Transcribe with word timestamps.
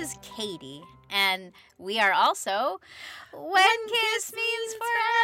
is 0.00 0.16
Katie. 0.22 0.82
And 1.10 1.52
we 1.76 2.00
are 2.00 2.12
also 2.12 2.80
One 3.32 3.86
Kiss 3.86 4.32
Means 4.34 4.74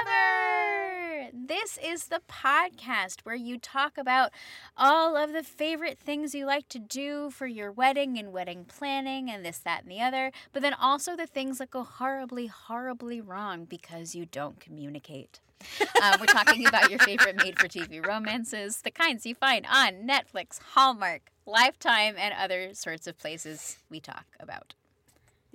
Forever. 0.04 1.30
This 1.32 1.78
is 1.82 2.08
the 2.08 2.20
podcast 2.28 3.20
where 3.22 3.34
you 3.34 3.56
talk 3.56 3.96
about 3.96 4.32
all 4.76 5.16
of 5.16 5.32
the 5.32 5.42
favorite 5.42 5.98
things 5.98 6.34
you 6.34 6.44
like 6.44 6.68
to 6.68 6.78
do 6.78 7.30
for 7.30 7.46
your 7.46 7.72
wedding 7.72 8.18
and 8.18 8.34
wedding 8.34 8.66
planning 8.66 9.30
and 9.30 9.46
this, 9.46 9.58
that, 9.58 9.84
and 9.84 9.90
the 9.90 10.02
other, 10.02 10.30
but 10.52 10.60
then 10.60 10.74
also 10.74 11.16
the 11.16 11.26
things 11.26 11.56
that 11.56 11.70
go 11.70 11.82
horribly, 11.82 12.46
horribly 12.46 13.22
wrong 13.22 13.64
because 13.64 14.14
you 14.14 14.26
don't 14.26 14.60
communicate. 14.60 15.40
uh, 16.02 16.18
we're 16.20 16.26
talking 16.26 16.66
about 16.66 16.90
your 16.90 16.98
favorite 16.98 17.36
made 17.36 17.58
for 17.58 17.66
TV 17.66 18.06
romances, 18.06 18.82
the 18.82 18.90
kinds 18.90 19.24
you 19.24 19.34
find 19.34 19.64
on 19.70 20.06
Netflix, 20.06 20.60
Hallmark, 20.74 21.30
Lifetime, 21.46 22.16
and 22.18 22.34
other 22.34 22.74
sorts 22.74 23.06
of 23.06 23.16
places 23.18 23.78
we 23.88 24.00
talk 24.00 24.26
about. 24.40 24.74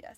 Yes. 0.01 0.15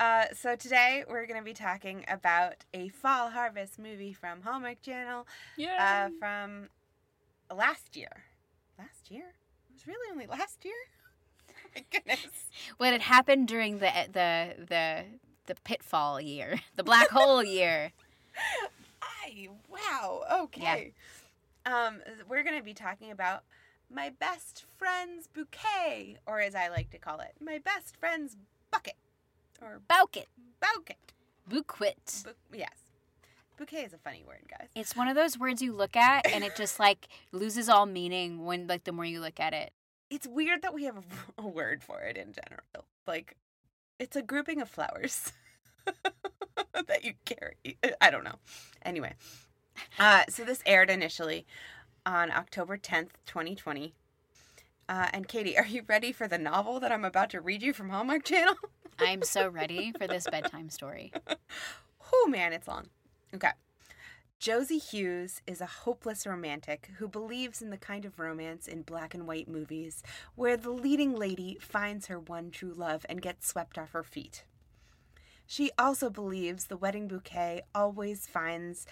Uh, 0.00 0.26
so 0.32 0.54
today 0.54 1.04
we're 1.08 1.26
going 1.26 1.40
to 1.40 1.44
be 1.44 1.54
talking 1.54 2.04
about 2.08 2.54
a 2.72 2.88
fall 2.88 3.30
harvest 3.30 3.78
movie 3.78 4.12
from 4.12 4.42
Hallmark 4.42 4.80
Channel 4.80 5.26
uh, 5.78 6.08
from 6.20 6.68
last 7.54 7.96
year. 7.96 8.24
Last 8.78 9.10
year? 9.10 9.34
It 9.68 9.74
was 9.74 9.86
really 9.86 10.10
only 10.12 10.26
last 10.26 10.64
year? 10.64 10.74
Oh 11.50 11.70
my 11.74 11.84
goodness. 11.90 12.26
When 12.78 12.94
it 12.94 13.02
happened 13.02 13.48
during 13.48 13.78
the 13.78 13.90
the 14.12 14.54
the 14.68 15.04
the 15.46 15.54
pitfall 15.64 16.20
year, 16.20 16.60
the 16.76 16.84
black 16.84 17.08
hole 17.10 17.42
year. 17.44 17.92
I, 19.02 19.48
wow. 19.68 20.22
Okay. 20.44 20.92
Yeah. 21.66 21.86
Um, 21.86 21.98
we're 22.28 22.42
going 22.42 22.56
to 22.56 22.64
be 22.64 22.72
talking 22.74 23.10
about 23.10 23.42
my 23.92 24.10
best 24.10 24.64
friend's 24.76 25.26
bouquet, 25.26 26.18
or 26.26 26.40
as 26.40 26.54
I 26.54 26.68
like 26.68 26.90
to 26.90 26.98
call 26.98 27.20
it, 27.20 27.34
my 27.40 27.58
best 27.58 27.96
friend's 27.96 28.36
bucket, 28.70 28.96
or 29.62 29.80
Bouquet. 29.88 30.26
bouquet. 30.60 30.96
Bouquet. 31.48 31.94
Bu- 32.24 32.56
yes. 32.58 32.74
Bouquet 33.56 33.84
is 33.84 33.92
a 33.92 33.98
funny 33.98 34.22
word, 34.26 34.42
guys. 34.48 34.68
It's 34.76 34.94
one 34.94 35.08
of 35.08 35.16
those 35.16 35.38
words 35.38 35.60
you 35.62 35.72
look 35.72 35.96
at 35.96 36.26
and 36.30 36.44
it 36.44 36.54
just 36.54 36.78
like 36.78 37.08
loses 37.32 37.68
all 37.68 37.86
meaning 37.86 38.44
when 38.44 38.66
like 38.68 38.84
the 38.84 38.92
more 38.92 39.04
you 39.04 39.20
look 39.20 39.40
at 39.40 39.52
it. 39.52 39.72
It's 40.10 40.26
weird 40.26 40.62
that 40.62 40.72
we 40.74 40.84
have 40.84 40.96
a, 40.98 41.02
a 41.42 41.46
word 41.46 41.82
for 41.82 42.00
it 42.02 42.16
in 42.16 42.32
general. 42.32 42.84
Like, 43.06 43.36
it's 43.98 44.14
a 44.16 44.22
grouping 44.22 44.60
of 44.60 44.68
flowers 44.68 45.32
that 46.86 47.04
you 47.04 47.14
carry. 47.24 47.56
I 48.00 48.10
don't 48.10 48.24
know. 48.24 48.36
Anyway, 48.82 49.14
uh, 49.98 50.22
so 50.28 50.44
this 50.44 50.62
aired 50.64 50.88
initially 50.90 51.46
on 52.08 52.30
October 52.30 52.78
10th, 52.78 53.10
2020. 53.26 53.92
Uh, 54.88 55.08
and 55.12 55.28
Katie, 55.28 55.58
are 55.58 55.66
you 55.66 55.82
ready 55.86 56.10
for 56.10 56.26
the 56.26 56.38
novel 56.38 56.80
that 56.80 56.90
I'm 56.90 57.04
about 57.04 57.28
to 57.30 57.40
read 57.42 57.62
you 57.62 57.74
from 57.74 57.90
Hallmark 57.90 58.24
Channel? 58.24 58.54
I'm 58.98 59.22
so 59.22 59.48
ready 59.48 59.92
for 59.92 60.06
this 60.06 60.26
bedtime 60.28 60.70
story. 60.70 61.12
Oh 62.10 62.26
man, 62.26 62.54
it's 62.54 62.66
long. 62.66 62.88
Okay. 63.34 63.50
Josie 64.38 64.78
Hughes 64.78 65.42
is 65.46 65.60
a 65.60 65.66
hopeless 65.66 66.26
romantic 66.26 66.88
who 66.96 67.06
believes 67.06 67.60
in 67.60 67.68
the 67.68 67.76
kind 67.76 68.06
of 68.06 68.18
romance 68.18 68.66
in 68.66 68.80
black 68.80 69.12
and 69.12 69.26
white 69.26 69.46
movies 69.46 70.02
where 70.34 70.56
the 70.56 70.70
leading 70.70 71.14
lady 71.14 71.58
finds 71.60 72.06
her 72.06 72.18
one 72.18 72.50
true 72.50 72.72
love 72.72 73.04
and 73.10 73.20
gets 73.20 73.46
swept 73.46 73.76
off 73.76 73.92
her 73.92 74.02
feet. 74.02 74.44
She 75.46 75.70
also 75.78 76.08
believes 76.08 76.64
the 76.64 76.78
wedding 76.78 77.08
bouquet 77.08 77.60
always 77.74 78.26
finds 78.26 78.86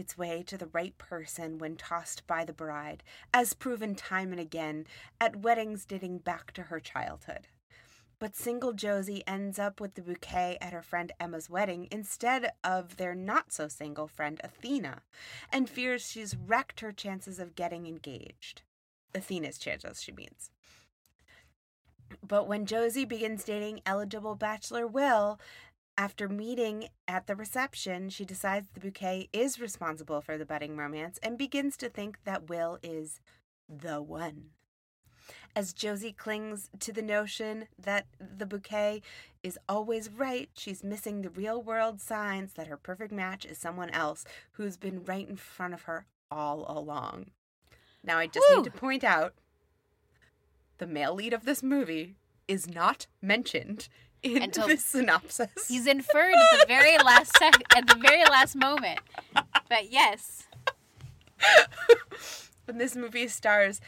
its 0.00 0.18
way 0.18 0.42
to 0.42 0.58
the 0.58 0.70
right 0.72 0.96
person 0.98 1.58
when 1.58 1.76
tossed 1.76 2.26
by 2.26 2.44
the 2.44 2.52
bride, 2.52 3.04
as 3.32 3.54
proven 3.54 3.94
time 3.94 4.32
and 4.32 4.40
again 4.40 4.86
at 5.20 5.36
weddings 5.36 5.84
dating 5.84 6.18
back 6.18 6.52
to 6.52 6.64
her 6.64 6.80
childhood. 6.80 7.46
But 8.18 8.36
single 8.36 8.74
Josie 8.74 9.22
ends 9.26 9.58
up 9.58 9.80
with 9.80 9.94
the 9.94 10.02
bouquet 10.02 10.58
at 10.60 10.74
her 10.74 10.82
friend 10.82 11.10
Emma's 11.18 11.48
wedding 11.48 11.88
instead 11.90 12.52
of 12.62 12.96
their 12.96 13.14
not 13.14 13.50
so 13.52 13.66
single 13.66 14.06
friend 14.08 14.40
Athena, 14.44 15.02
and 15.50 15.70
fears 15.70 16.06
she's 16.06 16.36
wrecked 16.36 16.80
her 16.80 16.92
chances 16.92 17.38
of 17.38 17.54
getting 17.54 17.86
engaged. 17.86 18.62
Athena's 19.14 19.56
chances, 19.58 20.02
she 20.02 20.12
means. 20.12 20.50
But 22.26 22.46
when 22.46 22.66
Josie 22.66 23.04
begins 23.04 23.44
dating 23.44 23.80
eligible 23.86 24.34
bachelor 24.34 24.86
Will, 24.86 25.40
after 26.00 26.30
meeting 26.30 26.88
at 27.06 27.26
the 27.26 27.36
reception, 27.36 28.08
she 28.08 28.24
decides 28.24 28.68
the 28.72 28.80
bouquet 28.80 29.28
is 29.34 29.60
responsible 29.60 30.22
for 30.22 30.38
the 30.38 30.46
budding 30.46 30.74
romance 30.74 31.18
and 31.22 31.36
begins 31.36 31.76
to 31.76 31.90
think 31.90 32.16
that 32.24 32.48
Will 32.48 32.78
is 32.82 33.20
the 33.68 34.00
one 34.00 34.50
as 35.54 35.72
Josie 35.72 36.12
clings 36.12 36.70
to 36.78 36.92
the 36.92 37.02
notion 37.02 37.66
that 37.78 38.06
the 38.18 38.46
bouquet 38.46 39.02
is 39.42 39.58
always 39.68 40.10
right, 40.10 40.48
she's 40.54 40.84
missing 40.84 41.22
the 41.22 41.30
real 41.30 41.62
world 41.62 42.00
signs 42.00 42.52
that 42.54 42.66
her 42.66 42.76
perfect 42.76 43.12
match 43.12 43.44
is 43.44 43.58
someone 43.58 43.90
else 43.90 44.24
who's 44.52 44.76
been 44.76 45.04
right 45.04 45.28
in 45.28 45.36
front 45.36 45.74
of 45.74 45.82
her 45.82 46.06
all 46.30 46.64
along. 46.68 47.26
Now, 48.02 48.18
I 48.18 48.26
just 48.26 48.46
Woo. 48.50 48.56
need 48.56 48.64
to 48.64 48.70
point 48.70 49.04
out 49.04 49.34
the 50.78 50.86
male 50.86 51.14
lead 51.14 51.32
of 51.32 51.44
this 51.44 51.62
movie 51.62 52.16
is 52.48 52.68
not 52.68 53.06
mentioned 53.20 53.88
in 54.22 54.42
Until- 54.42 54.68
the 54.68 54.76
synopsis. 54.76 55.48
He's 55.68 55.86
inferred 55.86 56.34
at 56.34 56.60
the 56.60 56.64
very 56.66 56.96
last 56.98 57.36
sec- 57.38 57.76
at 57.76 57.86
the 57.86 57.96
very 57.96 58.24
last 58.24 58.56
moment. 58.56 59.00
But 59.68 59.90
yes, 59.90 60.46
when 62.66 62.78
this 62.78 62.94
movie 62.96 63.28
stars, 63.28 63.80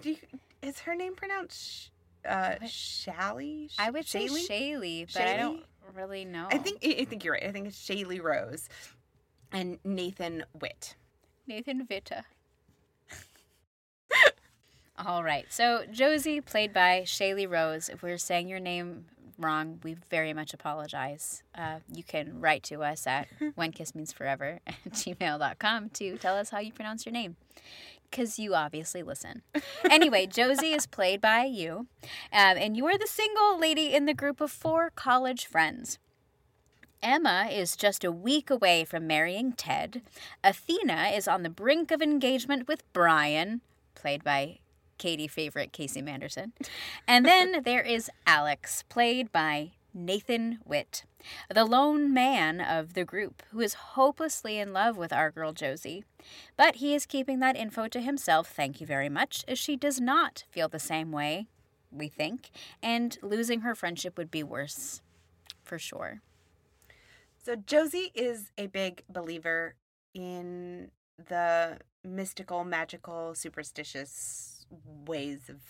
do 0.00 0.10
you, 0.10 0.16
is 0.62 0.80
her 0.80 0.94
name 0.94 1.14
pronounced 1.14 1.90
uh, 2.26 2.56
Shally? 2.66 3.70
I 3.78 3.90
would 3.90 4.06
say 4.06 4.26
Shaylee? 4.26 4.48
Shaylee, 4.48 5.12
but 5.12 5.22
I 5.22 5.36
don't 5.36 5.64
really 5.94 6.24
know. 6.24 6.48
I 6.50 6.58
think 6.58 6.84
I 6.84 7.04
think 7.04 7.24
you're 7.24 7.34
right. 7.34 7.44
I 7.44 7.52
think 7.52 7.68
it's 7.68 7.78
Shaylee 7.78 8.22
Rose 8.22 8.68
and 9.52 9.78
Nathan 9.84 10.44
Witte. 10.60 10.96
Nathan 11.46 11.86
Vita. 11.86 12.24
All 15.06 15.22
right. 15.22 15.46
So 15.48 15.84
Josie, 15.90 16.40
played 16.40 16.72
by 16.72 17.02
Shaylee 17.04 17.48
Rose. 17.48 17.88
If 17.88 18.02
we're 18.02 18.18
saying 18.18 18.48
your 18.48 18.60
name 18.60 19.06
wrong, 19.38 19.80
we 19.82 19.96
very 20.10 20.32
much 20.32 20.52
apologize. 20.52 21.42
Uh, 21.54 21.78
you 21.92 22.02
can 22.02 22.40
write 22.40 22.62
to 22.64 22.82
us 22.82 23.06
at 23.06 23.28
whenkissmeansforever 23.58 24.58
at 24.66 24.92
gmail.com 24.92 25.90
to 25.90 26.18
tell 26.18 26.36
us 26.36 26.50
how 26.50 26.58
you 26.58 26.72
pronounce 26.72 27.06
your 27.06 27.12
name. 27.12 27.36
Because 28.10 28.38
you 28.38 28.54
obviously 28.54 29.02
listen. 29.02 29.42
Anyway, 29.90 30.26
Josie 30.26 30.72
is 30.72 30.86
played 30.86 31.20
by 31.20 31.44
you, 31.44 31.86
um, 32.32 32.56
and 32.58 32.76
you 32.76 32.86
are 32.86 32.98
the 32.98 33.06
single 33.06 33.58
lady 33.58 33.94
in 33.94 34.04
the 34.06 34.14
group 34.14 34.40
of 34.40 34.50
four 34.50 34.90
college 34.94 35.46
friends. 35.46 35.98
Emma 37.02 37.48
is 37.50 37.76
just 37.76 38.04
a 38.04 38.12
week 38.12 38.50
away 38.50 38.84
from 38.84 39.06
marrying 39.06 39.52
Ted. 39.52 40.02
Athena 40.42 41.10
is 41.14 41.28
on 41.28 41.42
the 41.42 41.50
brink 41.50 41.90
of 41.90 42.02
engagement 42.02 42.66
with 42.66 42.82
Brian, 42.92 43.60
played 43.94 44.24
by 44.24 44.58
Katie 44.98 45.28
favorite 45.28 45.72
Casey 45.72 46.02
Manderson. 46.02 46.52
And 47.06 47.24
then 47.24 47.62
there 47.64 47.82
is 47.82 48.10
Alex, 48.26 48.84
played 48.88 49.32
by 49.32 49.72
Nathan 49.94 50.58
Witte, 50.64 51.04
the 51.52 51.64
lone 51.64 52.12
man 52.12 52.60
of 52.60 52.94
the 52.94 53.04
group 53.04 53.42
who 53.50 53.60
is 53.60 53.74
hopelessly 53.74 54.58
in 54.58 54.72
love 54.72 54.96
with 54.96 55.12
our 55.12 55.30
girl 55.30 55.52
Josie. 55.52 56.04
But 56.56 56.76
he 56.76 56.94
is 56.94 57.06
keeping 57.06 57.40
that 57.40 57.56
info 57.56 57.88
to 57.88 58.00
himself, 58.00 58.48
thank 58.48 58.80
you 58.80 58.86
very 58.86 59.08
much, 59.08 59.44
as 59.48 59.58
she 59.58 59.76
does 59.76 60.00
not 60.00 60.44
feel 60.50 60.68
the 60.68 60.78
same 60.78 61.10
way, 61.10 61.48
we 61.90 62.08
think, 62.08 62.50
and 62.82 63.16
losing 63.22 63.60
her 63.60 63.74
friendship 63.74 64.18
would 64.18 64.30
be 64.30 64.42
worse, 64.42 65.00
for 65.64 65.78
sure. 65.78 66.20
So 67.42 67.56
Josie 67.56 68.12
is 68.14 68.52
a 68.58 68.66
big 68.66 69.02
believer 69.08 69.74
in 70.14 70.90
the 71.28 71.78
mystical, 72.04 72.64
magical, 72.64 73.34
superstitious 73.34 74.57
ways 75.06 75.48
of 75.48 75.60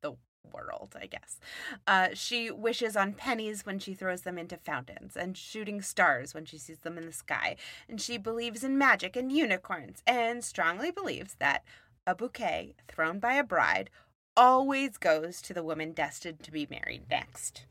the 0.00 0.16
world, 0.52 0.94
I 1.00 1.06
guess. 1.06 1.40
Uh, 1.86 2.08
she 2.14 2.50
wishes 2.50 2.96
on 2.96 3.14
pennies 3.14 3.64
when 3.66 3.78
she 3.78 3.94
throws 3.94 4.22
them 4.22 4.38
into 4.38 4.56
fountains, 4.56 5.16
and 5.16 5.36
shooting 5.36 5.82
stars 5.82 6.34
when 6.34 6.44
she 6.44 6.58
sees 6.58 6.78
them 6.78 6.98
in 6.98 7.06
the 7.06 7.12
sky. 7.12 7.56
And 7.88 8.00
she 8.00 8.18
believes 8.18 8.62
in 8.62 8.78
magic 8.78 9.16
and 9.16 9.32
unicorns, 9.32 10.02
and 10.06 10.44
strongly 10.44 10.90
believes 10.90 11.36
that 11.38 11.64
a 12.06 12.14
bouquet 12.14 12.74
thrown 12.88 13.18
by 13.18 13.34
a 13.34 13.44
bride 13.44 13.90
always 14.36 14.96
goes 14.96 15.40
to 15.42 15.54
the 15.54 15.62
woman 15.62 15.92
destined 15.92 16.42
to 16.42 16.50
be 16.50 16.66
married 16.68 17.04
next. 17.10 17.64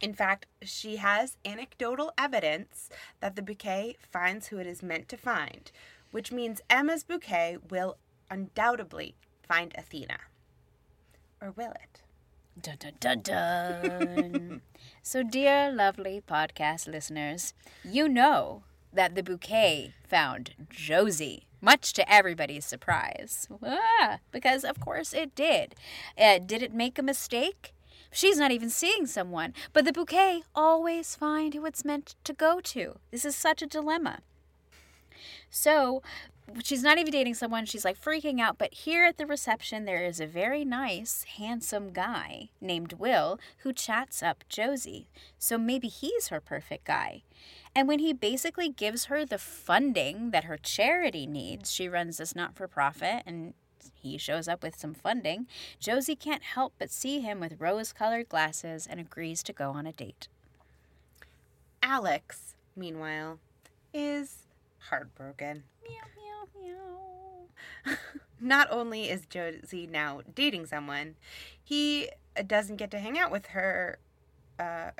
In 0.00 0.12
fact, 0.12 0.46
she 0.62 0.96
has 0.96 1.36
anecdotal 1.44 2.12
evidence 2.18 2.88
that 3.20 3.36
the 3.36 3.42
bouquet 3.42 3.96
finds 4.10 4.48
who 4.48 4.58
it 4.58 4.66
is 4.66 4.82
meant 4.82 5.08
to 5.08 5.16
find, 5.16 5.70
which 6.10 6.32
means 6.32 6.60
Emma's 6.68 7.04
bouquet 7.04 7.58
will 7.70 7.98
undoubtedly 8.28 9.14
find 9.52 9.74
Athena. 9.76 10.18
Or 11.40 11.50
will 11.50 11.72
it? 11.72 12.00
Dun, 12.60 12.76
dun, 12.78 12.92
dun, 13.00 13.20
dun. 13.20 14.60
so, 15.02 15.22
dear 15.22 15.70
lovely 15.70 16.22
podcast 16.26 16.86
listeners, 16.88 17.52
you 17.84 18.08
know 18.08 18.62
that 18.94 19.14
the 19.14 19.22
bouquet 19.22 19.92
found 20.08 20.54
Josie. 20.70 21.46
much 21.60 21.92
to 21.92 22.12
everybody's 22.12 22.64
surprise. 22.64 23.46
Ah, 23.62 24.18
because, 24.30 24.64
of 24.64 24.80
course, 24.80 25.12
it 25.12 25.34
did. 25.34 25.74
Uh, 26.18 26.38
did 26.38 26.62
it 26.62 26.72
make 26.72 26.98
a 26.98 27.02
mistake? 27.02 27.72
She's 28.10 28.38
not 28.38 28.52
even 28.52 28.70
seeing 28.70 29.06
someone, 29.06 29.52
but 29.72 29.84
the 29.84 29.92
bouquet 29.92 30.42
always 30.54 31.14
find 31.14 31.52
who 31.54 31.66
it's 31.66 31.84
meant 31.84 32.14
to 32.24 32.32
go 32.32 32.60
to. 32.60 32.98
This 33.10 33.24
is 33.24 33.36
such 33.36 33.62
a 33.62 33.66
dilemma. 33.66 34.20
So, 35.50 36.02
she's 36.62 36.82
not 36.82 36.98
even 36.98 37.12
dating 37.12 37.34
someone. 37.34 37.66
She's 37.66 37.84
like 37.84 38.00
freaking 38.00 38.40
out. 38.40 38.58
But 38.58 38.74
here 38.74 39.04
at 39.04 39.16
the 39.16 39.26
reception, 39.26 39.84
there 39.84 40.04
is 40.04 40.20
a 40.20 40.26
very 40.26 40.64
nice, 40.64 41.24
handsome 41.36 41.92
guy 41.92 42.50
named 42.60 42.94
Will 42.94 43.38
who 43.58 43.72
chats 43.72 44.22
up 44.22 44.44
Josie. 44.48 45.08
So 45.38 45.58
maybe 45.58 45.88
he's 45.88 46.28
her 46.28 46.40
perfect 46.40 46.84
guy. 46.84 47.22
And 47.74 47.88
when 47.88 48.00
he 48.00 48.12
basically 48.12 48.68
gives 48.68 49.06
her 49.06 49.24
the 49.24 49.38
funding 49.38 50.30
that 50.30 50.44
her 50.44 50.58
charity 50.58 51.26
needs, 51.26 51.72
she 51.72 51.88
runs 51.88 52.18
this 52.18 52.36
not 52.36 52.54
for 52.54 52.68
profit 52.68 53.22
and 53.26 53.54
he 53.94 54.18
shows 54.18 54.48
up 54.48 54.62
with 54.62 54.76
some 54.78 54.94
funding. 54.94 55.46
Josie 55.78 56.16
can't 56.16 56.42
help 56.42 56.74
but 56.78 56.90
see 56.90 57.20
him 57.20 57.40
with 57.40 57.60
rose 57.60 57.92
colored 57.92 58.28
glasses 58.28 58.86
and 58.88 59.00
agrees 59.00 59.42
to 59.44 59.52
go 59.52 59.70
on 59.70 59.86
a 59.86 59.92
date. 59.92 60.28
Alex, 61.82 62.54
meanwhile, 62.76 63.38
is 63.92 64.46
heartbroken. 64.90 65.64
Meow, 65.82 66.21
meow. 66.58 67.96
Not 68.40 68.68
only 68.70 69.08
is 69.08 69.26
Josie 69.26 69.86
now 69.86 70.22
dating 70.34 70.66
someone, 70.66 71.14
he 71.62 72.08
doesn't 72.46 72.76
get 72.76 72.90
to 72.90 72.98
hang 72.98 73.18
out 73.18 73.30
with 73.30 73.46
her. 73.46 73.98
Uh, 74.58 74.90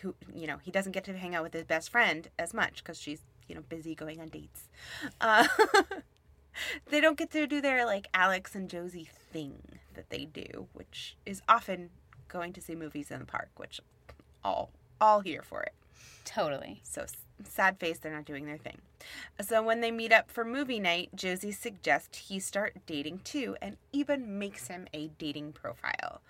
who 0.00 0.14
you 0.34 0.46
know 0.46 0.58
he 0.62 0.70
doesn't 0.70 0.92
get 0.92 1.04
to 1.04 1.16
hang 1.16 1.34
out 1.34 1.42
with 1.42 1.52
his 1.52 1.64
best 1.64 1.90
friend 1.90 2.28
as 2.38 2.54
much 2.54 2.76
because 2.76 2.98
she's 2.98 3.20
you 3.48 3.54
know 3.54 3.62
busy 3.68 3.94
going 3.94 4.20
on 4.20 4.28
dates. 4.28 4.68
Uh, 5.20 5.46
they 6.90 7.00
don't 7.00 7.18
get 7.18 7.30
to 7.32 7.46
do 7.46 7.60
their 7.60 7.84
like 7.84 8.08
Alex 8.14 8.54
and 8.54 8.70
Josie 8.70 9.08
thing 9.32 9.60
that 9.94 10.10
they 10.10 10.24
do, 10.24 10.68
which 10.72 11.16
is 11.26 11.42
often 11.48 11.90
going 12.28 12.52
to 12.52 12.60
see 12.60 12.74
movies 12.74 13.10
in 13.10 13.18
the 13.18 13.26
park, 13.26 13.50
which 13.56 13.80
all 14.44 14.70
all 15.00 15.20
here 15.20 15.42
for 15.42 15.62
it. 15.62 15.74
Totally. 16.24 16.80
So 16.84 17.04
sad 17.44 17.78
face, 17.78 17.98
they're 17.98 18.12
not 18.12 18.24
doing 18.24 18.46
their 18.46 18.58
thing. 18.58 18.78
So 19.40 19.62
when 19.62 19.80
they 19.80 19.90
meet 19.90 20.12
up 20.12 20.30
for 20.30 20.44
movie 20.44 20.80
night, 20.80 21.10
Josie 21.14 21.52
suggests 21.52 22.28
he 22.28 22.38
start 22.38 22.76
dating 22.86 23.20
too 23.24 23.56
and 23.62 23.76
even 23.92 24.38
makes 24.38 24.68
him 24.68 24.86
a 24.92 25.08
dating 25.18 25.52
profile. 25.52 26.20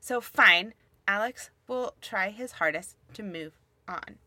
So 0.00 0.20
fine, 0.20 0.74
Alex 1.06 1.50
will 1.66 1.94
try 2.00 2.30
his 2.30 2.52
hardest 2.52 2.96
to 3.14 3.22
move 3.22 3.52
on. 3.88 4.18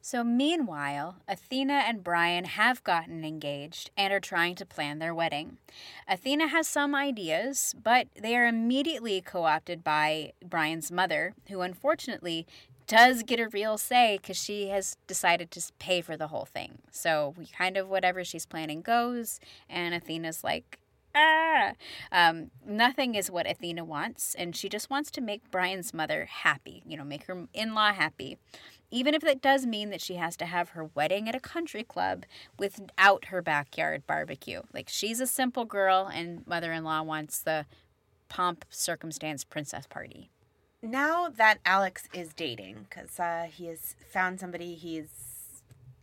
So, 0.00 0.22
meanwhile, 0.24 1.16
Athena 1.26 1.84
and 1.86 2.04
Brian 2.04 2.44
have 2.44 2.84
gotten 2.84 3.24
engaged 3.24 3.90
and 3.96 4.12
are 4.12 4.20
trying 4.20 4.54
to 4.54 4.64
plan 4.64 5.00
their 5.00 5.14
wedding. 5.14 5.58
Athena 6.06 6.46
has 6.48 6.68
some 6.68 6.94
ideas, 6.94 7.74
but 7.82 8.06
they 8.14 8.36
are 8.36 8.46
immediately 8.46 9.20
co 9.20 9.44
opted 9.44 9.82
by 9.82 10.32
Brian's 10.42 10.92
mother, 10.92 11.34
who 11.48 11.60
unfortunately 11.60 12.46
does 12.88 13.22
get 13.22 13.38
a 13.38 13.48
real 13.48 13.78
say 13.78 14.18
because 14.20 14.36
she 14.36 14.68
has 14.68 14.96
decided 15.06 15.52
to 15.52 15.62
pay 15.78 16.00
for 16.00 16.16
the 16.16 16.28
whole 16.28 16.46
thing. 16.46 16.78
So, 16.90 17.34
we 17.38 17.46
kind 17.46 17.76
of 17.76 17.88
whatever 17.88 18.24
she's 18.24 18.46
planning 18.46 18.82
goes, 18.82 19.38
and 19.68 19.94
Athena's 19.94 20.42
like, 20.42 20.80
ah. 21.14 21.72
Um, 22.10 22.50
nothing 22.66 23.14
is 23.14 23.30
what 23.30 23.48
Athena 23.48 23.84
wants, 23.84 24.34
and 24.34 24.56
she 24.56 24.68
just 24.68 24.90
wants 24.90 25.10
to 25.12 25.20
make 25.20 25.50
Brian's 25.52 25.94
mother 25.94 26.24
happy, 26.24 26.82
you 26.84 26.96
know, 26.96 27.04
make 27.04 27.26
her 27.26 27.46
in 27.54 27.74
law 27.74 27.92
happy 27.92 28.38
even 28.90 29.14
if 29.14 29.22
that 29.22 29.42
does 29.42 29.66
mean 29.66 29.90
that 29.90 30.00
she 30.00 30.14
has 30.14 30.36
to 30.36 30.46
have 30.46 30.70
her 30.70 30.88
wedding 30.94 31.28
at 31.28 31.34
a 31.34 31.40
country 31.40 31.82
club 31.82 32.24
without 32.58 33.26
her 33.26 33.42
backyard 33.42 34.06
barbecue. 34.06 34.62
Like 34.72 34.88
she's 34.88 35.20
a 35.20 35.26
simple 35.26 35.64
girl, 35.64 36.10
and 36.12 36.46
mother 36.46 36.72
in 36.72 36.84
law 36.84 37.02
wants 37.02 37.40
the 37.40 37.66
pomp, 38.28 38.64
circumstance, 38.70 39.44
princess 39.44 39.86
party. 39.86 40.30
Now 40.82 41.28
that 41.28 41.58
Alex 41.64 42.08
is 42.12 42.32
dating, 42.32 42.86
because 42.88 43.18
uh, 43.18 43.48
he 43.50 43.66
has 43.66 43.96
found 44.12 44.38
somebody 44.38 44.74
he's 44.74 45.08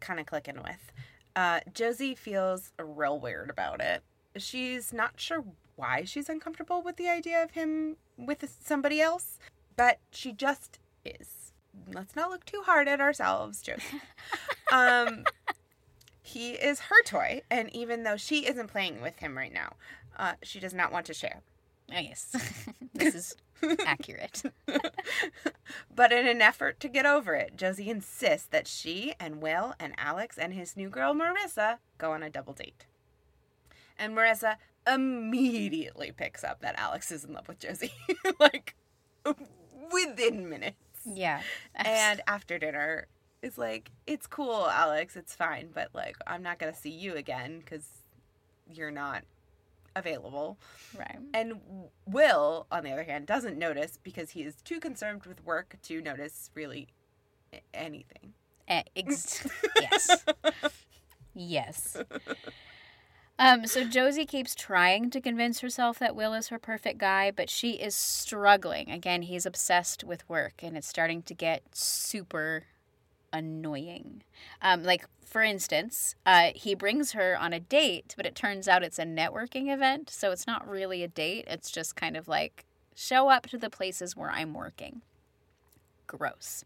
kind 0.01 0.19
of 0.19 0.25
clicking 0.25 0.61
with, 0.61 0.91
uh, 1.35 1.61
Josie 1.73 2.13
feels 2.13 2.71
real 2.77 3.19
weird 3.19 3.49
about 3.49 3.79
it. 3.79 4.03
She's 4.35 4.91
not 4.91 5.13
sure 5.15 5.45
why 5.77 6.03
she's 6.03 6.27
uncomfortable 6.27 6.81
with 6.81 6.97
the 6.97 7.07
idea 7.07 7.41
of 7.41 7.51
him 7.51 7.95
with 8.17 8.53
somebody 8.63 8.99
else, 8.99 9.39
but 9.77 9.99
she 10.11 10.33
just 10.33 10.79
is. 11.05 11.53
Let's 11.93 12.15
not 12.15 12.29
look 12.29 12.43
too 12.45 12.63
hard 12.65 12.89
at 12.89 12.99
ourselves, 12.99 13.61
Josie. 13.61 14.01
um, 14.73 15.23
he 16.21 16.51
is 16.51 16.81
her 16.81 17.01
toy, 17.03 17.43
and 17.49 17.73
even 17.73 18.03
though 18.03 18.17
she 18.17 18.45
isn't 18.45 18.67
playing 18.67 19.01
with 19.01 19.19
him 19.19 19.37
right 19.37 19.53
now, 19.53 19.73
uh, 20.17 20.33
she 20.41 20.59
does 20.59 20.73
not 20.73 20.91
want 20.91 21.05
to 21.05 21.13
share. 21.13 21.41
Oh, 21.93 21.99
yes. 21.99 22.35
this 22.93 23.15
is 23.15 23.35
accurate. 23.85 24.43
but 25.95 26.11
in 26.11 26.27
an 26.27 26.41
effort 26.41 26.79
to 26.79 26.89
get 26.89 27.05
over 27.05 27.35
it, 27.35 27.55
Josie 27.55 27.89
insists 27.89 28.47
that 28.47 28.67
she 28.67 29.13
and 29.19 29.41
Will 29.41 29.73
and 29.79 29.93
Alex 29.97 30.37
and 30.37 30.53
his 30.53 30.75
new 30.75 30.89
girl 30.89 31.13
Marissa 31.13 31.77
go 31.97 32.11
on 32.11 32.23
a 32.23 32.29
double 32.29 32.53
date. 32.53 32.85
And 33.97 34.15
Marissa 34.15 34.55
immediately 34.87 36.11
picks 36.11 36.43
up 36.43 36.61
that 36.61 36.77
Alex 36.77 37.11
is 37.11 37.23
in 37.23 37.33
love 37.33 37.47
with 37.47 37.59
Josie. 37.59 37.93
like 38.39 38.75
within 39.91 40.49
minutes. 40.49 40.77
Yeah. 41.05 41.41
And 41.75 42.21
after 42.27 42.57
dinner, 42.57 43.07
it's 43.41 43.57
like, 43.57 43.91
it's 44.07 44.27
cool, 44.27 44.67
Alex, 44.67 45.15
it's 45.15 45.33
fine, 45.33 45.69
but 45.73 45.89
like, 45.93 46.17
I'm 46.25 46.41
not 46.41 46.59
going 46.59 46.73
to 46.73 46.79
see 46.79 46.89
you 46.89 47.15
again 47.15 47.59
because 47.59 47.87
you're 48.67 48.91
not 48.91 49.23
available. 49.95 50.57
right. 50.97 51.17
And 51.33 51.59
Will, 52.05 52.67
on 52.71 52.83
the 52.83 52.91
other 52.91 53.03
hand, 53.03 53.25
doesn't 53.25 53.57
notice 53.57 53.99
because 54.03 54.31
he 54.31 54.43
is 54.43 54.55
too 54.61 54.79
concerned 54.79 55.25
with 55.25 55.43
work 55.45 55.77
to 55.83 56.01
notice 56.01 56.51
really 56.53 56.87
anything. 57.73 58.33
Eh, 58.67 58.83
ex- 58.95 59.45
yes. 59.79 60.25
Yes. 61.33 61.97
Um, 63.37 63.67
so 63.67 63.83
Josie 63.83 64.25
keeps 64.25 64.55
trying 64.55 65.09
to 65.09 65.19
convince 65.19 65.59
herself 65.59 65.99
that 65.99 66.15
Will 66.15 66.33
is 66.33 66.47
her 66.47 66.59
perfect 66.59 66.97
guy, 66.99 67.31
but 67.31 67.49
she 67.49 67.71
is 67.71 67.93
struggling. 67.93 68.89
Again, 68.89 69.23
he's 69.23 69.45
obsessed 69.45 70.05
with 70.05 70.27
work, 70.29 70.63
and 70.63 70.77
it's 70.77 70.87
starting 70.87 71.21
to 71.23 71.33
get 71.33 71.63
super 71.75 72.63
annoying. 73.35 74.23
Um, 74.61 74.83
like, 74.83 75.05
for 75.25 75.43
instance, 75.43 76.15
uh, 76.25 76.51
he 76.55 76.73
brings 76.73 77.11
her 77.11 77.37
on 77.37 77.51
a 77.51 77.59
date, 77.59 78.13
but 78.15 78.25
it 78.25 78.35
turns 78.35 78.67
out 78.67 78.83
it's 78.83 78.99
a 78.99 79.03
networking 79.03 79.71
event, 79.71 80.09
so 80.09 80.31
it's 80.31 80.47
not 80.47 80.67
really 80.67 81.03
a 81.03 81.07
date. 81.07 81.45
It's 81.47 81.69
just 81.69 81.95
kind 81.95 82.15
of 82.15 82.27
like 82.27 82.65
show 82.95 83.29
up 83.29 83.47
to 83.47 83.57
the 83.57 83.69
places 83.69 84.15
where 84.15 84.31
I'm 84.31 84.53
working. 84.53 85.01
Gross. 86.07 86.63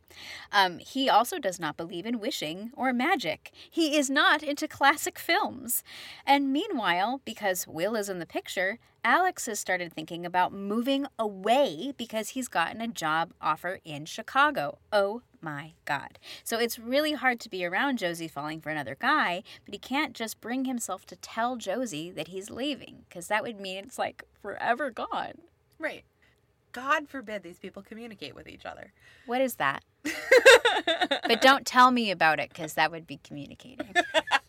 Um, 0.52 0.80
he 0.80 1.10
also 1.10 1.40
does 1.40 1.60
not 1.60 1.78
believe 1.78 2.06
in 2.06 2.20
wishing 2.20 2.72
or 2.76 2.92
magic. 2.94 3.52
He 3.72 3.98
is 3.98 4.10
not 4.10 4.44
into 4.44 4.68
classic 4.68 5.18
films. 5.18 5.82
And 6.26 6.52
meanwhile, 6.52 7.22
because 7.26 7.66
Will 7.66 7.96
is 7.96 8.10
in 8.10 8.20
the 8.20 8.26
picture, 8.26 8.78
Alex 9.04 9.46
has 9.46 9.60
started 9.60 9.94
thinking 9.94 10.26
about 10.26 10.52
moving 10.52 11.08
away 11.18 11.94
because 11.96 12.30
he's 12.30 12.50
gotten 12.50 12.82
a 12.82 12.88
job 12.88 13.32
offer 13.42 13.80
in 13.86 14.06
Chicago. 14.06 14.78
Oh 14.92 15.22
my 15.42 15.74
God. 15.86 16.20
So 16.44 16.60
it's 16.60 16.80
really 16.80 17.14
hard 17.14 17.40
to 17.42 17.50
be 17.50 17.66
around 17.66 17.98
Josie 17.98 18.28
falling 18.28 18.62
for 18.62 18.70
another 18.70 18.96
guy, 19.00 19.44
but 19.66 19.74
he 19.74 19.80
can't 19.80 20.14
just 20.14 20.42
bring 20.42 20.66
himself 20.66 21.06
to 21.08 21.16
tell 21.16 21.56
Josie 21.56 22.12
that 22.12 22.30
he's 22.30 22.50
leaving 22.50 23.06
because 23.08 23.28
that 23.28 23.44
would 23.44 23.60
mean 23.60 23.78
it's 23.86 24.00
like 24.00 24.24
forever 24.42 24.90
gone. 24.90 25.34
Right. 25.78 26.04
God 26.72 27.08
forbid 27.08 27.44
these 27.44 27.60
people 27.60 27.82
communicate 27.82 28.36
with 28.36 28.48
each 28.48 28.66
other. 28.66 28.92
What 29.26 29.42
is 29.42 29.56
that? 29.56 29.84
But 31.28 31.42
don't 31.42 31.66
tell 31.66 31.92
me 31.92 32.10
about 32.10 32.40
it 32.40 32.50
because 32.50 32.74
that 32.74 32.90
would 32.92 33.06
be 33.06 33.20
communicating. 33.24 33.94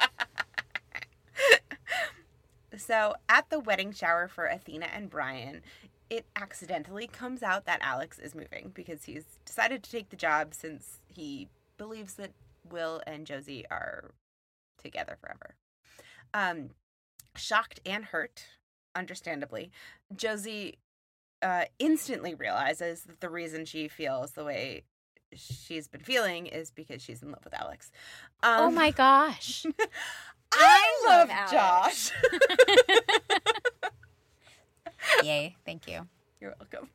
So, 2.77 3.15
at 3.29 3.51
the 3.51 3.61
wedding 3.61 3.93
shower 3.93 4.27
for 4.27 4.47
Athena 4.47 4.87
and 4.87 5.11
Brian, 5.11 5.61
it 6.11 6.27
accidentally 6.35 7.07
comes 7.07 7.43
out 7.43 7.65
that 7.67 7.81
Alex 7.83 8.19
is 8.19 8.35
moving 8.35 8.73
because 8.75 9.05
he's 9.05 9.25
decided 9.45 9.83
to 9.85 9.91
take 9.91 10.11
the 10.11 10.17
job 10.17 10.53
since 10.53 10.99
he 11.07 11.49
believes 11.79 12.15
that 12.15 12.33
Will 12.69 13.01
and 13.07 13.27
Josie 13.27 13.65
are 13.71 14.11
together 14.83 15.17
forever. 15.21 15.55
Um, 16.35 16.71
shocked 17.37 17.81
and 17.87 18.05
hurt, 18.05 18.45
understandably, 18.95 19.71
Josie 20.15 20.79
uh, 21.43 21.65
instantly 21.79 22.35
realizes 22.35 23.03
that 23.03 23.21
the 23.21 23.31
reason 23.31 23.65
she 23.65 23.89
feels 23.89 24.33
the 24.33 24.45
way 24.45 24.83
she's 25.33 25.89
been 25.89 26.01
feeling 26.01 26.47
is 26.47 26.71
because 26.71 27.01
she's 27.01 27.23
in 27.23 27.31
love 27.31 27.45
with 27.45 27.55
Alex. 27.55 27.91
Um, 28.43 28.61
oh 28.61 28.71
my 28.71 28.91
gosh. 28.91 29.65
I, 30.53 31.03
love 31.07 31.29
love 31.29 31.51
Josh. 31.51 32.11
Yay. 35.23 35.57
Thank 35.65 35.89
you. 35.89 36.07
You're 36.41 36.55
welcome. 36.59 36.91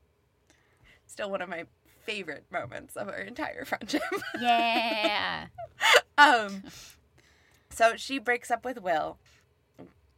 Still 1.07 1.29
one 1.29 1.41
of 1.41 1.49
my 1.49 1.65
favorite 2.05 2.45
moments 2.51 2.95
of 2.95 3.07
our 3.07 3.19
entire 3.19 3.65
friendship. 3.65 4.01
Yeah. 4.39 5.47
um 6.17 6.63
so 7.69 7.93
she 7.95 8.19
breaks 8.19 8.51
up 8.51 8.63
with 8.63 8.81
Will 8.81 9.17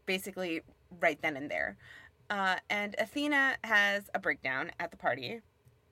basically 0.05 0.61
right 0.99 1.19
then 1.21 1.35
and 1.37 1.49
there. 1.49 1.77
Uh, 2.29 2.57
and 2.69 2.95
Athena 2.99 3.57
has 3.63 4.09
a 4.13 4.19
breakdown 4.19 4.71
at 4.79 4.91
the 4.91 4.97
party, 4.97 5.41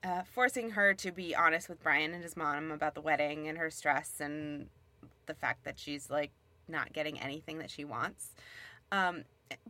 uh, 0.04 0.24
forcing 0.34 0.72
her 0.72 0.94
to 0.96 1.12
be 1.12 1.34
honest 1.36 1.70
with 1.70 1.82
Brian 1.82 2.14
and 2.14 2.22
his 2.24 2.36
mom 2.36 2.72
about 2.72 2.94
the 2.94 3.02
wedding 3.02 3.48
and 3.48 3.58
her 3.58 3.70
stress 3.70 4.20
and 4.20 4.68
the 5.28 5.34
fact 5.34 5.64
that 5.64 5.80
she's 5.80 6.10
like 6.10 6.32
not 6.68 6.94
getting 6.94 7.20
anything 7.20 7.58
that 7.60 7.70
she 7.72 7.86
wants. 7.86 8.32
Um, 8.92 9.24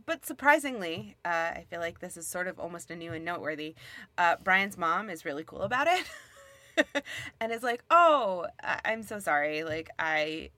but 0.06 0.24
surprisingly, 0.24 1.16
uh, 1.24 1.28
I 1.28 1.64
feel 1.68 1.80
like 1.80 2.00
this 2.00 2.16
is 2.16 2.26
sort 2.26 2.46
of 2.48 2.58
almost 2.58 2.90
a 2.90 2.96
new 2.96 3.12
and 3.12 3.24
noteworthy. 3.24 3.74
Uh, 4.16 4.36
Brian's 4.42 4.78
mom 4.78 5.10
is 5.10 5.24
really 5.24 5.44
cool 5.44 5.62
about 5.62 5.86
it, 5.88 7.04
and 7.40 7.52
is 7.52 7.62
like, 7.62 7.82
"Oh, 7.90 8.46
I'm 8.84 9.02
so 9.02 9.18
sorry. 9.18 9.64
Like 9.64 9.90
I, 9.98 10.50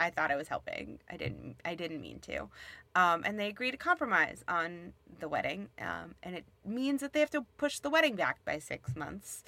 I 0.00 0.10
thought 0.10 0.30
I 0.30 0.36
was 0.36 0.48
helping. 0.48 0.98
I 1.10 1.16
didn't. 1.16 1.56
I 1.64 1.74
didn't 1.74 2.00
mean 2.00 2.18
to." 2.20 2.48
Um, 2.96 3.22
and 3.24 3.38
they 3.38 3.48
agree 3.48 3.70
to 3.70 3.76
compromise 3.76 4.42
on 4.48 4.94
the 5.20 5.28
wedding, 5.28 5.68
um, 5.78 6.14
and 6.22 6.34
it 6.34 6.44
means 6.64 7.02
that 7.02 7.12
they 7.12 7.20
have 7.20 7.30
to 7.30 7.44
push 7.58 7.78
the 7.78 7.90
wedding 7.90 8.16
back 8.16 8.42
by 8.44 8.58
six 8.58 8.96
months. 8.96 9.44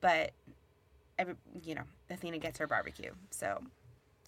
But, 0.00 0.30
every, 1.18 1.34
you 1.62 1.74
know, 1.74 1.82
Athena 2.08 2.38
gets 2.38 2.58
her 2.58 2.66
barbecue, 2.66 3.12
so 3.30 3.62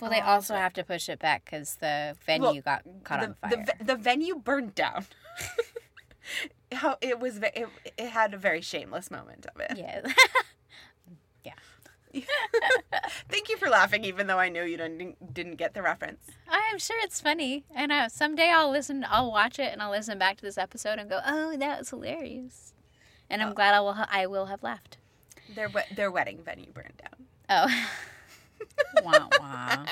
Well, 0.00 0.10
they 0.10 0.20
Oh, 0.20 0.26
also 0.26 0.54
have 0.54 0.72
to 0.74 0.84
push 0.84 1.08
it 1.08 1.18
back 1.18 1.44
because 1.44 1.76
the 1.76 2.16
venue 2.26 2.46
Well, 2.46 2.60
got 2.62 2.82
caught 3.04 3.20
the, 3.20 3.26
on 3.26 3.34
fire. 3.34 3.66
The, 3.78 3.84
the 3.84 3.96
venue 3.96 4.36
burned 4.36 4.74
down. 4.74 5.06
How 6.72 6.96
it 7.00 7.18
was, 7.18 7.38
it, 7.38 7.66
it 7.98 8.08
had 8.10 8.32
a 8.34 8.38
very 8.38 8.60
shameless 8.60 9.10
moment 9.10 9.46
of 9.54 9.60
it. 9.60 9.76
yeah. 9.76 10.02
Yeah. 11.42 11.52
Thank 13.28 13.48
you 13.48 13.56
for 13.56 13.68
laughing, 13.68 14.04
even 14.04 14.26
though 14.26 14.38
I 14.38 14.48
know 14.48 14.62
you 14.64 14.76
didn't 14.76 15.32
didn't 15.32 15.56
get 15.56 15.74
the 15.74 15.82
reference. 15.82 16.26
I'm 16.48 16.78
sure 16.78 16.96
it's 17.02 17.20
funny, 17.20 17.64
and 17.72 17.92
uh, 17.92 18.08
someday 18.08 18.50
I'll 18.50 18.70
listen. 18.70 19.06
I'll 19.08 19.30
watch 19.30 19.60
it 19.60 19.72
and 19.72 19.80
I'll 19.80 19.92
listen 19.92 20.18
back 20.18 20.36
to 20.38 20.42
this 20.42 20.58
episode 20.58 20.98
and 20.98 21.08
go, 21.08 21.20
"Oh, 21.24 21.56
that 21.56 21.78
was 21.78 21.90
hilarious," 21.90 22.74
and 23.30 23.40
I'm 23.40 23.50
Oh. 23.50 23.54
glad 23.54 23.74
I 23.74 23.80
will. 23.80 23.92
Ha- 23.92 24.08
I 24.10 24.26
will 24.26 24.46
have 24.46 24.60
laughed. 24.64 24.98
Their 25.54 25.70
their 25.94 26.10
wedding 26.10 26.42
venue 26.44 26.72
burned 26.72 26.94
down. 27.00 27.26
Oh, 27.48 27.88
wah 29.02 29.28
wah. 29.38 29.84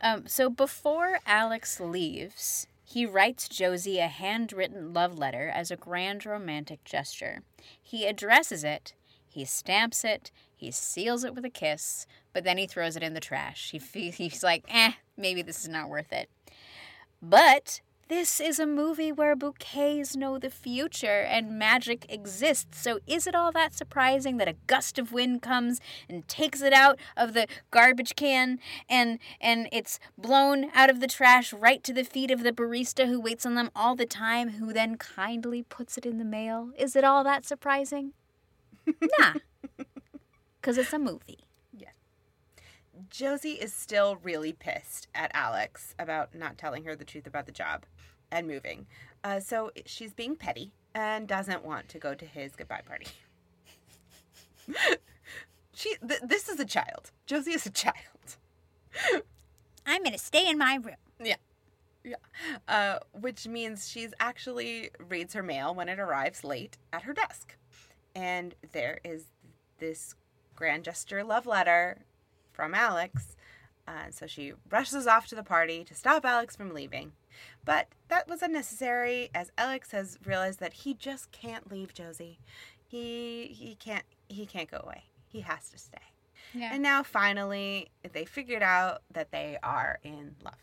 Um, 0.00 0.26
so 0.26 0.48
before 0.48 1.18
Alex 1.26 1.78
leaves, 1.78 2.66
he 2.84 3.04
writes 3.04 3.48
Josie 3.48 3.98
a 3.98 4.08
handwritten 4.08 4.92
love 4.92 5.18
letter 5.18 5.48
as 5.48 5.70
a 5.70 5.76
grand 5.76 6.24
romantic 6.24 6.82
gesture. 6.84 7.42
He 7.80 8.06
addresses 8.06 8.64
it, 8.64 8.94
he 9.28 9.44
stamps 9.44 10.04
it, 10.04 10.30
he 10.56 10.70
seals 10.70 11.22
it 11.22 11.34
with 11.34 11.44
a 11.44 11.50
kiss, 11.50 12.06
but 12.32 12.44
then 12.44 12.58
he 12.58 12.66
throws 12.66 12.96
it 12.96 13.02
in 13.02 13.14
the 13.14 13.20
trash. 13.20 13.70
He 13.70 14.10
he's 14.10 14.42
like, 14.42 14.64
eh, 14.68 14.92
maybe 15.16 15.42
this 15.42 15.60
is 15.60 15.68
not 15.68 15.88
worth 15.88 16.12
it. 16.12 16.30
But 17.22 17.80
this 18.10 18.40
is 18.40 18.58
a 18.58 18.66
movie 18.66 19.12
where 19.12 19.36
bouquets 19.36 20.16
know 20.16 20.36
the 20.36 20.50
future 20.50 21.20
and 21.20 21.56
magic 21.56 22.12
exists. 22.12 22.82
So 22.82 22.98
is 23.06 23.28
it 23.28 23.36
all 23.36 23.52
that 23.52 23.72
surprising 23.72 24.36
that 24.38 24.48
a 24.48 24.56
gust 24.66 24.98
of 24.98 25.12
wind 25.12 25.42
comes 25.42 25.80
and 26.08 26.26
takes 26.26 26.60
it 26.60 26.72
out 26.72 26.98
of 27.16 27.34
the 27.34 27.46
garbage 27.70 28.16
can 28.16 28.58
and 28.88 29.20
and 29.40 29.68
it's 29.70 30.00
blown 30.18 30.72
out 30.74 30.90
of 30.90 30.98
the 30.98 31.06
trash 31.06 31.52
right 31.52 31.84
to 31.84 31.92
the 31.92 32.02
feet 32.02 32.32
of 32.32 32.42
the 32.42 32.50
barista 32.50 33.06
who 33.06 33.20
waits 33.20 33.46
on 33.46 33.54
them 33.54 33.70
all 33.76 33.94
the 33.94 34.06
time 34.06 34.50
who 34.50 34.72
then 34.72 34.96
kindly 34.96 35.62
puts 35.62 35.96
it 35.96 36.04
in 36.04 36.18
the 36.18 36.24
mail? 36.24 36.72
Is 36.76 36.96
it 36.96 37.04
all 37.04 37.22
that 37.22 37.46
surprising? 37.46 38.12
nah. 39.20 39.34
Cuz 40.62 40.76
it's 40.76 40.92
a 40.92 40.98
movie. 40.98 41.44
Josie 43.10 43.52
is 43.54 43.72
still 43.72 44.16
really 44.22 44.52
pissed 44.52 45.08
at 45.14 45.30
Alex 45.34 45.94
about 45.98 46.34
not 46.34 46.56
telling 46.56 46.84
her 46.84 46.94
the 46.94 47.04
truth 47.04 47.26
about 47.26 47.46
the 47.46 47.52
job 47.52 47.84
and 48.30 48.46
moving. 48.46 48.86
Uh, 49.22 49.40
so 49.40 49.70
she's 49.84 50.14
being 50.14 50.36
petty 50.36 50.72
and 50.94 51.26
doesn't 51.26 51.64
want 51.64 51.88
to 51.88 51.98
go 51.98 52.14
to 52.14 52.24
his 52.24 52.54
goodbye 52.54 52.82
party. 52.86 53.08
she 55.74 55.96
th- 56.06 56.20
this 56.22 56.48
is 56.48 56.60
a 56.60 56.64
child. 56.64 57.10
Josie 57.26 57.52
is 57.52 57.66
a 57.66 57.70
child. 57.70 57.96
I'm 59.86 60.02
going 60.02 60.12
to 60.12 60.18
stay 60.18 60.48
in 60.48 60.56
my 60.56 60.76
room. 60.76 60.96
Yeah. 61.20 61.36
Yeah. 62.04 62.16
Uh, 62.66 62.98
which 63.12 63.46
means 63.46 63.88
she's 63.88 64.14
actually 64.20 64.90
reads 65.08 65.34
her 65.34 65.42
mail 65.42 65.74
when 65.74 65.88
it 65.88 65.98
arrives 65.98 66.44
late 66.44 66.78
at 66.92 67.02
her 67.02 67.12
desk. 67.12 67.56
And 68.14 68.54
there 68.72 69.00
is 69.04 69.24
this 69.78 70.14
grand 70.54 70.84
gesture 70.84 71.24
love 71.24 71.46
letter 71.46 72.04
from 72.60 72.74
Alex. 72.74 73.36
Uh, 73.88 74.10
so 74.10 74.26
she 74.26 74.52
rushes 74.70 75.06
off 75.06 75.26
to 75.26 75.34
the 75.34 75.42
party 75.42 75.82
to 75.82 75.94
stop 75.94 76.26
Alex 76.26 76.54
from 76.54 76.74
leaving. 76.74 77.12
But 77.64 77.88
that 78.08 78.28
was 78.28 78.42
unnecessary 78.42 79.30
as 79.34 79.50
Alex 79.56 79.92
has 79.92 80.18
realized 80.26 80.60
that 80.60 80.74
he 80.74 80.92
just 80.92 81.32
can't 81.32 81.72
leave 81.72 81.94
Josie. 81.94 82.38
He 82.86 83.46
he 83.58 83.76
can't 83.76 84.04
he 84.28 84.44
can't 84.44 84.70
go 84.70 84.82
away. 84.84 85.04
He 85.26 85.40
has 85.40 85.70
to 85.70 85.78
stay. 85.78 86.02
Yeah. 86.52 86.68
And 86.74 86.82
now 86.82 87.02
finally 87.02 87.88
they 88.12 88.26
figured 88.26 88.62
out 88.62 89.00
that 89.10 89.32
they 89.32 89.56
are 89.62 89.98
in 90.02 90.36
love. 90.44 90.60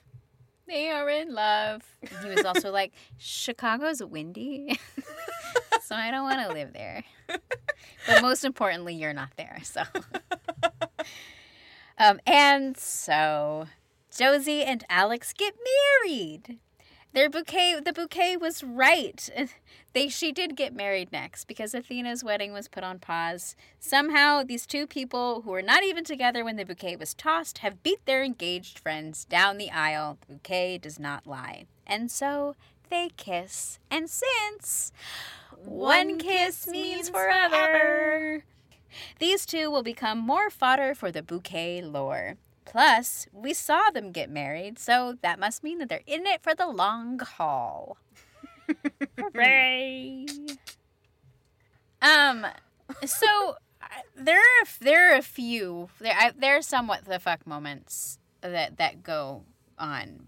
They 0.68 0.92
are 0.92 1.10
in 1.10 1.34
love. 1.34 1.82
He 2.22 2.30
was 2.30 2.46
also 2.46 2.72
like, 2.72 2.92
Chicago's 3.18 4.04
windy, 4.04 4.78
so 5.82 5.96
I 5.96 6.12
don't 6.12 6.26
want 6.26 6.48
to 6.48 6.54
live 6.54 6.74
there. 6.74 7.04
But 8.08 8.22
most 8.22 8.46
importantly, 8.46 8.96
you're 8.96 9.14
not 9.14 9.32
there, 9.36 9.60
so. 9.64 9.84
Um, 11.98 12.20
and 12.26 12.78
so 12.78 13.68
Josie 14.16 14.64
and 14.64 14.84
Alex 14.90 15.34
get 15.34 15.56
married. 16.04 16.60
Their 17.14 17.30
bouquet, 17.30 17.80
the 17.84 17.94
bouquet 17.94 18.38
was 18.38 18.64
right. 18.64 19.30
They 19.94 20.10
she 20.10 20.32
did 20.32 20.56
get 20.56 20.76
married 20.76 21.12
next 21.12 21.46
because 21.46 21.74
Athena's 21.74 22.24
wedding 22.24 22.54
was 22.54 22.68
put 22.68 22.84
on 22.84 23.00
pause. 23.00 23.56
Somehow, 23.80 24.44
these 24.44 24.68
two 24.68 24.86
people 24.86 25.42
who 25.42 25.50
were 25.50 25.64
not 25.64 25.84
even 25.84 26.04
together 26.04 26.46
when 26.46 26.56
the 26.56 26.66
bouquet 26.66 26.96
was 26.98 27.16
tossed 27.16 27.60
have 27.60 27.82
beat 27.82 28.06
their 28.06 28.24
engaged 28.24 28.78
friends 28.78 29.26
down 29.26 29.58
the 29.58 29.72
aisle. 29.72 30.20
The 30.22 30.34
bouquet 30.34 30.78
does 30.78 31.00
not 31.00 31.26
lie, 31.26 31.66
and 31.88 32.12
so 32.12 32.56
they 32.92 33.10
kiss. 33.18 33.80
And 33.90 34.08
since 34.08 34.92
one 35.56 36.20
kiss 36.20 36.68
means 36.68 37.10
forever. 37.10 38.44
These 39.20 39.46
two 39.46 39.70
will 39.72 39.84
become 39.84 40.18
more 40.18 40.50
fodder 40.50 40.94
for 40.96 41.12
the 41.12 41.24
bouquet 41.24 41.82
lore. 41.82 42.36
Plus, 42.66 43.28
we 43.32 43.54
saw 43.54 43.90
them 43.92 44.12
get 44.12 44.30
married, 44.30 44.78
so 44.78 45.18
that 45.22 45.40
must 45.40 45.64
mean 45.64 45.78
that 45.80 45.88
they're 45.88 46.02
in 46.06 46.26
it 46.28 46.44
for 46.44 46.54
the 46.54 46.68
long 46.68 47.20
haul. 47.20 47.98
Hooray! 49.18 50.26
Um, 52.02 52.46
so 53.06 53.56
there 54.16 54.40
are 54.40 54.68
there 54.82 55.14
are 55.14 55.18
a 55.18 55.22
few 55.22 55.90
there 56.00 56.16
I, 56.18 56.32
there 56.38 56.58
are 56.58 56.62
somewhat 56.62 57.06
the 57.06 57.20
fuck 57.20 57.48
moments 57.48 58.20
that 58.42 58.78
that 58.78 59.04
go 59.04 59.44
on, 59.80 60.28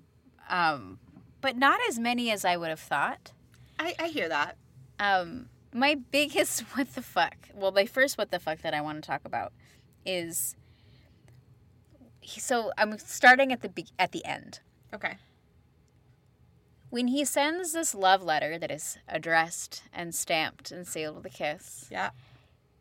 um, 0.50 1.00
but 1.42 1.58
not 1.58 1.80
as 1.88 2.00
many 2.00 2.32
as 2.32 2.46
I 2.46 2.58
would 2.58 2.70
have 2.70 2.80
thought. 2.80 3.32
I, 3.78 3.96
I 4.00 4.08
hear 4.08 4.30
that. 4.30 4.58
Um, 5.00 5.50
my 5.74 5.96
biggest 5.96 6.62
what 6.76 6.94
the 6.96 7.02
fuck. 7.02 7.50
Well, 7.54 7.72
my 7.72 7.86
first 7.86 8.18
what 8.18 8.32
the 8.32 8.40
fuck 8.40 8.62
that 8.62 8.74
I 8.74 8.82
want 8.82 9.04
to 9.04 9.08
talk 9.08 9.22
about 9.26 9.54
is. 10.06 10.56
So 12.26 12.72
I'm 12.78 12.98
starting 13.00 13.52
at 13.52 13.62
the 13.62 13.70
be- 13.70 13.88
at 13.98 14.12
the 14.12 14.24
end 14.24 14.60
Okay. 14.94 15.18
when 16.90 17.08
he 17.08 17.26
sends 17.26 17.74
this 17.74 17.96
love 17.96 18.22
letter 18.24 18.58
that 18.60 18.70
is 18.72 18.98
addressed 19.08 19.84
and 19.94 20.14
stamped 20.14 20.72
and 20.72 20.88
sealed 20.88 21.16
with 21.16 21.26
a 21.26 21.30
kiss. 21.30 21.88
Yeah. 21.92 22.12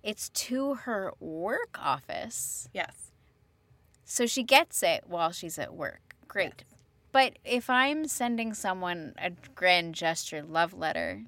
It's 0.03 0.29
to 0.31 0.75
her 0.75 1.13
work 1.19 1.79
office, 1.83 2.69
Yes. 2.73 3.11
so 4.05 4.27
she 4.27 4.43
gets 4.43 4.83
it 4.83 5.05
while 5.07 5.33
she's 5.33 5.59
at 5.59 5.75
work. 5.75 6.15
Great. 6.29 6.65
But 7.11 7.39
if 7.45 7.69
I'm 7.71 8.07
sending 8.07 8.53
someone 8.55 9.15
a 9.19 9.31
grand 9.55 9.95
gesture 9.95 10.43
love 10.43 10.73
letter, 10.75 11.23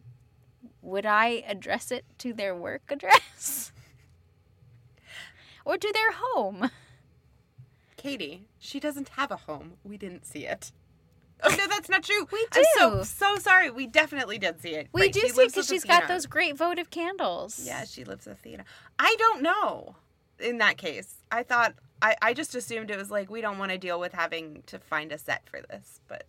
would 0.83 1.07
I 1.07 1.45
address 1.47 1.91
it 1.91 2.05
to 2.19 2.33
their 2.33 2.55
work 2.55 2.83
address? 2.91 3.73
or 5.65 5.77
to 5.77 5.93
their 5.93 6.13
home? 6.13 6.71
Katie, 7.97 8.45
she 8.59 8.81
doesn't 8.81 9.11
have 9.11 9.31
a 9.31 9.37
home. 9.37 9.75
We 9.85 9.97
didn't 9.99 10.25
see 10.27 10.47
it. 10.47 10.73
Oh 11.43 11.49
no, 11.57 11.67
that's 11.69 11.89
not 11.89 12.03
true. 12.03 12.27
We 12.31 12.47
I'm 12.53 12.63
so 12.77 13.03
so 13.03 13.37
sorry. 13.37 13.71
We 13.71 13.87
definitely 13.87 14.39
did 14.39 14.61
see 14.61 14.71
it. 14.75 14.89
We 14.93 15.03
Right, 15.03 15.13
do 15.13 15.21
she 15.21 15.29
see 15.31 15.47
because 15.47 15.67
she's 15.67 15.85
got 15.85 16.07
those 16.07 16.27
great 16.27 16.57
votive 16.57 16.91
candles. 16.91 17.63
Yeah, 17.65 17.85
she 17.85 18.05
lives 18.05 18.27
with 18.27 18.39
Athena. 18.39 18.65
I 18.99 19.17
don't 19.19 19.41
know. 19.43 19.97
In 20.39 20.59
that 20.59 20.77
case, 20.77 21.17
I 21.31 21.43
thought 21.43 21.75
I 22.03 22.17
I 22.21 22.35
just 22.35 22.55
assumed 22.55 22.91
it 22.91 22.99
was 22.99 23.11
like 23.11 23.31
we 23.31 23.41
don't 23.41 23.59
want 23.59 23.71
to 23.71 23.79
deal 23.79 23.99
with 23.99 24.13
having 24.13 24.63
to 24.67 24.79
find 24.79 25.13
a 25.13 25.19
set 25.19 25.49
for 25.49 25.61
this, 25.63 26.01
but 26.09 26.25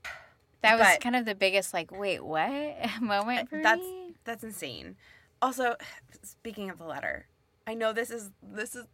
That 0.61 0.77
was 0.79 0.87
But- 0.87 1.01
kind 1.01 1.15
of 1.17 1.25
the 1.25 1.35
biggest, 1.35 1.73
like, 1.73 1.91
wait, 1.91 2.23
what 2.23 2.77
moment 3.01 3.49
for 3.49 3.61
that's 3.61 3.81
me? 3.81 4.00
That's 4.23 4.43
insane. 4.43 4.95
Also, 5.41 5.75
speaking 6.23 6.69
of 6.69 6.77
the 6.77 6.85
letter, 6.85 7.27
I 7.67 7.73
know 7.73 7.93
this 7.93 8.09
is 8.09 8.31
this 8.41 8.75
is 8.75 8.85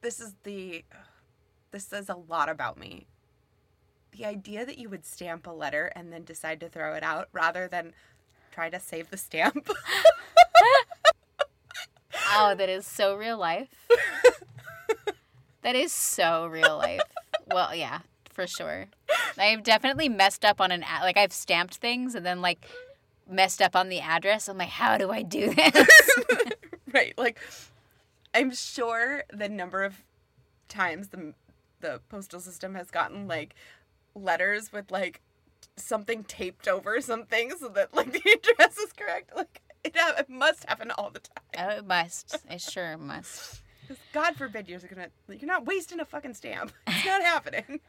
this 0.00 0.20
is 0.20 0.34
the 0.44 0.84
this 1.70 1.84
says 1.84 2.08
a 2.08 2.16
lot 2.16 2.48
about 2.48 2.78
me. 2.78 3.06
the 4.12 4.24
idea 4.26 4.66
that 4.66 4.78
you 4.78 4.88
would 4.90 5.06
stamp 5.06 5.46
a 5.46 5.50
letter 5.50 5.90
and 5.96 6.12
then 6.12 6.22
decide 6.24 6.60
to 6.60 6.68
throw 6.68 6.94
it 6.94 7.02
out 7.02 7.28
rather 7.32 7.66
than 7.66 7.94
try 8.52 8.68
to 8.70 8.78
save 8.80 9.10
the 9.10 9.16
stamp. 9.16 9.68
Oh, 12.34 12.54
that 12.54 12.68
is 12.68 12.86
so 12.86 13.14
real 13.14 13.36
life. 13.36 13.68
that 15.62 15.76
is 15.76 15.92
so 15.92 16.46
real 16.46 16.78
life. 16.78 17.02
Well, 17.46 17.74
yeah, 17.74 18.00
for 18.30 18.46
sure. 18.46 18.86
I've 19.36 19.62
definitely 19.62 20.08
messed 20.08 20.44
up 20.44 20.58
on 20.60 20.70
an. 20.72 20.82
Like 21.02 21.18
I've 21.18 21.32
stamped 21.32 21.76
things 21.76 22.14
and 22.14 22.24
then 22.24 22.40
like 22.40 22.66
messed 23.28 23.62
up 23.62 23.74
on 23.76 23.88
the 23.88 24.00
address. 24.00 24.48
I'm 24.48 24.58
like, 24.58 24.68
how 24.68 24.98
do 24.98 25.10
I 25.10 25.22
do 25.22 25.52
this? 25.54 25.86
right. 26.92 27.14
Like, 27.16 27.38
I'm 28.34 28.52
sure 28.54 29.24
the 29.32 29.48
number 29.48 29.84
of 29.84 30.02
times 30.68 31.08
the 31.08 31.34
the 31.80 32.00
postal 32.08 32.38
system 32.40 32.74
has 32.76 32.90
gotten 32.90 33.26
like 33.26 33.54
letters 34.14 34.72
with 34.72 34.90
like 34.92 35.20
something 35.76 36.22
taped 36.24 36.68
over 36.68 37.00
something 37.00 37.50
so 37.58 37.68
that 37.68 37.92
like 37.94 38.12
the 38.12 38.18
address 38.52 38.78
is 38.78 38.92
correct. 38.92 39.34
Like, 39.36 39.60
it, 39.84 39.96
ha- 39.96 40.14
it 40.18 40.28
must 40.30 40.64
happen 40.68 40.90
all 40.92 41.10
the 41.10 41.20
time. 41.20 41.44
oh, 41.58 41.76
it 41.78 41.86
must. 41.86 42.36
It 42.48 42.60
sure 42.60 42.96
must. 42.96 43.62
God 44.14 44.36
forbid 44.36 44.68
you're 44.68 44.78
gonna 44.80 45.08
you're 45.28 45.46
not 45.48 45.66
wasting 45.66 46.00
a 46.00 46.04
fucking 46.04 46.34
stamp. 46.34 46.72
It's 46.86 47.04
not 47.04 47.20
happening. 47.22 47.80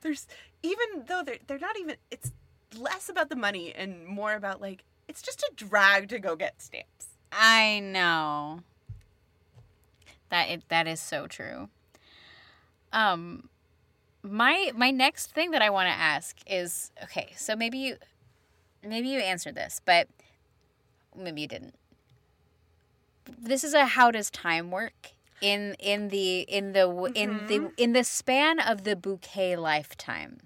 There's 0.00 0.26
even 0.62 1.04
though 1.06 1.22
they're 1.24 1.38
they're 1.46 1.58
not 1.58 1.78
even. 1.78 1.96
It's 2.10 2.32
less 2.78 3.08
about 3.08 3.28
the 3.28 3.36
money 3.36 3.72
and 3.74 4.06
more 4.06 4.34
about 4.34 4.60
like 4.60 4.84
it's 5.08 5.22
just 5.22 5.42
a 5.42 5.52
drag 5.54 6.08
to 6.08 6.18
go 6.18 6.36
get 6.36 6.60
stamps. 6.60 7.08
I 7.32 7.80
know. 7.80 8.60
That 10.30 10.48
it, 10.48 10.68
that 10.68 10.86
is 10.86 11.00
so 11.00 11.26
true. 11.26 11.68
Um 12.92 13.48
my 14.22 14.72
my 14.74 14.90
next 14.90 15.32
thing 15.32 15.50
that 15.50 15.62
I 15.62 15.70
want 15.70 15.88
to 15.88 15.94
ask 15.94 16.38
is 16.46 16.90
okay, 17.02 17.32
so 17.36 17.54
maybe 17.54 17.78
you 17.78 17.96
maybe 18.82 19.08
you 19.08 19.20
answered 19.20 19.54
this, 19.54 19.80
but 19.84 20.08
maybe 21.16 21.42
you 21.42 21.48
didn't. 21.48 21.74
This 23.38 23.64
is 23.64 23.74
a 23.74 23.86
how 23.86 24.10
does 24.10 24.30
time 24.30 24.70
work 24.70 25.12
in 25.40 25.76
in 25.78 26.08
the 26.08 26.40
in 26.40 26.72
the 26.72 27.12
in 27.14 27.46
the 27.46 27.70
in 27.76 27.92
the 27.92 28.04
span 28.04 28.58
of 28.58 28.84
the 28.84 28.96
bouquet 28.96 29.56
lifetime. 29.56 30.40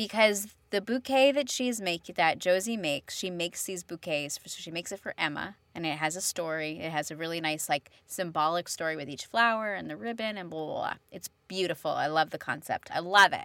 Because 0.00 0.54
the 0.70 0.80
bouquet 0.80 1.30
that 1.32 1.50
she's 1.50 1.78
making 1.78 2.14
that 2.16 2.38
Josie 2.38 2.78
makes, 2.78 3.14
she 3.18 3.28
makes 3.28 3.64
these 3.64 3.82
bouquets. 3.82 4.40
So 4.46 4.56
she 4.58 4.70
makes 4.70 4.92
it 4.92 4.98
for 4.98 5.12
Emma, 5.18 5.56
and 5.74 5.84
it 5.84 5.98
has 5.98 6.16
a 6.16 6.22
story. 6.22 6.80
It 6.80 6.90
has 6.90 7.10
a 7.10 7.16
really 7.16 7.38
nice, 7.38 7.68
like, 7.68 7.90
symbolic 8.06 8.66
story 8.70 8.96
with 8.96 9.10
each 9.10 9.26
flower 9.26 9.74
and 9.74 9.90
the 9.90 9.98
ribbon 9.98 10.38
and 10.38 10.48
blah 10.48 10.64
blah 10.64 10.74
blah. 10.74 10.94
It's 11.12 11.28
beautiful. 11.48 11.90
I 11.90 12.06
love 12.06 12.30
the 12.30 12.38
concept. 12.38 12.88
I 12.90 13.00
love 13.00 13.34
it. 13.34 13.44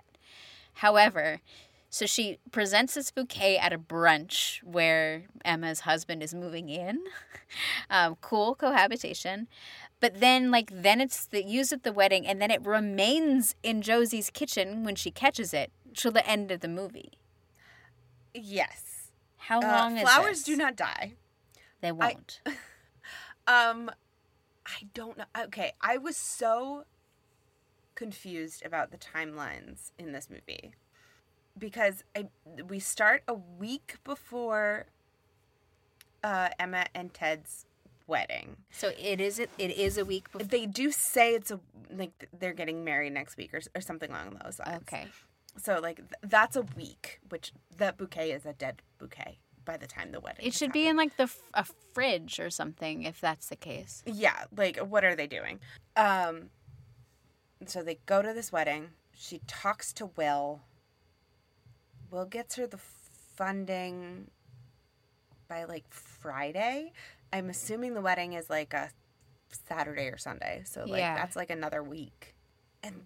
However, 0.75 1.41
so 1.95 2.05
she 2.05 2.39
presents 2.51 2.95
this 2.95 3.09
bouquet 3.09 3.57
at 3.57 3.71
a 3.71 3.79
brunch 3.79 4.61
where 4.63 5.23
Emma's 5.45 5.79
husband 5.79 6.21
is 6.21 6.33
moving 6.33 6.67
in. 6.67 7.01
Um, 7.89 8.17
cool 8.19 8.55
cohabitation. 8.55 9.47
But 10.01 10.19
then, 10.19 10.49
like, 10.49 10.71
then 10.73 10.99
it's 10.99 11.27
the, 11.27 11.41
used 11.45 11.71
at 11.71 11.83
the 11.83 11.93
wedding, 11.93 12.25
and 12.27 12.41
then 12.41 12.49
it 12.51 12.65
remains 12.65 13.55
in 13.61 13.81
Josie's 13.83 14.29
kitchen 14.31 14.83
when 14.83 14.95
she 14.95 15.11
catches 15.11 15.53
it 15.53 15.71
till 15.93 16.11
the 16.11 16.27
end 16.27 16.51
of 16.51 16.59
the 16.61 16.67
movie. 16.67 17.11
Yes. 18.33 19.11
How 19.37 19.59
Uh, 19.59 19.67
long 19.67 19.95
is 19.97 20.01
flowers 20.03 20.37
this? 20.39 20.43
do 20.43 20.57
not 20.57 20.75
die. 20.75 21.13
They 21.81 21.91
won't. 21.91 22.41
Um, 23.47 23.91
I 24.65 24.87
don't 24.93 25.17
know. 25.19 25.25
Okay, 25.45 25.73
I 25.79 25.97
was 25.97 26.17
so 26.17 26.85
confused 27.93 28.65
about 28.65 28.89
the 28.91 28.97
timelines 28.97 29.91
in 29.99 30.11
this 30.13 30.29
movie 30.31 30.73
because 31.57 32.03
I 32.15 32.27
we 32.67 32.79
start 32.79 33.23
a 33.27 33.33
week 33.33 33.95
before 34.03 34.85
uh, 36.23 36.49
Emma 36.59 36.85
and 36.93 37.13
Ted's 37.13 37.65
wedding. 38.07 38.57
so 38.71 38.91
it 38.99 39.19
is 39.21 39.39
it, 39.39 39.49
it 39.57 39.71
is 39.77 39.97
a 39.97 40.05
week 40.05 40.31
before. 40.31 40.47
They 40.47 40.65
do 40.65 40.91
say 40.91 41.33
it's 41.35 41.51
a 41.51 41.59
like 41.91 42.27
they're 42.37 42.53
getting 42.53 42.83
married 42.83 43.13
next 43.13 43.37
week 43.37 43.53
or 43.53 43.61
or 43.75 43.81
something 43.81 44.09
along 44.11 44.39
those 44.43 44.59
lines. 44.59 44.81
Okay. 44.83 45.07
So 45.57 45.79
like 45.79 45.97
th- 45.97 46.09
that's 46.23 46.55
a 46.55 46.63
week, 46.75 47.19
which 47.29 47.53
that 47.77 47.97
bouquet 47.97 48.31
is 48.31 48.45
a 48.45 48.53
dead 48.53 48.81
bouquet 48.99 49.39
by 49.63 49.77
the 49.77 49.87
time 49.87 50.11
the 50.11 50.19
wedding. 50.19 50.45
It 50.45 50.53
should 50.53 50.71
be 50.73 50.87
in 50.87 50.97
like 50.97 51.15
the 51.17 51.23
f- 51.23 51.39
a 51.53 51.65
fridge 51.93 52.39
or 52.39 52.49
something 52.49 53.03
if 53.03 53.19
that's 53.21 53.47
the 53.49 53.55
case. 53.55 54.03
yeah 54.05 54.43
like 54.55 54.77
what 54.77 55.03
are 55.05 55.15
they 55.15 55.25
doing 55.27 55.59
um 55.95 56.49
so 57.65 57.81
they 57.81 57.97
go 58.05 58.21
to 58.21 58.33
this 58.33 58.51
wedding 58.51 58.89
she 59.13 59.39
talks 59.47 59.91
to 59.93 60.07
will 60.17 60.61
will 62.11 62.25
gets 62.25 62.55
her 62.55 62.67
the 62.67 62.79
funding 63.35 64.29
by 65.47 65.63
like 65.65 65.85
friday 65.89 66.91
i'm 67.33 67.49
assuming 67.49 67.93
the 67.93 68.01
wedding 68.01 68.33
is 68.33 68.49
like 68.49 68.73
a 68.73 68.89
saturday 69.67 70.07
or 70.07 70.17
sunday 70.17 70.61
so 70.65 70.81
like 70.81 70.99
Yeah. 70.99 71.15
that's 71.15 71.35
like 71.35 71.49
another 71.49 71.83
week 71.83 72.35
and 72.83 73.01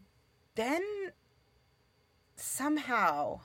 then 0.55 0.81
somehow 2.35 3.41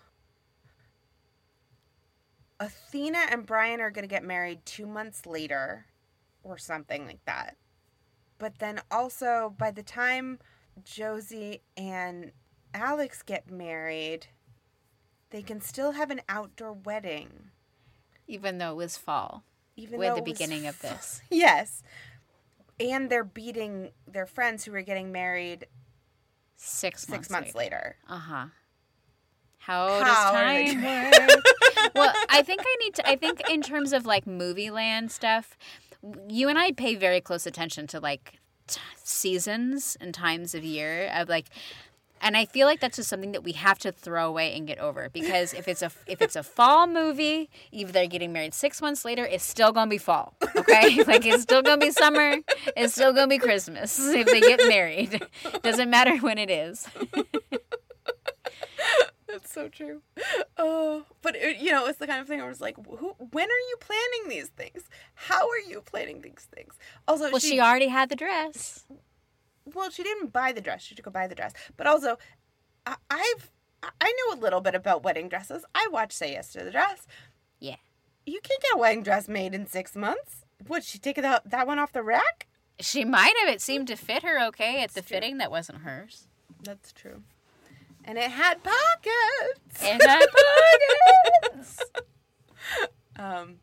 athena 2.60 3.26
and 3.30 3.46
brian 3.46 3.80
are 3.80 3.90
going 3.90 4.04
to 4.04 4.08
get 4.08 4.22
married 4.24 4.64
two 4.64 4.86
months 4.86 5.26
later 5.26 5.86
or 6.44 6.58
something 6.58 7.06
like 7.06 7.24
that. 7.24 7.56
But 8.38 8.58
then 8.58 8.80
also, 8.90 9.54
by 9.58 9.70
the 9.70 9.82
time 9.82 10.38
Josie 10.84 11.62
and 11.76 12.32
Alex 12.74 13.22
get 13.22 13.50
married, 13.50 14.26
they 15.34 15.42
can 15.42 15.60
still 15.60 15.90
have 15.92 16.12
an 16.12 16.20
outdoor 16.28 16.72
wedding, 16.72 17.50
Even 18.28 18.58
though 18.58 18.70
it 18.70 18.76
was 18.76 18.96
fall. 18.96 19.42
even 19.76 19.98
With 19.98 20.10
though 20.10 20.14
the 20.14 20.20
it 20.20 20.28
was 20.28 20.38
beginning 20.38 20.68
of 20.68 20.78
this. 20.86 21.22
Yes, 21.28 21.82
and 22.78 23.10
they're 23.10 23.24
beating 23.24 23.90
their 24.06 24.26
friends 24.26 24.64
who 24.64 24.72
are 24.76 24.82
getting 24.82 25.10
married 25.10 25.66
Six 26.56 27.08
months 27.08 27.26
six 27.26 27.30
months 27.32 27.54
later. 27.56 27.96
Uh 28.08 28.16
huh. 28.18 28.46
How, 29.58 29.88
How 29.88 30.04
does 30.04 30.72
time 30.76 30.84
work? 30.84 31.44
well, 31.96 32.12
I 32.28 32.42
think 32.42 32.62
I 32.64 32.76
need 32.82 32.94
to. 32.94 33.08
I 33.08 33.16
think 33.16 33.42
in 33.50 33.60
terms 33.60 33.92
of 33.92 34.06
like 34.06 34.28
movie 34.28 34.70
land 34.70 35.10
stuff, 35.10 35.56
you 36.28 36.48
and 36.48 36.56
I 36.56 36.70
pay 36.70 36.94
very 36.94 37.20
close 37.20 37.44
attention 37.44 37.88
to 37.88 37.98
like 37.98 38.38
t- 38.68 38.80
seasons 39.02 39.96
and 40.00 40.14
times 40.14 40.54
of 40.54 40.62
year 40.62 41.10
of 41.12 41.28
like. 41.28 41.48
And 42.20 42.36
I 42.38 42.46
feel 42.46 42.66
like 42.66 42.80
that's 42.80 42.96
just 42.96 43.10
something 43.10 43.32
that 43.32 43.44
we 43.44 43.52
have 43.52 43.78
to 43.80 43.92
throw 43.92 44.26
away 44.26 44.56
and 44.56 44.66
get 44.66 44.78
over 44.78 45.10
because 45.12 45.52
if 45.52 45.68
it's 45.68 45.82
a 45.82 45.90
if 46.06 46.22
it's 46.22 46.36
a 46.36 46.42
fall 46.42 46.86
movie, 46.86 47.50
even 47.70 47.92
they're 47.92 48.06
getting 48.06 48.32
married 48.32 48.54
six 48.54 48.80
months 48.80 49.04
later, 49.04 49.26
it's 49.26 49.44
still 49.44 49.72
gonna 49.72 49.90
be 49.90 49.98
fall. 49.98 50.34
Okay, 50.56 51.04
like 51.06 51.26
it's 51.26 51.42
still 51.42 51.60
gonna 51.60 51.78
be 51.78 51.90
summer. 51.90 52.36
It's 52.76 52.94
still 52.94 53.12
gonna 53.12 53.28
be 53.28 53.38
Christmas 53.38 53.98
if 54.14 54.26
they 54.26 54.40
get 54.40 54.60
married. 54.68 55.22
Doesn't 55.62 55.90
matter 55.90 56.16
when 56.18 56.38
it 56.38 56.50
is. 56.50 56.88
That's 59.28 59.52
so 59.52 59.68
true. 59.68 60.00
Oh, 60.56 61.04
but 61.20 61.34
it, 61.34 61.56
you 61.56 61.72
know, 61.72 61.86
it's 61.86 61.98
the 61.98 62.06
kind 62.06 62.20
of 62.20 62.28
thing 62.28 62.40
I 62.40 62.46
was 62.46 62.60
like, 62.60 62.76
who, 62.76 63.16
when 63.32 63.44
are 63.48 63.64
you 63.68 63.76
planning 63.80 64.28
these 64.28 64.48
things? 64.48 64.84
How 65.14 65.48
are 65.48 65.58
you 65.58 65.80
planning 65.80 66.20
these 66.20 66.46
things? 66.54 66.74
Also, 67.08 67.30
Well, 67.32 67.40
she 67.40 67.60
already 67.60 67.88
had 67.88 68.10
the 68.10 68.16
dress. 68.16 68.84
Well, 69.72 69.90
she 69.90 70.02
didn't 70.02 70.32
buy 70.32 70.52
the 70.52 70.60
dress. 70.60 70.82
She 70.82 70.90
had 70.92 70.96
to 70.98 71.02
go 71.02 71.10
buy 71.10 71.26
the 71.26 71.34
dress. 71.34 71.52
But 71.76 71.86
also, 71.86 72.18
I, 72.86 72.96
I've 73.10 73.50
I 74.00 74.12
know 74.12 74.38
a 74.38 74.40
little 74.40 74.60
bit 74.60 74.74
about 74.74 75.02
wedding 75.02 75.28
dresses. 75.28 75.64
I 75.74 75.88
watched 75.90 76.12
Say 76.12 76.32
Yes 76.32 76.52
to 76.52 76.64
the 76.64 76.70
Dress. 76.70 77.06
Yeah. 77.60 77.76
You 78.26 78.40
can't 78.42 78.62
get 78.62 78.74
a 78.74 78.78
wedding 78.78 79.02
dress 79.02 79.28
made 79.28 79.54
in 79.54 79.66
six 79.66 79.94
months. 79.94 80.44
Would 80.68 80.84
she 80.84 80.98
take 80.98 81.16
that 81.16 81.48
that 81.50 81.66
one 81.66 81.78
off 81.78 81.92
the 81.92 82.02
rack? 82.02 82.46
She 82.80 83.04
might 83.04 83.34
have. 83.40 83.48
It 83.54 83.60
seemed 83.60 83.88
to 83.88 83.96
fit 83.96 84.22
her 84.22 84.42
okay 84.48 84.82
at 84.82 84.94
the 84.94 85.02
true. 85.02 85.16
fitting 85.16 85.38
that 85.38 85.50
wasn't 85.50 85.78
hers. 85.82 86.26
That's 86.62 86.92
true. 86.92 87.22
And 88.04 88.18
it 88.18 88.30
had 88.30 88.62
pockets. 88.62 89.82
It 89.82 90.02
had 90.02 90.26
pockets. 91.50 91.82
um, 93.16 93.56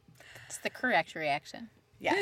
It's 0.48 0.58
the 0.58 0.70
correct 0.70 1.16
reaction. 1.16 1.70
Yeah. 2.00 2.16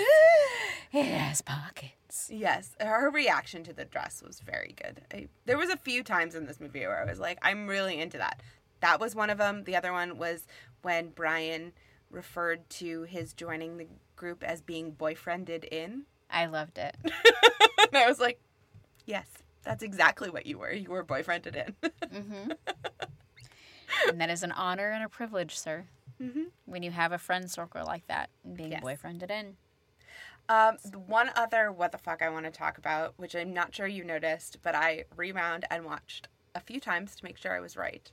It 0.91 1.05
has 1.05 1.41
pockets. 1.41 1.93
Yes. 2.29 2.75
Her 2.79 3.09
reaction 3.09 3.63
to 3.65 3.73
the 3.73 3.85
dress 3.85 4.21
was 4.25 4.39
very 4.39 4.75
good. 4.81 5.01
I, 5.13 5.27
there 5.45 5.57
was 5.57 5.69
a 5.69 5.77
few 5.77 6.03
times 6.03 6.35
in 6.35 6.45
this 6.45 6.59
movie 6.59 6.79
where 6.81 7.01
I 7.01 7.09
was 7.09 7.19
like, 7.19 7.37
I'm 7.41 7.67
really 7.67 7.99
into 7.99 8.17
that. 8.17 8.41
That 8.81 8.99
was 8.99 9.15
one 9.15 9.29
of 9.29 9.37
them. 9.37 9.63
The 9.65 9.75
other 9.75 9.91
one 9.91 10.17
was 10.17 10.47
when 10.81 11.09
Brian 11.09 11.73
referred 12.09 12.69
to 12.71 13.03
his 13.03 13.33
joining 13.33 13.77
the 13.77 13.87
group 14.15 14.43
as 14.43 14.61
being 14.61 14.91
boyfriended 14.91 15.65
in. 15.65 16.03
I 16.31 16.45
loved 16.47 16.77
it. 16.77 16.95
and 17.03 17.95
I 17.95 18.07
was 18.07 18.19
like, 18.19 18.39
yes, 19.05 19.25
that's 19.63 19.83
exactly 19.83 20.29
what 20.29 20.45
you 20.45 20.57
were. 20.57 20.71
You 20.71 20.89
were 20.89 21.03
boyfriended 21.03 21.55
in. 21.55 21.75
hmm 22.11 22.51
and 24.09 24.21
that 24.21 24.29
is 24.29 24.43
an 24.43 24.51
honor 24.51 24.89
and 24.89 25.03
a 25.03 25.09
privilege, 25.09 25.57
sir, 25.57 25.85
hmm 26.21 26.43
when 26.65 26.83
you 26.83 26.91
have 26.91 27.11
a 27.11 27.17
friend 27.17 27.49
circle 27.49 27.83
like 27.85 28.05
that 28.07 28.29
and 28.43 28.55
being 28.55 28.71
Yes. 28.71 28.81
boyfriended 28.81 29.31
in. 29.31 29.55
Um, 30.49 30.77
one 31.05 31.29
other 31.35 31.71
what 31.71 31.91
the 31.91 31.99
fuck 31.99 32.23
I 32.23 32.29
want 32.29 32.45
to 32.45 32.51
talk 32.51 32.79
about, 32.79 33.13
which 33.17 33.35
I'm 33.35 33.53
not 33.53 33.73
sure 33.73 33.85
you 33.85 34.03
noticed, 34.03 34.57
but 34.63 34.73
I 34.73 35.05
rewound 35.15 35.65
and 35.69 35.85
watched 35.85 36.27
a 36.55 36.59
few 36.59 36.79
times 36.79 37.15
to 37.15 37.23
make 37.23 37.38
sure 37.38 37.53
I 37.53 37.59
was 37.59 37.77
right. 37.77 38.12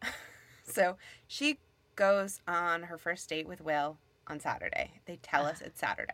so 0.62 0.96
she 1.26 1.58
goes 1.96 2.40
on 2.46 2.84
her 2.84 2.96
first 2.96 3.28
date 3.28 3.48
with 3.48 3.60
Will 3.60 3.98
on 4.28 4.38
Saturday. 4.38 4.92
They 5.06 5.16
tell 5.16 5.44
us 5.44 5.60
it's 5.60 5.80
Saturday. 5.80 6.12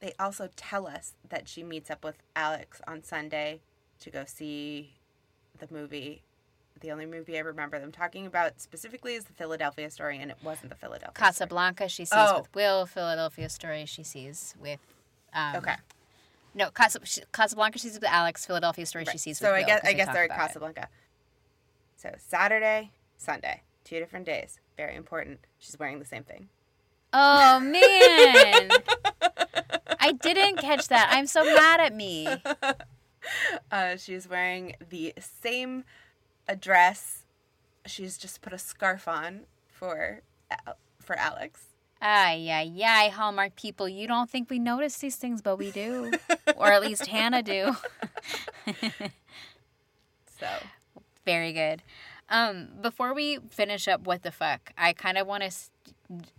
They 0.00 0.12
also 0.18 0.50
tell 0.56 0.88
us 0.88 1.14
that 1.28 1.48
she 1.48 1.62
meets 1.62 1.88
up 1.88 2.04
with 2.04 2.16
Alex 2.34 2.80
on 2.88 3.04
Sunday 3.04 3.60
to 4.00 4.10
go 4.10 4.24
see 4.26 4.94
the 5.58 5.68
movie. 5.70 6.22
The 6.80 6.92
only 6.92 7.06
movie 7.06 7.36
I 7.38 7.40
remember 7.40 7.78
them 7.78 7.90
talking 7.90 8.26
about 8.26 8.60
specifically 8.60 9.14
is 9.14 9.24
the 9.24 9.32
Philadelphia 9.32 9.90
story, 9.90 10.18
and 10.18 10.30
it 10.30 10.36
wasn't 10.42 10.68
the 10.70 10.76
Philadelphia 10.76 11.14
story. 11.16 11.26
Casablanca 11.28 11.88
she 11.88 12.04
sees 12.04 12.12
Oh. 12.12 12.40
with 12.40 12.54
Will. 12.54 12.86
Philadelphia 12.86 13.48
Story 13.48 13.86
she 13.86 14.02
sees 14.02 14.54
with. 14.60 14.80
Um, 15.32 15.56
Okay. 15.56 15.74
No, 16.54 16.70
Casa, 16.70 17.00
she- 17.04 17.22
Casablanca 17.32 17.78
she 17.78 17.88
sees 17.88 18.00
with 18.00 18.08
Alex. 18.10 18.44
Philadelphia 18.46 18.84
Story 18.86 19.04
she 19.04 19.10
Right. 19.10 19.20
sees 19.20 19.38
so 19.38 19.46
with 19.52 19.54
I 19.54 19.58
Will. 19.60 19.66
guess 19.66 19.80
I 19.84 19.92
guess 19.94 20.06
they're 20.12 20.24
at 20.24 20.30
about 20.30 20.38
it. 20.44 20.46
Casablanca. 20.48 20.88
So 21.96 22.14
Saturday, 22.18 22.92
Sunday, 23.16 23.62
two 23.84 23.98
different 23.98 24.26
days. 24.26 24.60
Very 24.76 24.94
important. 24.96 25.40
She's 25.58 25.78
wearing 25.78 25.98
the 25.98 26.04
same 26.04 26.24
thing. 26.24 26.48
Oh 27.12 27.58
man, 27.60 28.70
I 29.98 30.12
didn't 30.12 30.56
catch 30.58 30.88
that. 30.88 31.08
I'm 31.10 31.26
so 31.26 31.42
mad 31.44 31.80
at 31.80 31.94
me. 31.94 32.28
Uh, 33.72 33.96
she's 33.96 34.28
wearing 34.28 34.76
the 34.88 35.12
same 35.18 35.82
dress. 36.54 37.24
She's 37.86 38.16
just 38.18 38.40
put 38.42 38.52
a 38.52 38.58
scarf 38.58 39.08
on 39.08 39.46
for 39.68 40.20
for 41.00 41.16
Alex. 41.18 41.64
Ay, 42.00 42.46
ay, 42.50 42.84
ay, 42.84 43.08
Hallmark 43.08 43.56
people. 43.56 43.88
You 43.88 44.06
don't 44.06 44.28
think 44.28 44.50
we 44.50 44.58
notice 44.58 44.98
these 44.98 45.16
things, 45.16 45.40
but 45.40 45.56
we 45.56 45.70
do. 45.70 46.12
or 46.56 46.70
at 46.70 46.82
least 46.82 47.06
Hannah 47.06 47.42
do. 47.42 47.74
So 50.38 50.46
Very 51.24 51.52
good. 51.52 51.82
Um, 52.28 52.68
before 52.82 53.14
we 53.14 53.38
finish 53.50 53.88
up 53.88 54.06
what 54.06 54.22
the 54.22 54.30
fuck, 54.32 54.72
I 54.76 54.92
kind 54.92 55.16
of 55.16 55.26
want 55.26 55.42
to 55.42 55.46
s- 55.46 55.70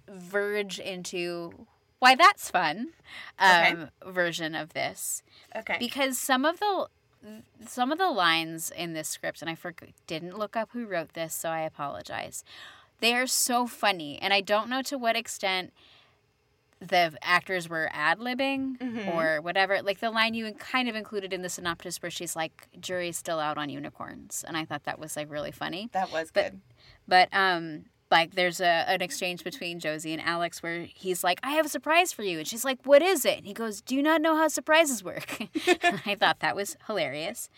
verge 0.08 0.80
into 0.80 1.66
why 2.00 2.14
that's 2.16 2.52
fun 2.52 2.90
Okay. 3.42 3.72
um, 3.72 3.90
version 4.06 4.54
of 4.54 4.74
this 4.74 5.24
okay. 5.56 5.78
because 5.80 6.18
some 6.20 6.46
of 6.46 6.60
the 6.60 6.88
some 7.66 7.92
of 7.92 7.98
the 7.98 8.10
lines 8.10 8.72
in 8.72 8.94
this 8.94 9.10
script, 9.10 9.42
and 9.42 9.50
I 9.50 9.56
for- 9.56 9.74
didn't 10.06 10.38
look 10.38 10.56
up 10.56 10.70
who 10.72 10.86
wrote 10.86 11.14
this, 11.14 11.34
so 11.36 11.50
I 11.50 11.62
apologize. 11.62 12.44
They 13.00 13.14
are 13.16 13.28
so 13.28 13.68
funny, 13.68 14.18
and 14.22 14.34
I 14.34 14.42
don't 14.42 14.70
know 14.70 14.82
to 14.84 14.98
what 14.98 15.16
extent 15.16 15.74
the 16.80 17.18
actors 17.24 17.68
were 17.68 17.90
ad 17.92 18.20
libbing 18.20 18.78
Mhm. 18.78 19.16
or 19.16 19.42
whatever. 19.42 19.82
Like 19.82 20.00
the 20.00 20.12
line 20.12 20.36
you 20.36 20.52
kind 20.54 20.88
of 20.88 20.96
included 20.96 21.34
in 21.34 21.42
the 21.42 21.50
synopsis 21.50 22.02
where 22.04 22.12
she's 22.12 22.36
like, 22.36 22.68
"Jury's 22.80 23.18
still 23.18 23.40
out 23.40 23.58
on 23.58 23.70
unicorns," 23.70 24.44
and 24.48 24.56
I 24.56 24.64
thought 24.66 24.84
that 24.84 25.00
was 25.00 25.16
like 25.16 25.30
really 25.30 25.52
funny. 25.52 25.90
that 25.94 26.12
was 26.12 26.30
but- 26.32 26.44
good. 26.52 26.62
But 27.08 27.30
um, 27.32 27.86
like 28.10 28.36
there's 28.36 28.60
a 28.62 28.86
an 28.90 29.02
exchange 29.02 29.44
between 29.44 29.80
Josie 29.80 30.14
and 30.14 30.22
Alex 30.22 30.64
where 30.64 30.82
he's 30.94 31.24
like, 31.24 31.40
"I 31.44 31.52
have 31.52 31.66
a 31.66 31.70
surprise 31.70 32.12
for 32.14 32.24
you," 32.24 32.40
and 32.40 32.48
she's 32.48 32.64
like, 32.66 32.80
"What 32.86 33.02
is 33.02 33.26
it?" 33.26 33.38
And 33.40 33.48
he 33.48 33.54
goes, 33.54 33.82
"Do 33.82 33.96
you 33.96 34.04
not 34.04 34.22
know 34.22 34.36
how 34.36 34.48
surprises 34.48 35.04
work?" 35.04 35.42
I 36.06 36.16
thought 36.20 36.40
that 36.40 36.56
was 36.56 36.78
hilarious. 36.88 37.50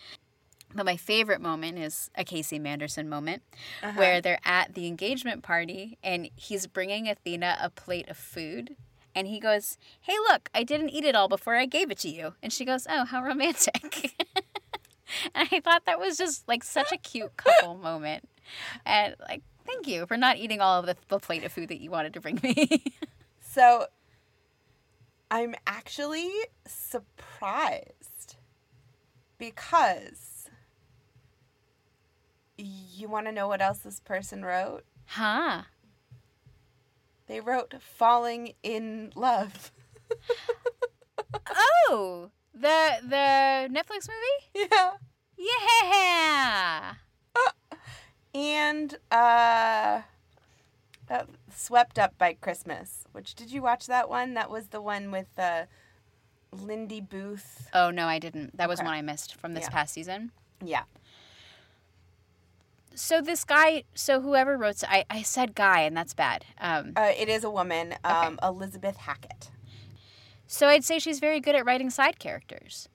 But 0.73 0.85
my 0.85 0.97
favorite 0.97 1.41
moment 1.41 1.79
is 1.79 2.11
a 2.13 2.23
Casey 2.23 2.59
Manderson 2.59 3.09
moment 3.09 3.41
Uh-huh. 3.81 3.93
where 3.97 4.21
they're 4.21 4.39
at 4.45 4.75
the 4.75 4.85
engagement 4.85 5.41
party 5.41 5.97
and 6.03 6.29
he's 6.35 6.67
bringing 6.67 7.07
Athena 7.09 7.57
a 7.59 7.71
plate 7.71 8.07
of 8.07 8.17
food. 8.17 8.75
And 9.15 9.27
he 9.27 9.39
goes, 9.39 9.79
Hey, 10.01 10.13
look, 10.29 10.47
I 10.53 10.63
didn't 10.63 10.89
eat 10.89 11.03
it 11.05 11.15
all 11.15 11.27
before 11.27 11.55
I 11.55 11.65
gave 11.65 11.89
it 11.89 11.97
to 11.99 12.09
you. 12.09 12.35
And 12.43 12.53
she 12.53 12.65
goes, 12.65 12.85
Oh, 12.87 13.03
how 13.05 13.23
romantic. 13.23 14.13
and 15.33 15.49
I 15.51 15.59
thought 15.59 15.85
that 15.85 15.99
was 15.99 16.17
just 16.17 16.47
like 16.47 16.63
such 16.63 16.91
a 16.91 16.97
cute 16.97 17.35
couple 17.35 17.73
moment. 17.89 18.29
And 18.85 19.15
like, 19.27 19.41
thank 19.69 19.87
you 19.87 20.05
for 20.05 20.17
not 20.17 20.37
eating 20.37 20.61
all 20.61 20.79
of 20.79 20.85
the, 20.85 20.95
the 21.07 21.19
plate 21.19 21.43
of 21.43 21.51
food 21.51 21.69
that 21.69 21.79
you 21.79 21.89
wanted 21.91 22.13
to 22.13 22.21
bring 22.21 22.39
me. 22.43 22.83
So 23.51 23.87
I'm 25.31 25.55
actually 25.65 26.29
surprised 26.67 28.35
because 29.39 30.47
you 32.57 33.07
want 33.09 33.25
to 33.25 33.31
know 33.31 33.47
what 33.47 33.59
else 33.61 33.79
this 33.79 33.99
person 33.99 34.45
wrote? 34.45 34.83
huh. 35.07 35.63
They 37.25 37.39
wrote 37.39 37.73
falling 37.81 38.53
in 38.63 39.11
love. 39.15 39.71
Oh, 41.89 42.31
the 42.53 42.97
the 43.03 43.67
Netflix 43.71 44.07
movie? 44.07 44.67
yeah. 44.71 44.91
Yeah. 45.37 46.93
And 48.33 48.97
uh, 49.11 50.01
uh 51.09 51.23
swept 51.53 51.97
up 51.97 52.17
by 52.17 52.33
Christmas, 52.33 53.05
which 53.11 53.33
did 53.35 53.51
you 53.51 53.61
watch 53.61 53.87
that 53.87 54.09
one? 54.09 54.33
That 54.35 54.49
was 54.49 54.67
the 54.67 54.81
one 54.81 55.11
with 55.11 55.27
uh 55.37 55.65
Lindy 56.51 57.01
Booth. 57.01 57.69
Oh, 57.73 57.91
no, 57.91 58.07
I 58.07 58.17
didn't. 58.19 58.57
That 58.57 58.67
was 58.69 58.79
Okay. 58.79 58.85
one 58.87 58.95
I 58.95 59.01
missed 59.01 59.35
from 59.35 59.53
this 59.53 59.65
Yeah. 59.65 59.69
past 59.69 59.93
season. 59.93 60.31
Yeah. 60.63 60.83
So 62.95 63.21
this 63.21 63.43
guy, 63.45 63.83
so 63.93 64.19
whoever 64.21 64.57
wrote, 64.57 64.83
I, 64.87 65.05
I 65.09 65.21
said 65.21 65.53
guy, 65.55 65.81
and 65.81 65.95
that's 65.95 66.13
bad. 66.13 66.45
Um, 66.59 66.93
Uh, 66.97 67.13
it 67.15 67.29
is 67.29 67.43
a 67.43 67.49
woman, 67.49 67.95
um, 68.03 68.39
Elizabeth 68.43 68.97
Hackett. 68.97 69.51
so 70.47 70.67
I'd 70.67 70.83
say 70.83 70.97
she's 70.99 71.19
very 71.19 71.39
good 71.39 71.55
at 71.55 71.65
writing 71.65 71.91
side 71.91 72.17
characters, 72.19 72.89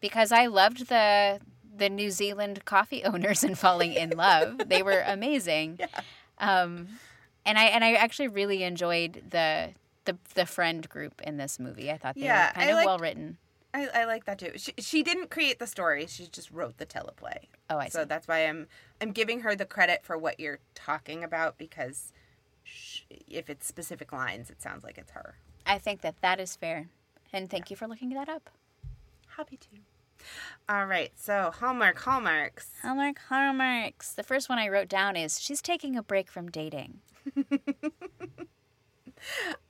because 0.00 0.30
I 0.32 0.46
loved 0.46 0.86
the 0.88 1.40
the 1.80 1.88
New 1.90 2.12
Zealand 2.12 2.64
coffee 2.64 3.02
owners 3.10 3.42
and 3.42 3.58
Falling 3.58 3.92
in 3.94 4.10
Love. 4.10 4.60
they 4.68 4.82
were 4.84 5.02
amazing, 5.04 5.78
Yeah. 5.80 5.88
um, 6.38 6.86
and 7.44 7.58
I 7.58 7.64
and 7.64 7.82
I 7.82 7.94
actually 7.94 8.28
really 8.28 8.62
enjoyed 8.62 9.24
the 9.30 9.70
the 10.04 10.16
the 10.34 10.46
friend 10.46 10.88
group 10.88 11.20
in 11.22 11.36
this 11.38 11.58
movie. 11.58 11.90
I 11.90 11.96
thought 11.98 12.14
they 12.14 12.22
Yeah, 12.22 12.48
were 12.50 12.52
kind 12.54 12.66
I 12.68 12.70
of 12.70 12.76
liked- 12.76 12.86
well 12.86 12.98
written. 12.98 13.38
I, 13.72 13.86
I 13.94 14.04
like 14.04 14.24
that 14.24 14.40
too. 14.40 14.50
She, 14.56 14.72
she 14.78 15.02
didn't 15.04 15.30
create 15.30 15.58
the 15.60 15.66
story; 15.66 16.06
she 16.08 16.26
just 16.26 16.50
wrote 16.50 16.78
the 16.78 16.86
teleplay. 16.86 17.44
Oh, 17.70 17.78
I 17.78 17.84
see. 17.84 17.90
So 17.92 18.04
that's 18.04 18.26
why 18.28 18.40
I'm 18.46 18.66
I'm 19.00 19.12
giving 19.12 19.40
her 19.40 19.54
the 19.54 19.64
credit 19.66 20.00
for 20.04 20.18
what 20.18 20.40
you're 20.40 20.58
talking 20.74 21.22
about 21.24 21.56
because 21.56 22.12
sh 22.64 23.02
if 23.28 23.48
it's 23.48 23.66
specific 23.66 24.12
lines, 24.12 24.50
it 24.50 24.60
sounds 24.60 24.82
like 24.84 24.98
it's 24.98 25.12
her. 25.12 25.36
I 25.66 25.78
think 25.78 26.00
that 26.00 26.16
that 26.20 26.40
is 26.40 26.56
fair, 26.56 26.88
and 27.32 27.48
thank 27.48 27.70
you 27.70 27.76
for 27.76 27.86
looking 27.86 28.10
that 28.10 28.28
up. 28.28 28.50
Happy 29.36 29.56
to. 29.56 29.68
All 30.68 30.86
right, 30.86 31.12
so 31.16 31.50
Hallmark 31.52 31.98
Hallmarks. 31.98 32.70
Hallmark 32.82 33.18
Hallmarks. 33.28 34.12
The 34.12 34.22
first 34.22 34.48
one 34.48 34.58
I 34.58 34.68
wrote 34.68 34.88
down 34.88 35.16
is 35.16 35.40
she's 35.40 35.60
taking 35.62 35.96
a 35.96 36.02
break 36.02 36.30
from 36.30 36.50
dating. 36.50 37.00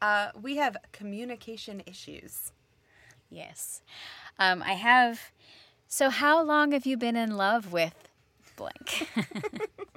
Uh, 0.01 0.29
we 0.41 0.57
have 0.57 0.77
communication 0.93 1.83
issues. 1.85 2.53
Yes. 3.29 3.83
Um, 4.39 4.63
I 4.63 4.75
have. 4.75 5.33
So, 5.89 6.09
how 6.09 6.41
long 6.43 6.71
have 6.71 6.87
you 6.87 6.97
been 6.97 7.17
in 7.17 7.37
love 7.37 7.73
with 7.73 8.09
blank? 8.57 9.09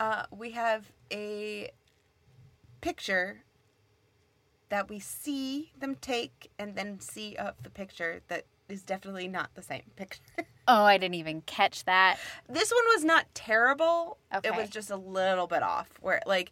Uh, 0.00 0.26
we 0.32 0.50
have 0.50 0.90
a 1.12 1.70
picture 2.80 3.44
that 4.68 4.88
we 4.90 4.98
see 4.98 5.70
them 5.78 5.94
take, 5.94 6.50
and 6.58 6.74
then 6.74 6.98
see 6.98 7.36
of 7.36 7.54
the 7.62 7.70
picture 7.70 8.20
that 8.26 8.44
is 8.68 8.82
definitely 8.82 9.28
not 9.28 9.50
the 9.54 9.62
same 9.62 9.82
picture. 9.96 10.20
oh, 10.68 10.84
I 10.84 10.98
didn't 10.98 11.14
even 11.14 11.42
catch 11.42 11.84
that. 11.84 12.18
this 12.48 12.70
one 12.70 12.84
was 12.94 13.04
not 13.04 13.26
terrible. 13.34 14.18
Okay. 14.34 14.48
It 14.48 14.56
was 14.56 14.70
just 14.70 14.90
a 14.90 14.96
little 14.96 15.46
bit 15.46 15.62
off. 15.62 15.88
Where 16.00 16.20
like, 16.26 16.50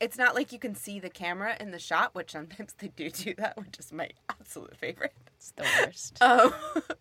it's 0.00 0.16
not 0.16 0.34
like 0.34 0.52
you 0.52 0.58
can 0.58 0.74
see 0.74 1.00
the 1.00 1.10
camera 1.10 1.56
in 1.58 1.70
the 1.70 1.78
shot, 1.78 2.14
which 2.14 2.32
sometimes 2.32 2.74
they 2.78 2.88
do 2.88 3.10
do 3.10 3.34
that, 3.38 3.56
which 3.56 3.78
is 3.78 3.92
my 3.92 4.10
absolute 4.28 4.76
favorite. 4.76 5.14
It's 5.36 5.52
the 5.52 5.66
worst. 5.84 6.18
Um, 6.22 6.52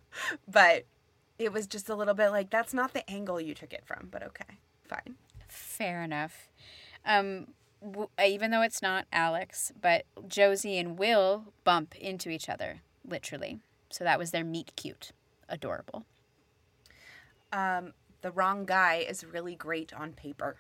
but 0.48 0.86
it 1.38 1.54
was 1.54 1.68
just 1.68 1.90
a 1.90 1.96
little 1.96 2.14
bit 2.14 2.30
like 2.30 2.50
that's 2.50 2.74
not 2.74 2.94
the 2.94 3.08
angle 3.10 3.40
you 3.40 3.54
took 3.54 3.74
it 3.74 3.84
from. 3.86 4.08
But 4.12 4.24
okay, 4.24 4.60
fine. 4.88 5.16
Fair 5.48 6.02
enough. 6.04 6.50
Um, 7.06 7.48
w- 7.82 8.10
even 8.24 8.52
though 8.52 8.62
it's 8.64 8.82
not 8.82 9.06
Alex, 9.14 9.72
but 9.80 10.06
Josie 10.28 10.78
and 10.78 10.98
Will 10.98 11.46
bump 11.64 11.96
into 11.96 12.30
each 12.30 12.50
other, 12.50 12.82
literally. 13.08 13.60
So 13.90 14.04
that 14.04 14.20
was 14.20 14.32
their 14.32 14.44
meet 14.44 14.76
cute. 14.76 15.12
Adorable. 15.50 16.06
Um, 17.52 17.94
the 18.22 18.32
wrong 18.32 18.66
guy 18.66 19.06
is 19.08 19.24
really 19.24 19.56
great 19.56 19.94
on 19.94 20.14
paper. 20.14 20.56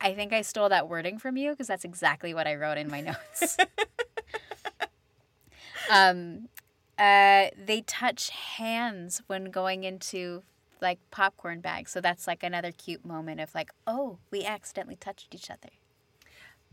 I 0.00 0.14
think 0.14 0.32
I 0.32 0.42
stole 0.42 0.68
that 0.68 0.88
wording 0.88 1.18
from 1.18 1.36
you 1.36 1.50
because 1.50 1.68
that's 1.68 1.84
exactly 1.84 2.34
what 2.34 2.46
I 2.46 2.56
wrote 2.56 2.76
in 2.76 2.90
my 2.90 3.00
notes. 3.00 3.56
um, 5.90 6.48
uh, 6.98 7.46
they 7.56 7.82
touch 7.86 8.30
hands 8.30 9.22
when 9.28 9.46
going 9.46 9.84
into 9.84 10.42
like 10.80 10.98
popcorn 11.12 11.60
bags, 11.60 11.92
so 11.92 12.00
that's 12.00 12.26
like 12.26 12.42
another 12.42 12.72
cute 12.72 13.04
moment 13.04 13.40
of 13.40 13.54
like, 13.54 13.70
oh, 13.86 14.18
we 14.32 14.44
accidentally 14.44 14.96
touched 14.96 15.34
each 15.34 15.50
other. 15.50 15.68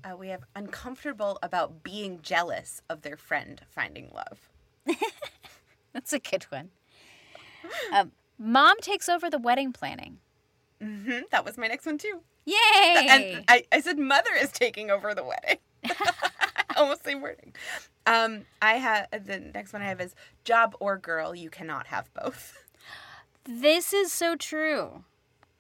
Uh, 0.04 0.17
we 0.17 0.30
have 0.30 0.43
uncomfortable 0.56 1.38
about 1.43 1.84
being 1.84 2.22
jealous 2.22 2.82
of 2.89 3.04
their 3.04 3.17
friend 3.17 3.62
finding 3.69 4.10
love. 4.13 4.49
That's 5.93 6.13
a 6.13 6.19
good 6.19 6.43
one. 6.45 6.69
Um, 7.93 8.12
Mom 8.38 8.78
takes 8.82 9.10
over 9.10 9.30
the 9.30 9.38
wedding 9.38 9.73
planning. 9.73 10.19
hmm 10.82 11.19
That 11.32 11.43
was 11.45 11.58
my 11.58 11.67
next 11.67 11.86
one 11.86 11.97
too. 11.97 12.21
Yay! 12.45 13.08
And 13.10 13.45
I, 13.47 13.63
I 13.71 13.82
said 13.82 13.99
mother 13.99 14.32
is 14.39 14.52
taking 14.52 14.89
over 14.89 15.13
the 15.13 15.23
wedding. 15.23 15.60
Almost 16.78 17.04
same 17.04 17.21
wording. 17.21 17.54
Um, 18.08 18.45
I 18.62 18.75
have 18.75 19.08
the 19.12 19.39
next 19.39 19.73
one 19.73 19.82
I 19.82 19.86
have 19.86 20.02
is 20.02 20.15
job 20.45 20.75
or 20.80 20.97
girl. 20.97 21.36
You 21.36 21.49
cannot 21.49 21.88
have 21.88 22.10
both. 22.13 22.63
This 23.45 23.93
is 23.93 24.12
so 24.12 24.36
true. 24.36 25.04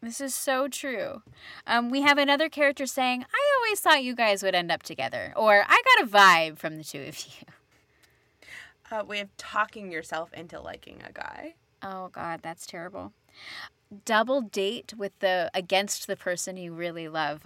This 0.01 0.21
is 0.21 0.33
so 0.33 0.67
true. 0.67 1.23
Um, 1.67 1.89
we 1.89 2.01
have 2.01 2.17
another 2.17 2.47
character 2.47 2.85
saying, 2.85 3.25
I 3.33 3.55
always 3.57 3.81
thought 3.81 4.03
you 4.03 4.15
guys 4.15 4.41
would 4.43 4.55
end 4.55 4.71
up 4.71 4.81
together. 4.81 5.33
Or, 5.35 5.65
I 5.67 5.81
got 5.97 6.05
a 6.05 6.09
vibe 6.09 6.57
from 6.57 6.77
the 6.77 6.83
two 6.83 7.01
of 7.01 7.19
you. 7.19 7.45
Uh, 8.91 9.03
we 9.07 9.17
have 9.19 9.29
talking 9.37 9.91
yourself 9.91 10.33
into 10.33 10.59
liking 10.59 11.01
a 11.07 11.11
guy. 11.11 11.55
Oh, 11.81 12.09
God, 12.09 12.41
that's 12.41 12.65
terrible. 12.65 13.13
Double 14.05 14.41
date 14.41 14.93
with 14.97 15.17
the, 15.19 15.49
against 15.53 16.07
the 16.07 16.15
person 16.15 16.57
you 16.57 16.73
really 16.73 17.07
love, 17.07 17.41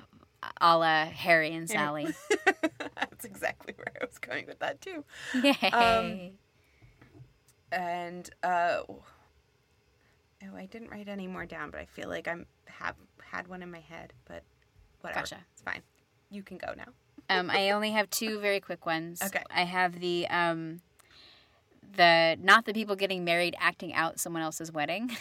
a 0.60 0.78
la 0.78 1.06
Harry 1.06 1.54
and 1.54 1.70
Sally. 1.70 2.14
That's 2.96 3.24
exactly 3.24 3.74
where 3.78 3.94
I 4.02 4.06
was 4.06 4.18
going 4.18 4.46
with 4.46 4.60
that 4.60 4.82
too. 4.82 5.06
Yay. 5.42 6.34
And 7.72 8.30
uh, 8.44 8.82
oh, 8.88 9.02
I 10.56 10.66
didn't 10.66 10.90
write 10.90 11.08
any 11.08 11.28
more 11.28 11.46
down, 11.46 11.72
but 11.72 11.80
I 11.80 11.86
feel 11.86 12.10
like 12.10 12.28
I'm 12.28 12.46
have 12.66 12.96
had 13.22 13.48
one 13.48 13.64
in 13.64 13.72
my 13.72 13.80
head. 13.80 14.14
But 14.26 14.44
whatever, 15.02 15.22
Gotcha. 15.22 15.38
it's 15.54 15.62
fine. 15.62 15.82
You 16.30 16.44
can 16.44 16.58
go 16.58 16.74
now. 16.76 16.92
um, 17.30 17.50
I 17.50 17.72
only 17.72 17.92
have 17.92 18.10
two 18.10 18.40
very 18.40 18.60
quick 18.60 18.86
ones. 18.86 19.22
Okay. 19.26 19.44
I 19.50 19.64
have 19.64 20.00
the 20.00 20.28
um, 20.28 20.82
the 21.96 22.38
not 22.42 22.66
the 22.66 22.74
people 22.74 22.96
getting 22.96 23.24
married 23.24 23.56
acting 23.60 23.94
out 23.94 24.20
someone 24.20 24.42
else's 24.42 24.72
wedding. 24.72 25.12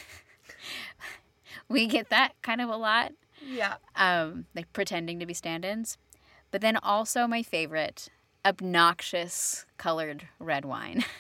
we 1.69 1.87
get 1.87 2.09
that 2.11 2.33
kind 2.43 2.61
of 2.61 2.69
a 2.69 2.77
lot, 2.77 3.13
Yeah. 3.47 3.75
um, 3.97 4.47
like 4.55 4.73
pretending 4.73 5.19
to 5.21 5.27
be 5.27 5.35
stand-ins. 5.35 5.99
But 6.51 6.61
then 6.61 6.77
also 6.77 7.27
my 7.27 7.43
favorite, 7.43 8.09
obnoxious 8.45 9.65
colored 9.79 10.29
red 10.39 10.65
wine. 10.65 11.05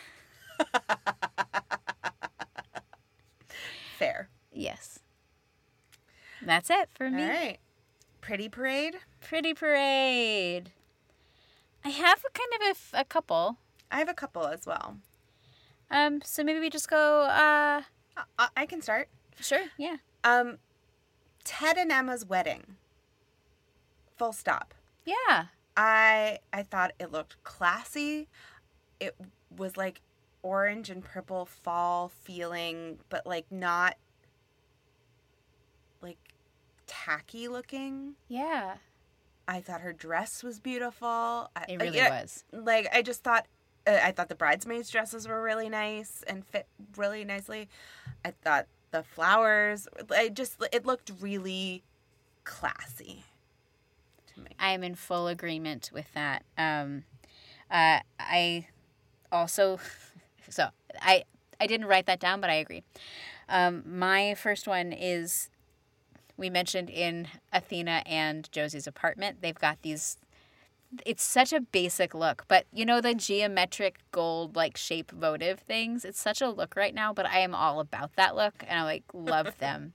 Fair. 3.99 4.29
yes. 4.53 4.99
That's 6.45 6.71
it 6.71 6.89
for 6.95 7.09
me. 7.09 7.23
All 7.23 7.29
right. 7.29 7.59
Pretty 8.21 8.49
parade. 8.49 8.97
Pretty 9.21 9.55
parade. 9.55 10.71
I 11.85 11.91
have 11.91 12.25
a 12.27 12.31
kind 12.39 12.49
of 12.61 12.67
a 12.67 12.71
f- 12.71 12.91
a, 12.95 13.05
couple. 13.05 13.59
I 13.91 13.99
have 13.99 14.09
a 14.09 14.15
couple 14.15 14.47
as 14.47 14.67
well. 14.67 14.97
Um, 15.93 16.21
so 16.25 16.43
maybe 16.43 16.59
we 16.61 16.71
just 16.71 16.89
go. 16.89 17.23
Uh, 17.23 17.83
I, 18.39 18.49
I 18.57 18.67
can 18.67 18.81
start. 18.83 19.09
sure. 19.41 19.65
Yeah. 19.79 19.97
Um, 20.25 20.59
Ted 21.45 21.77
and 21.77 21.93
Emma's 21.93 22.25
wedding. 22.27 22.77
Full 24.17 24.33
stop. 24.33 24.75
Yeah. 25.05 25.47
I 25.77 26.39
I 26.53 26.63
thought 26.63 26.93
it 26.99 27.11
looked 27.13 27.43
classy. 27.45 28.29
It 29.01 29.17
was 29.57 29.77
like 29.77 30.01
orange 30.43 30.91
and 30.91 31.03
purple 31.05 31.47
fall 31.47 32.09
feeling, 32.09 32.99
but 33.09 33.27
like 33.27 33.47
not 33.51 33.97
like 36.01 36.19
tacky 36.87 37.49
looking. 37.49 38.15
Yeah. 38.29 38.77
I 39.49 39.61
thought 39.61 39.81
her 39.81 39.93
dress 39.93 40.43
was 40.43 40.61
beautiful. 40.61 41.09
I- 41.57 41.65
It 41.69 41.81
I- 41.81 41.85
really 41.85 41.97
yeah, 41.97 42.23
was. 42.23 42.45
Like 42.53 42.89
I 42.95 43.03
just 43.03 43.25
thought 43.25 43.47
uh, 43.87 43.99
I 44.03 44.13
thought 44.13 44.29
the 44.29 44.35
bridesmaids 44.35 44.91
dresses 44.91 45.27
were 45.27 45.43
really 45.43 45.69
nice 45.69 46.23
and 46.27 46.45
fit 46.47 46.67
really 46.97 47.25
nicely. 47.25 47.69
I 48.25 48.31
thought 48.31 48.67
the 48.91 49.03
flowers 49.03 49.89
I 50.11 50.29
just 50.29 50.63
it 50.73 50.85
looked 50.87 51.11
really 51.21 51.83
classy 52.45 53.25
to 54.35 54.41
me. 54.41 54.51
I 54.59 54.73
am 54.73 54.83
in 54.83 54.95
full 54.95 55.29
agreement 55.29 55.91
with 55.93 56.13
that. 56.15 56.45
Um, 56.57 57.05
uh, 57.71 58.01
I 58.19 58.67
also, 59.31 59.79
so 60.49 60.69
I 61.01 61.25
I 61.61 61.67
didn't 61.67 61.87
write 61.87 62.07
that 62.07 62.21
down, 62.21 62.41
but 62.41 62.51
I 62.51 62.55
agree. 62.55 62.83
Um, 63.49 63.83
my 63.87 64.35
first 64.35 64.67
one 64.67 64.93
is 64.93 65.49
we 66.37 66.51
mentioned 66.51 66.91
in 66.91 67.29
Athena 67.53 68.03
and 68.07 68.51
Josie's 68.51 68.87
apartment. 68.87 69.39
They've 69.43 69.59
got 69.59 69.81
these. 69.83 70.19
It's 71.07 71.23
such 71.23 71.53
a 71.53 71.61
basic 71.61 72.15
look, 72.15 72.45
but 72.49 72.67
you 72.73 72.85
know 72.85 73.01
the 73.01 73.15
geometric 73.15 73.99
gold 74.11 74.57
like 74.57 74.77
shape 74.77 75.11
votive 75.11 75.61
things. 75.61 76.05
It's 76.05 76.21
such 76.21 76.41
a 76.43 76.49
look 76.51 76.77
right 76.77 76.95
now, 76.95 77.13
but 77.15 77.27
I 77.27 77.39
am 77.39 77.55
all 77.55 77.81
about 77.81 78.15
that 78.17 78.37
look, 78.37 78.63
and 78.69 78.79
I 78.79 78.83
like 78.85 79.05
love 79.15 79.57
them. 79.59 79.95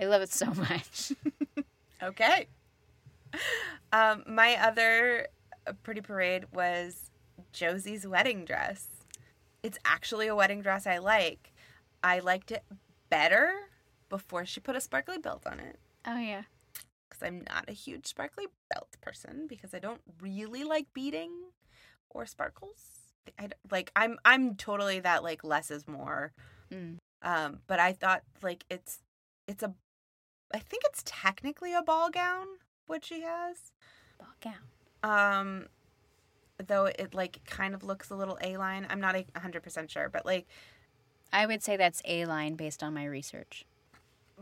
I 0.00 0.04
love 0.04 0.22
it 0.22 0.32
so 0.32 0.46
much. 0.54 1.12
Okay. 2.02 2.46
Um, 3.90 4.22
my 4.26 4.56
other 4.62 5.28
uh, 5.66 5.72
pretty 5.82 6.02
parade 6.02 6.44
was 6.52 7.10
Josie's 7.52 8.06
wedding 8.06 8.44
dress. 8.44 8.86
It's 9.62 9.78
actually 9.84 10.26
a 10.26 10.34
wedding 10.36 10.60
dress 10.60 10.86
I 10.86 10.98
like. 10.98 11.54
I 12.02 12.18
liked 12.18 12.50
it 12.50 12.64
better 13.08 13.50
before 14.10 14.44
she 14.44 14.60
put 14.60 14.76
a 14.76 14.80
sparkly 14.80 15.16
belt 15.16 15.44
on 15.46 15.58
it 15.58 15.78
Oh 16.06 16.18
yeah. 16.18 16.42
Because 17.16 17.26
I'm 17.26 17.44
not 17.48 17.68
a 17.68 17.72
huge 17.72 18.06
sparkly 18.06 18.46
belt 18.72 18.96
person 19.00 19.46
because 19.48 19.74
I 19.74 19.78
don't 19.78 20.00
really 20.20 20.64
like 20.64 20.86
beading 20.92 21.32
or 22.10 22.26
sparkles. 22.26 22.80
I 23.38 23.48
like 23.70 23.90
I'm 23.96 24.18
I'm 24.24 24.54
totally 24.54 25.00
that 25.00 25.22
like 25.22 25.44
less 25.44 25.70
is 25.70 25.88
more. 25.88 26.32
Mm. 26.70 26.98
Um, 27.22 27.58
but 27.66 27.80
I 27.80 27.92
thought 27.92 28.22
like 28.42 28.64
it's 28.70 29.00
it's 29.48 29.62
a 29.62 29.74
I 30.54 30.58
think 30.58 30.82
it's 30.86 31.02
technically 31.04 31.74
a 31.74 31.82
ball 31.82 32.10
gown 32.10 32.46
what 32.86 33.04
she 33.04 33.22
has. 33.22 33.72
Ball 34.18 34.28
gown. 34.40 34.54
Um, 35.02 35.66
though 36.64 36.86
it 36.86 37.14
like 37.14 37.44
kind 37.44 37.74
of 37.74 37.82
looks 37.82 38.10
a 38.10 38.16
little 38.16 38.38
A 38.42 38.56
line. 38.56 38.86
I'm 38.88 39.00
not 39.00 39.16
a 39.16 39.40
hundred 39.40 39.62
percent 39.62 39.90
sure, 39.90 40.08
but 40.08 40.24
like, 40.24 40.46
I 41.32 41.46
would 41.46 41.62
say 41.62 41.76
that's 41.76 42.00
A 42.04 42.24
line 42.26 42.54
based 42.54 42.82
on 42.82 42.94
my 42.94 43.04
research. 43.04 43.66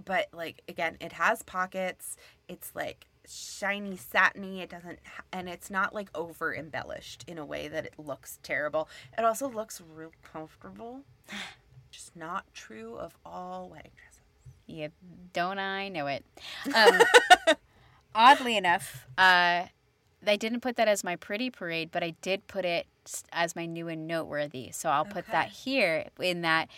But 0.02 0.28
like 0.33 0.62
again, 0.68 0.96
it 1.00 1.12
has 1.12 1.42
pockets. 1.42 2.16
It's 2.48 2.74
like 2.74 3.07
shiny 3.26 3.96
satiny. 3.96 4.61
It 4.61 4.70
doesn't, 4.70 4.98
and 5.33 5.48
it's 5.48 5.70
not 5.70 5.94
like 5.94 6.09
over 6.14 6.54
embellished 6.54 7.24
in 7.26 7.38
a 7.38 7.44
way 7.44 7.68
that 7.68 7.85
it 7.85 7.94
looks 7.98 8.38
terrible. 8.42 8.88
It 9.16 9.24
also 9.24 9.48
looks 9.48 9.80
real 9.80 10.12
comfortable. 10.22 11.02
Just 11.90 12.16
not 12.16 12.44
true 12.52 12.96
of 12.96 13.16
all 13.24 13.68
wedding 13.68 13.92
dresses. 13.96 14.20
Yeah, 14.66 14.88
don't 15.33 15.59
I 15.59 15.88
know 15.88 16.07
it? 16.09 16.24
Um, 16.74 16.98
oddly 18.14 18.57
enough, 18.57 19.07
uh, 19.16 19.66
I 20.26 20.37
didn't 20.37 20.61
put 20.61 20.76
that 20.76 20.88
as 20.88 21.04
my 21.04 21.16
pretty 21.16 21.50
parade, 21.50 21.90
but 21.92 22.02
I 22.02 22.11
did 22.22 22.46
put 22.46 22.64
it 22.64 22.87
as 23.33 23.54
my 23.54 23.66
new 23.66 23.88
and 23.88 24.07
noteworthy. 24.07 24.70
So 24.72 24.88
I'll 24.88 25.04
put 25.04 25.26
that 25.28 25.48
here 25.48 26.07
in 26.18 26.40
that 26.42 26.68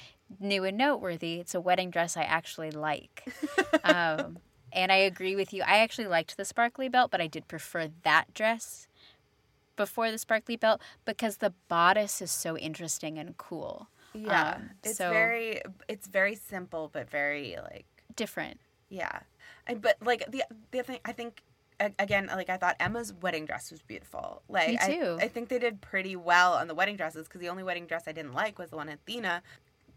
new 0.41 0.65
and 0.65 0.77
noteworthy. 0.77 1.35
It's 1.41 1.55
a 1.55 1.61
wedding 1.61 1.91
dress 1.91 2.17
I 2.17 2.23
actually 2.23 2.71
like. 2.71 3.29
um, 3.85 4.39
and 4.73 4.93
I 4.93 4.97
agree 4.97 5.37
with 5.37 5.53
you. 5.53 5.62
I 5.62 5.79
actually 5.79 6.09
liked 6.09 6.37
the 6.37 6.45
sparkly 6.45 6.89
belt, 6.89 7.11
but 7.11 7.21
I 7.21 7.27
did 7.27 7.49
prefer 7.49 7.89
that 8.03 8.35
dress 8.35 8.89
before 9.77 10.11
the 10.11 10.19
sparkly 10.19 10.57
belt 10.57 10.81
because 11.05 11.39
the 11.39 11.53
bodice 11.69 12.21
is 12.23 12.31
so 12.31 12.57
interesting 12.57 13.19
and 13.19 13.37
cool. 13.37 13.89
Yeah, 14.15 14.55
Um, 14.57 14.71
it's 14.83 14.97
so- 14.99 15.11
very, 15.11 15.61
it's 15.89 16.07
very 16.07 16.35
simple, 16.35 16.89
but 16.93 17.11
very 17.11 17.57
like 17.62 17.85
Different. 18.15 18.59
Yeah, 18.89 19.21
and 19.67 19.83
but 19.83 19.97
like 20.01 20.25
the 20.31 20.43
the 20.71 20.83
thing 20.83 21.01
I 21.05 21.12
think 21.12 21.43
again 21.99 22.29
like 22.29 22.49
I 22.49 22.57
thought 22.57 22.77
Emma's 22.81 23.12
wedding 23.12 23.45
dress 23.45 23.71
was 23.71 23.83
beautiful. 23.83 24.41
Like 24.49 24.69
Me 24.71 24.79
I- 24.81 24.87
too. 24.95 25.19
I, 25.21 25.29
think 25.29 25.51
they 25.51 25.59
did 25.59 25.83
pretty 25.83 26.17
well 26.17 26.55
on 26.55 26.67
the 26.69 26.75
wedding 26.75 26.97
dresses 26.97 27.27
because 27.29 27.43
the 27.43 27.51
only 27.51 27.62
wedding 27.62 27.85
dress 27.87 28.05
I 28.07 28.12
didn't 28.12 28.33
like 28.33 28.59
was 28.59 28.71
the 28.71 28.77
one 28.77 28.89
Athena 28.89 29.43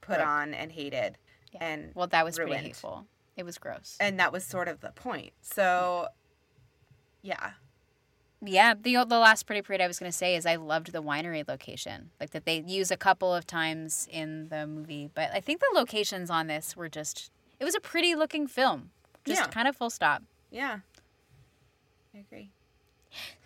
put 0.02 0.18
Right. 0.20 0.28
on 0.28 0.54
and 0.54 0.72
hated, 0.72 1.18
Yeah. 1.52 1.60
and 1.64 1.92
Well, 1.96 2.08
that 2.08 2.26
was 2.26 2.36
pretty 2.36 2.56
hateful. 2.56 3.06
It 3.38 3.44
was 3.44 3.58
gross. 3.58 3.96
and 4.00 4.20
that 4.20 4.32
was 4.34 4.44
sort 4.46 4.68
of 4.68 4.82
the 4.82 4.92
point. 4.92 5.34
So, 5.42 6.10
yeah, 7.22 7.54
Yeah, 8.42 8.74
the 8.74 8.96
the 9.06 9.20
last 9.20 9.44
pretty 9.46 9.62
parade 9.62 9.82
I 9.82 9.88
was 9.88 10.00
going 10.00 10.10
to 10.12 10.18
say 10.18 10.34
is 10.36 10.46
I 10.46 10.56
loved 10.56 10.94
the 10.94 11.04
winery 11.04 11.46
location, 11.48 12.12
like 12.22 12.30
that 12.32 12.46
they 12.46 12.62
use 12.62 12.90
a 12.90 12.96
couple 12.98 13.34
of 13.36 13.46
times 13.46 14.08
in 14.10 14.48
the 14.48 14.66
movie. 14.66 15.10
But 15.14 15.32
I 15.34 15.42
think 15.42 15.60
the 15.60 15.70
locations 15.74 16.30
on 16.30 16.48
this 16.48 16.76
were 16.78 16.88
just 16.90 17.32
it 17.60 17.66
was 17.66 17.76
a 17.76 17.82
pretty 17.82 18.16
looking 18.16 18.48
film, 18.48 18.92
just 19.26 19.42
Yeah. 19.42 19.48
kind 19.48 19.68
of 19.68 19.76
full 19.76 19.90
stop. 19.90 20.24
yeah, 20.52 20.80
I 22.16 22.20
agree. 22.20 22.52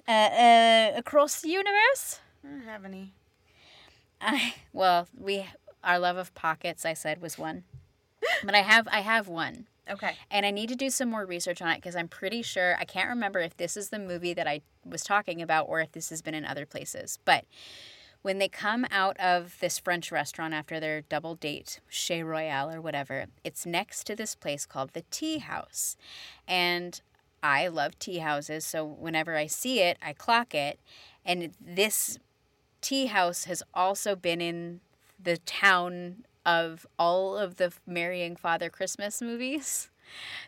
Uh, 0.07 0.11
uh, 0.11 0.91
across 0.95 1.41
the 1.41 1.49
universe, 1.49 2.19
I 2.43 2.47
don't 2.49 2.61
have 2.61 2.85
any. 2.85 3.13
I 4.21 4.55
well 4.73 5.07
we 5.17 5.47
our 5.83 5.99
love 5.99 6.17
of 6.17 6.33
pockets 6.33 6.85
I 6.85 6.93
said 6.93 7.21
was 7.21 7.37
one, 7.37 7.63
but 8.43 8.55
I 8.55 8.61
have 8.61 8.87
I 8.91 9.01
have 9.01 9.27
one. 9.27 9.67
Okay, 9.89 10.15
And 10.31 10.45
I 10.45 10.51
need 10.51 10.69
to 10.69 10.75
do 10.75 10.89
some 10.89 11.09
more 11.09 11.25
research 11.25 11.61
on 11.61 11.67
it 11.67 11.75
because 11.75 11.97
I'm 11.97 12.07
pretty 12.07 12.41
sure 12.41 12.77
I 12.79 12.85
can't 12.85 13.09
remember 13.09 13.39
if 13.39 13.57
this 13.57 13.75
is 13.75 13.89
the 13.89 13.99
movie 13.99 14.33
that 14.33 14.47
I 14.47 14.61
was 14.85 15.03
talking 15.03 15.41
about 15.41 15.67
or 15.67 15.81
if 15.81 15.91
this 15.91 16.09
has 16.09 16.21
been 16.21 16.33
in 16.33 16.45
other 16.45 16.65
places. 16.65 17.19
But 17.25 17.43
when 18.21 18.37
they 18.37 18.47
come 18.47 18.87
out 18.89 19.19
of 19.19 19.57
this 19.59 19.77
French 19.77 20.09
restaurant 20.09 20.53
after 20.53 20.79
their 20.79 21.01
double 21.01 21.35
date, 21.35 21.81
Chez 21.89 22.23
Royale 22.23 22.71
or 22.71 22.79
whatever, 22.79 23.25
it's 23.43 23.65
next 23.65 24.05
to 24.05 24.15
this 24.15 24.35
place 24.35 24.65
called 24.65 24.93
the 24.93 25.03
Tea 25.11 25.39
House. 25.39 25.97
And 26.47 27.01
I 27.43 27.67
love 27.67 27.99
tea 27.99 28.19
houses, 28.19 28.65
so 28.65 28.85
whenever 28.85 29.35
I 29.35 29.47
see 29.47 29.81
it, 29.81 29.97
I 30.01 30.13
clock 30.13 30.55
it. 30.55 30.79
And 31.25 31.51
this 31.59 32.17
tea 32.79 33.07
house 33.07 33.43
has 33.43 33.61
also 33.73 34.15
been 34.15 34.39
in 34.39 34.79
the 35.23 35.37
town 35.37 36.25
of 36.45 36.85
all 36.99 37.37
of 37.37 37.55
the 37.55 37.73
Marrying 37.87 38.35
Father 38.35 38.69
Christmas 38.69 39.21
movies. 39.21 39.89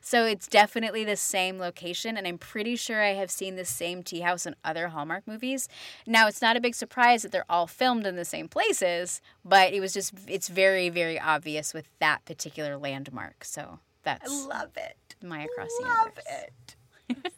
So 0.02 0.26
it's 0.26 0.48
definitely 0.48 1.04
the 1.04 1.16
same 1.16 1.58
location, 1.58 2.18
and 2.18 2.28
I'm 2.28 2.38
pretty 2.38 2.76
sure 2.76 3.02
I 3.02 3.14
have 3.14 3.32
seen 3.32 3.56
the 3.56 3.66
same 3.66 4.04
tea 4.04 4.20
house 4.20 4.46
in 4.46 4.56
other 4.64 4.90
Hallmark 4.90 5.28
movies. 5.28 5.68
Now, 6.06 6.28
it's 6.28 6.42
not 6.42 6.56
a 6.58 6.62
big 6.62 6.76
surprise 6.76 7.24
that 7.24 7.32
they're 7.32 7.50
all 7.50 7.66
filmed 7.66 8.06
in 8.06 8.16
the 8.16 8.26
same 8.26 8.48
places, 8.48 9.22
but 9.44 9.74
it 9.74 9.80
was 9.80 9.94
just, 9.94 10.14
it's 10.28 10.50
very, 10.50 10.90
very 10.90 11.20
obvious 11.20 11.74
with 11.74 11.90
that 12.00 12.24
particular 12.26 12.78
landmark. 12.78 13.44
So 13.44 13.80
that's 14.04 14.32
I 14.32 14.48
love 14.48 14.72
it. 14.78 15.16
my 15.24 15.44
across 15.44 15.70
the 15.80 15.86
love 15.86 16.20
it. 16.30 16.76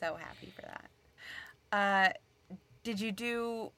so 0.00 0.16
happy 0.16 0.52
for 0.54 0.62
that. 0.62 0.90
Uh, 1.72 2.12
did 2.82 2.98
you 2.98 3.12
do 3.12 3.72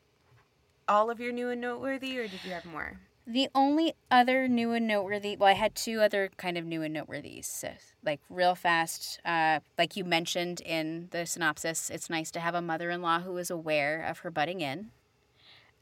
all 0.89 1.11
of 1.11 1.21
your 1.21 1.33
new 1.33 1.51
and 1.51 1.61
noteworthy, 1.61 2.19
or 2.19 2.29
did 2.29 2.45
you 2.45 2.53
have 2.53 2.65
more? 2.65 2.99
The 3.27 3.49
only 3.55 3.95
other 4.11 4.49
new 4.49 4.73
and 4.73 4.87
noteworthy, 4.89 5.37
well, 5.37 5.49
I 5.49 5.53
had 5.53 5.77
two 5.77 6.01
other 6.01 6.31
kind 6.37 6.59
of 6.59 6.65
new 6.65 6.83
and 6.83 6.95
noteworthies. 6.97 7.45
So, 7.45 7.71
like, 8.05 8.21
real 8.29 8.57
fast, 8.57 9.21
uh, 9.25 9.61
like 9.79 9.97
you 9.97 10.05
mentioned 10.05 10.61
in 10.61 11.07
the 11.13 11.25
synopsis, 11.25 11.89
it's 11.89 12.11
nice 12.11 12.33
to 12.33 12.41
have 12.41 12.55
a 12.55 12.61
mother 12.63 12.91
in 12.91 13.01
law 13.01 13.21
who 13.21 13.37
is 13.37 13.49
aware 13.51 14.03
of 14.03 14.19
her 14.21 14.31
butting 14.31 14.61
in. 14.61 14.91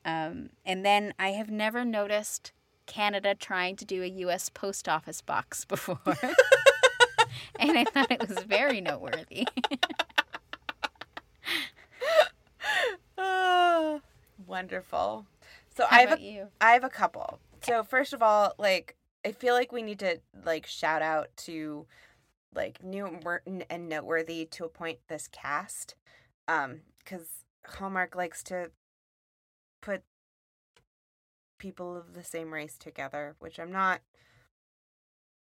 Um, 0.05 0.51
and 0.67 0.85
then 0.85 1.15
I 1.19 1.31
have 1.31 1.51
never 1.51 1.85
noticed 1.85 2.53
Canada 2.87 3.35
trying 3.35 3.77
to 3.77 3.85
do 3.87 4.03
a 4.03 4.07
U.S. 4.07 4.51
post 4.51 4.89
office 4.89 5.23
box 5.23 5.65
before. 5.67 5.99
and 7.59 7.79
I 7.79 7.85
thought 7.85 8.11
it 8.11 8.29
was 8.29 8.41
very 8.41 8.81
noteworthy. 8.81 9.47
Ah, 13.23 14.01
wonderful. 14.51 15.27
So 15.75 15.87
How 15.89 15.97
I 15.97 16.01
have 16.01 16.19
a, 16.19 16.23
you? 16.23 16.49
I 16.61 16.73
have 16.73 16.85
a 16.85 16.91
couple. 16.91 17.39
So 17.63 17.83
first 17.83 18.13
of 18.13 18.23
all, 18.23 18.55
like 18.59 18.97
I 19.25 19.33
feel 19.33 19.55
like 19.55 19.73
we 19.73 19.83
need 19.83 19.99
to 20.01 20.21
like 20.45 20.67
shout 20.67 21.03
out 21.03 21.29
to 21.39 21.87
like 22.55 22.83
new 22.83 23.07
and 23.47 23.65
and 23.71 23.89
noteworthy 23.89 24.45
to 24.47 24.65
appoint 24.65 24.99
this 25.09 25.29
cast, 25.29 25.95
um, 26.49 26.81
because 26.99 27.45
Hallmark 27.67 28.15
likes 28.17 28.43
to 28.45 28.71
put 29.81 30.03
people 31.59 31.97
of 31.97 32.15
the 32.15 32.25
same 32.25 32.53
race 32.53 32.77
together, 32.77 33.37
which 33.39 33.59
I'm 33.59 33.73
not. 33.73 34.01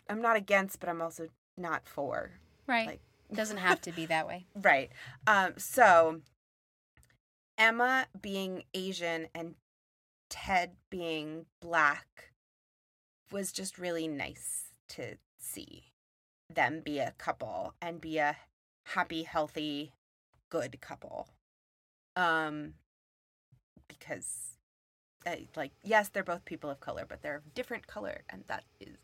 I'm 0.09 0.21
not 0.21 0.37
against, 0.37 0.81
but 0.81 0.89
I'm 0.89 1.01
also 1.01 1.29
not 1.57 1.87
for. 1.87 2.33
Right. 2.67 2.87
like- 2.87 3.01
Doesn't 3.33 3.59
have 3.59 3.81
to 3.83 3.93
be 3.93 4.07
that 4.15 4.27
way. 4.27 4.47
Right. 4.61 4.91
Um, 5.29 5.55
so 5.57 6.21
Emma 7.61 8.07
being 8.21 8.65
Asian 8.73 9.29
and 9.35 9.55
Ted 10.31 10.73
being 10.89 11.45
black 11.61 12.33
was 13.31 13.53
just 13.53 13.79
really 13.79 14.09
nice 14.09 14.71
to 14.89 15.19
see 15.39 15.93
them 16.53 16.81
be 16.83 16.99
a 16.99 17.13
couple 17.19 17.75
and 17.83 18.01
be 18.01 18.17
a 18.17 18.37
happy, 18.85 19.25
healthy, 19.25 19.93
good 20.49 20.81
couple. 20.81 21.29
Um 22.17 22.75
because 23.89 24.57
uh, 25.27 25.37
like 25.55 25.73
yes, 25.85 26.09
they're 26.09 26.25
both 26.25 26.47
people 26.47 26.71
of 26.71 26.81
color, 26.81 27.05
but 27.07 27.21
they're 27.21 27.37
of 27.37 27.55
different 27.55 27.87
color 27.87 28.23
and 28.31 28.43
that 28.47 28.65
is 28.81 28.97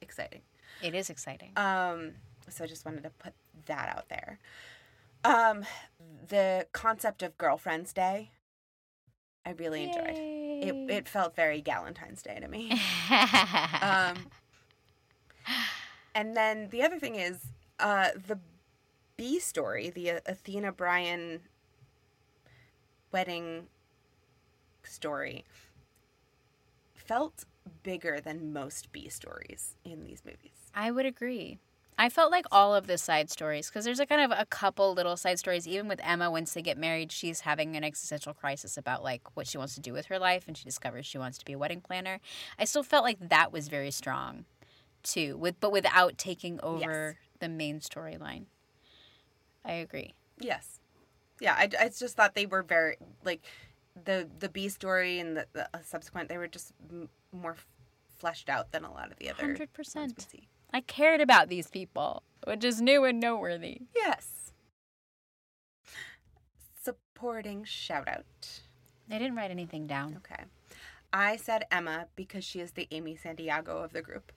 exciting. 0.00 0.42
It 0.80 0.94
is 0.94 1.10
exciting. 1.10 1.50
Um, 1.56 2.12
so 2.48 2.62
I 2.62 2.66
just 2.68 2.84
wanted 2.84 3.02
to 3.02 3.10
put 3.10 3.32
that 3.66 3.88
out 3.96 4.08
there. 4.08 4.38
Um, 5.24 5.64
the 6.28 6.66
concept 6.72 7.22
of 7.22 7.36
Girlfriend's 7.38 7.92
Day, 7.92 8.30
I 9.46 9.50
really 9.50 9.84
enjoyed. 9.84 10.18
It 10.62 10.90
it 10.90 11.08
felt 11.08 11.34
very 11.34 11.60
Galentine's 11.60 12.22
Day 12.22 12.38
to 12.40 12.48
me. 12.48 12.72
um, 13.82 14.16
and 16.14 16.36
then 16.36 16.68
the 16.70 16.82
other 16.82 16.98
thing 16.98 17.16
is, 17.16 17.40
uh, 17.80 18.10
the 18.26 18.38
B 19.16 19.38
story, 19.38 19.90
the 19.90 20.12
uh, 20.12 20.20
Athena 20.26 20.72
Bryan 20.72 21.40
wedding 23.12 23.68
story, 24.82 25.44
felt 26.94 27.44
bigger 27.82 28.20
than 28.20 28.52
most 28.52 28.92
B 28.92 29.08
stories 29.08 29.76
in 29.84 30.04
these 30.04 30.22
movies. 30.24 30.70
I 30.74 30.90
would 30.90 31.06
agree. 31.06 31.58
I 31.96 32.08
felt 32.08 32.32
like 32.32 32.46
all 32.50 32.74
of 32.74 32.86
the 32.86 32.98
side 32.98 33.30
stories 33.30 33.68
because 33.68 33.84
there's 33.84 34.00
a 34.00 34.06
kind 34.06 34.20
of 34.20 34.36
a 34.36 34.46
couple 34.46 34.94
little 34.94 35.16
side 35.16 35.38
stories. 35.38 35.68
Even 35.68 35.86
with 35.86 36.00
Emma, 36.02 36.30
once 36.30 36.52
they 36.52 36.62
get 36.62 36.76
married, 36.76 37.12
she's 37.12 37.40
having 37.40 37.76
an 37.76 37.84
existential 37.84 38.34
crisis 38.34 38.76
about 38.76 39.04
like 39.04 39.22
what 39.36 39.46
she 39.46 39.58
wants 39.58 39.74
to 39.76 39.80
do 39.80 39.92
with 39.92 40.06
her 40.06 40.18
life, 40.18 40.44
and 40.48 40.56
she 40.56 40.64
discovers 40.64 41.06
she 41.06 41.18
wants 41.18 41.38
to 41.38 41.44
be 41.44 41.52
a 41.52 41.58
wedding 41.58 41.80
planner. 41.80 42.18
I 42.58 42.64
still 42.64 42.82
felt 42.82 43.04
like 43.04 43.28
that 43.28 43.52
was 43.52 43.68
very 43.68 43.92
strong, 43.92 44.44
too, 45.02 45.36
with 45.36 45.60
but 45.60 45.70
without 45.70 46.18
taking 46.18 46.58
over 46.62 47.18
the 47.38 47.48
main 47.48 47.78
storyline. 47.80 48.46
I 49.64 49.72
agree. 49.74 50.14
Yes. 50.38 50.80
Yeah, 51.40 51.54
I, 51.54 51.68
I 51.80 51.88
just 51.88 52.16
thought 52.16 52.34
they 52.34 52.46
were 52.46 52.62
very 52.62 52.96
like 53.24 53.44
the 54.04 54.28
the 54.38 54.48
B 54.48 54.68
story 54.68 55.20
and 55.20 55.36
the, 55.36 55.46
the 55.52 55.68
uh, 55.72 55.80
subsequent 55.84 56.28
they 56.28 56.38
were 56.38 56.48
just 56.48 56.72
m- 56.90 57.08
more 57.32 57.56
fleshed 58.18 58.48
out 58.48 58.72
than 58.72 58.84
a 58.84 58.92
lot 58.92 59.12
of 59.12 59.18
the 59.18 59.30
other 59.30 59.42
Hundred 59.42 59.72
percent. 59.72 60.26
I 60.74 60.80
cared 60.80 61.20
about 61.20 61.48
these 61.48 61.68
people, 61.68 62.24
which 62.44 62.64
is 62.64 62.82
new 62.82 63.04
and 63.04 63.20
noteworthy. 63.20 63.82
Yes. 63.94 64.52
Supporting 66.82 67.62
shout 67.62 68.08
out. 68.08 68.60
I 69.08 69.18
didn't 69.18 69.36
write 69.36 69.52
anything 69.52 69.86
down. 69.86 70.16
Okay. 70.16 70.42
I 71.12 71.36
said 71.36 71.64
Emma 71.70 72.08
because 72.16 72.42
she 72.42 72.58
is 72.58 72.72
the 72.72 72.88
Amy 72.90 73.14
Santiago 73.14 73.84
of 73.84 73.92
the 73.92 74.02
group. 74.02 74.32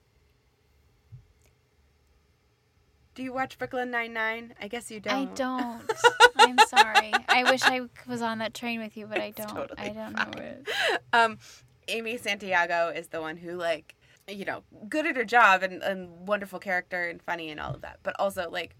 Do 3.16 3.24
you 3.24 3.32
watch 3.32 3.58
Brooklyn 3.58 3.90
Nine 3.90 4.12
Nine? 4.12 4.54
I 4.62 4.68
guess 4.68 4.92
you 4.92 5.00
don't. 5.00 5.30
I 5.30 5.34
don't. 5.34 5.82
I'm 6.36 6.58
sorry. 6.68 7.12
I 7.28 7.50
wish 7.50 7.62
I 7.64 7.80
was 8.06 8.22
on 8.22 8.38
that 8.38 8.54
train 8.54 8.78
with 8.78 8.96
you, 8.96 9.08
but 9.08 9.18
I 9.18 9.30
don't. 9.30 9.48
totally 9.48 9.76
I 9.76 9.88
don't 9.88 10.12
know 10.12 10.40
it. 10.40 10.68
um, 11.12 11.38
Amy 11.88 12.16
Santiago 12.16 12.92
is 12.94 13.08
the 13.08 13.20
one 13.20 13.36
who 13.36 13.56
like, 13.56 13.96
you 14.28 14.44
know, 14.44 14.62
good 14.88 15.06
at 15.06 15.16
her 15.16 15.24
job 15.24 15.62
and, 15.62 15.82
and 15.82 16.28
wonderful 16.28 16.58
character 16.58 17.04
and 17.08 17.22
funny 17.22 17.50
and 17.50 17.60
all 17.60 17.74
of 17.74 17.80
that, 17.82 17.98
but 18.02 18.14
also 18.18 18.50
like, 18.50 18.76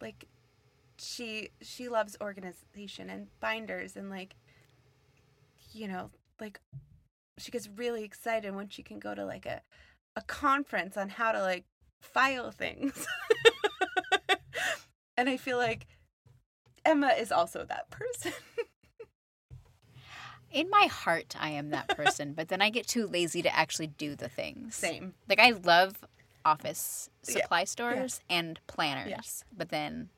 like, 0.00 0.26
she 0.98 1.50
she 1.60 1.88
loves 1.88 2.16
organization 2.20 3.10
and 3.10 3.28
binders 3.40 3.96
and 3.96 4.10
like, 4.10 4.36
you 5.72 5.88
know, 5.88 6.10
like, 6.40 6.60
she 7.38 7.50
gets 7.50 7.68
really 7.76 8.04
excited 8.04 8.54
when 8.54 8.68
she 8.68 8.82
can 8.82 8.98
go 8.98 9.14
to 9.14 9.24
like 9.24 9.46
a 9.46 9.62
a 10.16 10.22
conference 10.22 10.96
on 10.96 11.08
how 11.08 11.32
to 11.32 11.40
like 11.40 11.64
file 12.00 12.50
things, 12.50 13.06
and 15.16 15.28
I 15.28 15.36
feel 15.36 15.56
like 15.56 15.86
Emma 16.84 17.08
is 17.18 17.32
also 17.32 17.64
that 17.64 17.90
person. 17.90 18.32
In 20.52 20.68
my 20.70 20.86
heart, 20.86 21.34
I 21.40 21.50
am 21.50 21.70
that 21.70 21.88
person, 21.88 22.34
but 22.34 22.48
then 22.48 22.60
I 22.60 22.70
get 22.70 22.86
too 22.86 23.06
lazy 23.06 23.42
to 23.42 23.54
actually 23.56 23.86
do 23.86 24.14
the 24.14 24.28
things. 24.28 24.74
Same. 24.76 25.14
Like 25.28 25.40
I 25.40 25.50
love 25.50 26.04
office 26.44 27.08
Yeah. 27.26 27.42
supply 27.42 27.64
stores 27.64 28.20
and 28.28 28.60
planners, 28.66 29.08
Yeah. 29.08 29.20
but 29.56 29.70
then 29.70 30.10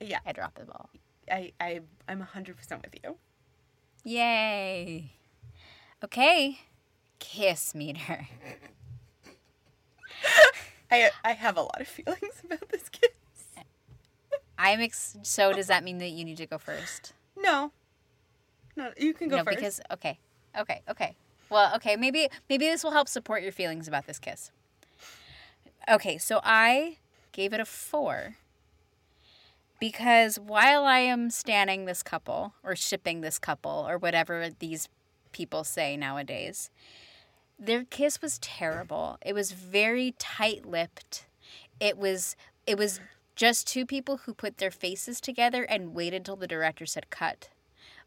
Yeah. 0.00 0.18
I 0.26 0.32
drop 0.32 0.54
the 0.56 0.66
ball. 0.66 0.90
I, 1.30 1.52
I 1.60 1.80
I'm 2.08 2.20
hundred 2.20 2.56
percent 2.56 2.82
with 2.84 2.94
you. 3.02 3.16
Yay. 4.04 5.12
Okay. 6.04 6.58
Kiss 7.18 7.74
meter. 7.74 8.28
I 10.90 11.10
I 11.24 11.32
have 11.32 11.56
a 11.56 11.62
lot 11.62 11.80
of 11.80 11.88
feelings 11.88 12.40
about 12.44 12.68
this 12.70 12.88
kiss. 12.88 13.10
I'm 14.60 14.80
ex- 14.80 15.16
so 15.22 15.52
does 15.52 15.68
that 15.68 15.84
mean 15.84 15.98
that 15.98 16.08
you 16.10 16.24
need 16.24 16.38
to 16.38 16.46
go 16.46 16.58
first? 16.58 17.12
No, 17.36 17.70
no, 18.78 18.92
you 18.96 19.12
can 19.12 19.28
go 19.28 19.38
no, 19.38 19.44
first. 19.44 19.56
because 19.56 19.80
okay, 19.92 20.18
okay, 20.58 20.82
okay. 20.88 21.16
Well, 21.50 21.74
okay, 21.76 21.96
maybe 21.96 22.28
maybe 22.48 22.66
this 22.66 22.84
will 22.84 22.92
help 22.92 23.08
support 23.08 23.42
your 23.42 23.52
feelings 23.52 23.88
about 23.88 24.06
this 24.06 24.18
kiss. 24.18 24.52
Okay, 25.90 26.16
so 26.16 26.40
I 26.44 26.98
gave 27.32 27.52
it 27.52 27.60
a 27.60 27.64
four 27.64 28.36
because 29.80 30.38
while 30.38 30.84
I 30.84 31.00
am 31.00 31.30
standing 31.30 31.84
this 31.84 32.02
couple 32.02 32.54
or 32.62 32.76
shipping 32.76 33.20
this 33.20 33.38
couple 33.38 33.84
or 33.88 33.98
whatever 33.98 34.48
these 34.58 34.88
people 35.32 35.64
say 35.64 35.96
nowadays, 35.96 36.70
their 37.58 37.84
kiss 37.84 38.22
was 38.22 38.38
terrible. 38.38 39.18
It 39.24 39.34
was 39.34 39.50
very 39.52 40.14
tight-lipped. 40.18 41.26
It 41.80 41.98
was 41.98 42.36
it 42.66 42.78
was 42.78 43.00
just 43.34 43.66
two 43.66 43.86
people 43.86 44.18
who 44.18 44.34
put 44.34 44.58
their 44.58 44.70
faces 44.70 45.20
together 45.20 45.64
and 45.64 45.94
waited 45.94 46.18
until 46.18 46.36
the 46.36 46.46
director 46.46 46.86
said 46.86 47.10
cut. 47.10 47.48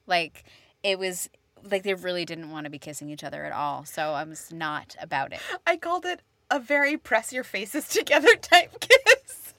Like 0.06 0.44
it 0.84 0.98
was 1.00 1.30
like 1.70 1.84
they 1.84 1.94
really 1.94 2.26
didn't 2.26 2.50
want 2.52 2.66
to 2.66 2.70
be 2.70 2.80
kissing 2.80 3.10
each 3.10 3.24
other 3.24 3.44
at 3.46 3.52
all. 3.52 3.86
So 3.86 4.12
I 4.14 4.24
was 4.24 4.52
not 4.52 4.96
about 5.00 5.32
it. 5.34 5.40
I 5.68 5.78
called 5.78 6.06
it 6.06 6.22
a 6.50 6.60
very 6.60 6.98
press 6.98 7.32
your 7.32 7.44
faces 7.44 7.88
together 7.90 8.36
type 8.42 8.80
kiss. 8.80 9.54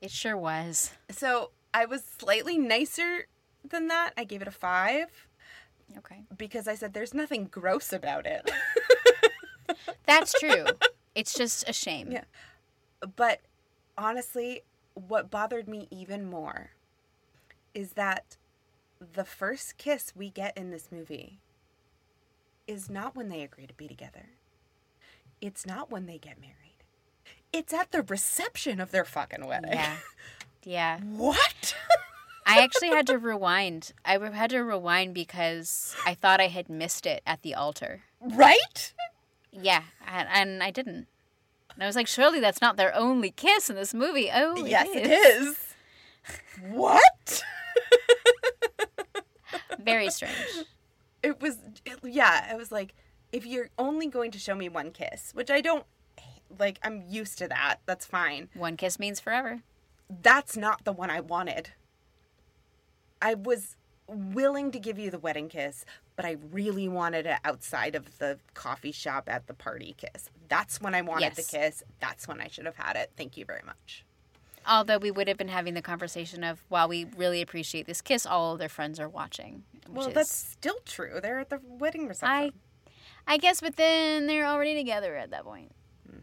It 0.00 0.10
sure 0.12 0.36
was. 0.36 0.92
so 1.10 1.50
I 1.74 1.84
was 1.86 2.04
slightly 2.04 2.56
nicer 2.56 3.26
than 3.68 3.88
that. 3.88 4.12
I 4.16 4.22
gave 4.24 4.42
it 4.42 4.48
a 4.48 4.52
five 4.52 5.08
Okay. 5.98 6.22
because 6.36 6.68
I 6.68 6.76
said 6.76 6.92
there's 6.92 7.12
nothing 7.14 7.46
gross 7.46 7.92
about 7.92 8.24
it. 8.26 8.48
That's 10.06 10.38
true. 10.38 10.66
it's 11.16 11.34
just 11.34 11.68
a 11.68 11.72
shame. 11.72 12.12
Yeah. 12.12 12.24
but 13.16 13.40
honestly, 13.96 14.62
what 14.94 15.30
bothered 15.30 15.66
me 15.66 15.88
even 15.90 16.24
more 16.24 16.70
is 17.78 17.92
that 17.92 18.36
the 18.98 19.24
first 19.24 19.78
kiss 19.78 20.12
we 20.16 20.30
get 20.30 20.58
in 20.58 20.72
this 20.72 20.88
movie 20.90 21.38
is 22.66 22.90
not 22.90 23.14
when 23.14 23.28
they 23.28 23.42
agree 23.42 23.68
to 23.68 23.74
be 23.74 23.86
together. 23.86 24.30
It's 25.40 25.64
not 25.64 25.88
when 25.88 26.06
they 26.06 26.18
get 26.18 26.40
married. 26.40 26.82
It's 27.52 27.72
at 27.72 27.92
the 27.92 28.02
reception 28.02 28.80
of 28.80 28.90
their 28.90 29.04
fucking 29.04 29.46
wedding. 29.46 29.74
Yeah. 29.74 29.96
Yeah. 30.64 30.98
What? 31.04 31.76
I 32.44 32.64
actually 32.64 32.88
had 32.88 33.06
to 33.06 33.18
rewind. 33.18 33.92
I 34.04 34.18
had 34.18 34.50
to 34.50 34.60
rewind 34.60 35.14
because 35.14 35.94
I 36.04 36.14
thought 36.14 36.40
I 36.40 36.48
had 36.48 36.68
missed 36.68 37.06
it 37.06 37.22
at 37.26 37.42
the 37.42 37.54
altar. 37.54 38.02
right? 38.20 38.92
Yeah, 39.52 39.82
and, 40.06 40.62
I 40.62 40.70
didn't. 40.70 41.06
And 41.74 41.82
I 41.82 41.86
was 41.86 41.94
like, 41.94 42.06
surely 42.08 42.40
that's 42.40 42.62
not 42.62 42.76
their 42.76 42.94
only 42.94 43.30
kiss 43.30 43.68
in 43.70 43.76
this 43.76 43.92
movie. 43.92 44.30
Oh, 44.32 44.64
yes, 44.64 44.88
it 44.88 45.06
it 45.06 45.10
is. 45.10 45.46
is. 45.46 45.74
What? 46.70 47.42
Very 49.90 50.10
strange. 50.18 50.34
it 51.22 51.40
was 51.40 51.58
it, 51.84 51.98
yeah 52.04 52.52
it 52.52 52.56
was 52.56 52.70
like 52.70 52.94
if 53.32 53.44
you're 53.44 53.70
only 53.78 54.06
going 54.06 54.30
to 54.30 54.38
show 54.38 54.54
me 54.54 54.68
one 54.68 54.90
kiss 54.90 55.32
which 55.34 55.50
i 55.50 55.60
don't 55.60 55.84
like 56.58 56.78
i'm 56.82 57.02
used 57.08 57.36
to 57.38 57.48
that 57.48 57.76
that's 57.86 58.06
fine. 58.06 58.48
One 58.54 58.76
kiss 58.76 58.98
means 58.98 59.20
forever. 59.20 59.60
that's 60.22 60.56
not 60.56 60.84
the 60.84 60.92
one 60.92 61.10
i 61.10 61.20
wanted. 61.20 61.70
I 63.20 63.34
was 63.34 63.76
willing 64.06 64.70
to 64.70 64.78
give 64.78 64.98
you 64.98 65.10
the 65.10 65.18
wedding 65.18 65.48
kiss 65.48 65.84
but 66.16 66.24
i 66.24 66.36
really 66.50 66.88
wanted 66.88 67.26
it 67.26 67.38
outside 67.44 67.94
of 67.94 68.18
the 68.18 68.38
coffee 68.54 68.92
shop 68.92 69.28
at 69.28 69.46
the 69.46 69.54
party 69.54 69.94
kiss. 69.98 70.30
That's 70.48 70.80
when 70.80 70.94
i 70.94 71.02
wanted 71.02 71.34
the 71.34 71.42
kiss. 71.42 71.82
That's 72.00 72.26
when 72.26 72.40
i 72.40 72.48
should 72.48 72.64
have 72.66 72.76
had 72.76 72.96
it. 72.96 73.10
Thank 73.16 73.36
you 73.36 73.44
very 73.44 73.62
much. 73.66 74.04
Although 74.66 74.98
we 74.98 75.10
would 75.10 75.28
have 75.28 75.38
been 75.38 75.48
having 75.48 75.72
the 75.74 75.80
conversation 75.82 76.44
of, 76.44 76.62
while 76.68 76.88
we 76.88 77.06
really 77.16 77.40
appreciate 77.40 77.86
this 77.86 78.02
kiss, 78.02 78.26
all 78.26 78.52
of 78.52 78.58
their 78.58 78.68
friends 78.68 79.00
are 79.00 79.08
watching. 79.08 79.62
Well 79.88 80.08
is- 80.08 80.14
that's 80.14 80.34
still 80.34 80.78
true 80.84 81.18
they're 81.22 81.38
at 81.40 81.48
the 81.50 81.60
wedding 81.64 82.06
reception 82.08 82.28
I 82.30 82.50
I 83.30 83.36
guess, 83.36 83.60
but 83.60 83.76
then 83.76 84.26
they're 84.26 84.46
already 84.46 84.74
together 84.74 85.14
at 85.16 85.30
that 85.32 85.44
point. 85.44 85.72
Hmm. 86.10 86.20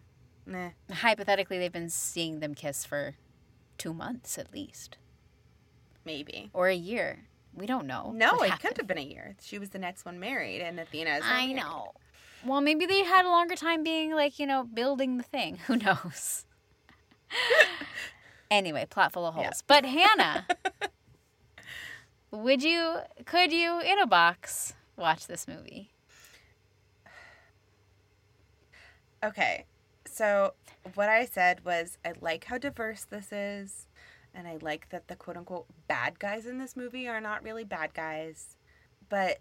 nah 0.47 0.69
Hypothetically, 0.91 1.59
they've 1.59 1.71
been 1.71 1.89
seeing 1.91 2.39
them 2.39 2.55
kiss 2.55 2.83
for 2.83 3.13
two 3.77 3.93
months 3.93 4.39
at 4.39 4.51
least, 4.51 4.97
maybe 6.03 6.49
or 6.53 6.67
a 6.67 6.73
year. 6.75 7.25
We 7.53 7.67
don't 7.67 7.85
know. 7.85 8.11
no 8.15 8.41
it 8.41 8.49
happened. 8.49 8.59
couldn't 8.61 8.77
have 8.77 8.87
been 8.87 8.97
a 8.97 9.01
year 9.01 9.35
she 9.39 9.59
was 9.59 9.69
the 9.69 9.77
next 9.79 10.03
one 10.03 10.19
married 10.19 10.61
and 10.61 10.79
athena 10.79 11.11
is 11.17 11.23
I 11.23 11.45
married. 11.45 11.55
know. 11.57 11.91
Well, 12.43 12.61
maybe 12.61 12.85
they 12.87 13.03
had 13.03 13.25
a 13.25 13.29
longer 13.29 13.55
time 13.55 13.83
being 13.83 14.11
like, 14.13 14.39
you 14.39 14.47
know, 14.47 14.63
building 14.63 15.17
the 15.17 15.23
thing. 15.23 15.57
Who 15.67 15.77
knows? 15.77 16.45
anyway, 18.51 18.85
plot 18.89 19.11
full 19.13 19.25
of 19.25 19.33
holes. 19.35 19.45
Yeah. 19.45 19.51
But 19.67 19.85
Hannah, 19.85 20.45
would 22.31 22.63
you, 22.63 22.97
could 23.25 23.51
you, 23.51 23.79
in 23.81 23.99
a 23.99 24.07
box, 24.07 24.73
watch 24.97 25.27
this 25.27 25.47
movie? 25.47 25.89
Okay, 29.23 29.65
so 30.05 30.53
what 30.93 31.09
I 31.09 31.25
said 31.25 31.65
was 31.65 31.97
I 32.05 32.13
like 32.21 32.45
how 32.45 32.57
diverse 32.57 33.03
this 33.03 33.31
is, 33.31 33.87
and 34.33 34.47
I 34.47 34.57
like 34.61 34.89
that 34.89 35.07
the 35.07 35.15
quote 35.15 35.37
unquote 35.37 35.65
bad 35.87 36.19
guys 36.19 36.45
in 36.45 36.59
this 36.59 36.75
movie 36.75 37.07
are 37.07 37.19
not 37.21 37.43
really 37.43 37.63
bad 37.63 37.93
guys. 37.93 38.55
But 39.09 39.39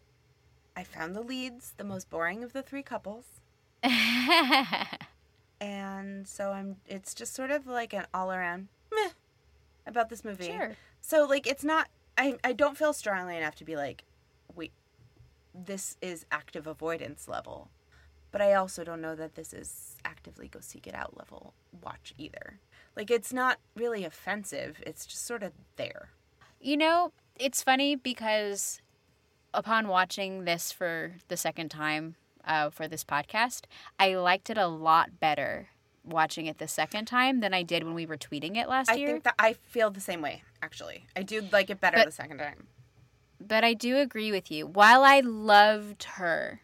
I 0.76 0.84
found 0.84 1.14
the 1.14 1.20
leads 1.20 1.74
the 1.76 1.84
most 1.84 2.08
boring 2.08 2.42
of 2.42 2.52
the 2.54 2.62
three 2.62 2.82
couples, 2.82 3.24
and 5.60 6.26
so 6.26 6.52
I'm. 6.52 6.76
It's 6.86 7.12
just 7.14 7.34
sort 7.34 7.50
of 7.50 7.66
like 7.66 7.92
an 7.92 8.06
all 8.14 8.32
around 8.32 8.68
meh 8.92 9.10
about 9.86 10.08
this 10.08 10.24
movie. 10.24 10.46
sure. 10.46 10.76
So 11.00 11.26
like 11.26 11.46
it's 11.46 11.64
not. 11.64 11.88
I 12.16 12.38
I 12.44 12.52
don't 12.52 12.76
feel 12.76 12.92
strongly 12.92 13.36
enough 13.36 13.54
to 13.56 13.64
be 13.64 13.76
like, 13.76 14.04
wait, 14.54 14.72
this 15.54 15.96
is 16.00 16.26
active 16.30 16.66
avoidance 16.66 17.28
level. 17.28 17.70
But 18.30 18.40
I 18.40 18.54
also 18.54 18.82
don't 18.82 19.00
know 19.00 19.14
that 19.14 19.36
this 19.36 19.52
is 19.52 19.96
actively 20.04 20.48
go 20.48 20.58
seek 20.60 20.86
it 20.86 20.94
out 20.94 21.16
level 21.16 21.54
watch 21.82 22.14
either. 22.18 22.58
Like 22.96 23.10
it's 23.10 23.32
not 23.32 23.58
really 23.76 24.04
offensive. 24.04 24.82
It's 24.86 25.06
just 25.06 25.24
sort 25.24 25.42
of 25.42 25.52
there. 25.76 26.10
You 26.60 26.76
know, 26.76 27.12
it's 27.36 27.62
funny 27.62 27.94
because 27.94 28.80
upon 29.52 29.88
watching 29.88 30.44
this 30.44 30.72
for 30.72 31.12
the 31.28 31.36
second 31.36 31.70
time 31.70 32.16
uh, 32.44 32.70
for 32.70 32.88
this 32.88 33.04
podcast, 33.04 33.62
I 33.98 34.14
liked 34.14 34.50
it 34.50 34.58
a 34.58 34.66
lot 34.66 35.20
better 35.20 35.68
watching 36.04 36.46
it 36.46 36.58
the 36.58 36.68
second 36.68 37.06
time 37.06 37.40
than 37.40 37.54
I 37.54 37.62
did 37.62 37.82
when 37.82 37.94
we 37.94 38.04
were 38.04 38.16
tweeting 38.18 38.56
it 38.56 38.68
last 38.68 38.90
I 38.90 38.94
year. 38.94 39.08
I 39.08 39.12
think 39.12 39.24
that 39.24 39.34
I 39.38 39.52
feel 39.54 39.90
the 39.90 40.00
same 40.00 40.20
way 40.20 40.42
actually. 40.64 41.06
I 41.14 41.22
do 41.22 41.42
like 41.52 41.68
it 41.70 41.80
better 41.80 41.98
But- 41.98 42.06
the 42.06 42.12
second 42.12 42.38
time. 42.38 42.66
but 43.40 43.62
I 43.64 43.74
do 43.74 43.98
agree 43.98 44.30
with 44.32 44.50
you. 44.50 44.66
While 44.66 45.02
I 45.04 45.20
loved 45.20 46.04
her, 46.18 46.60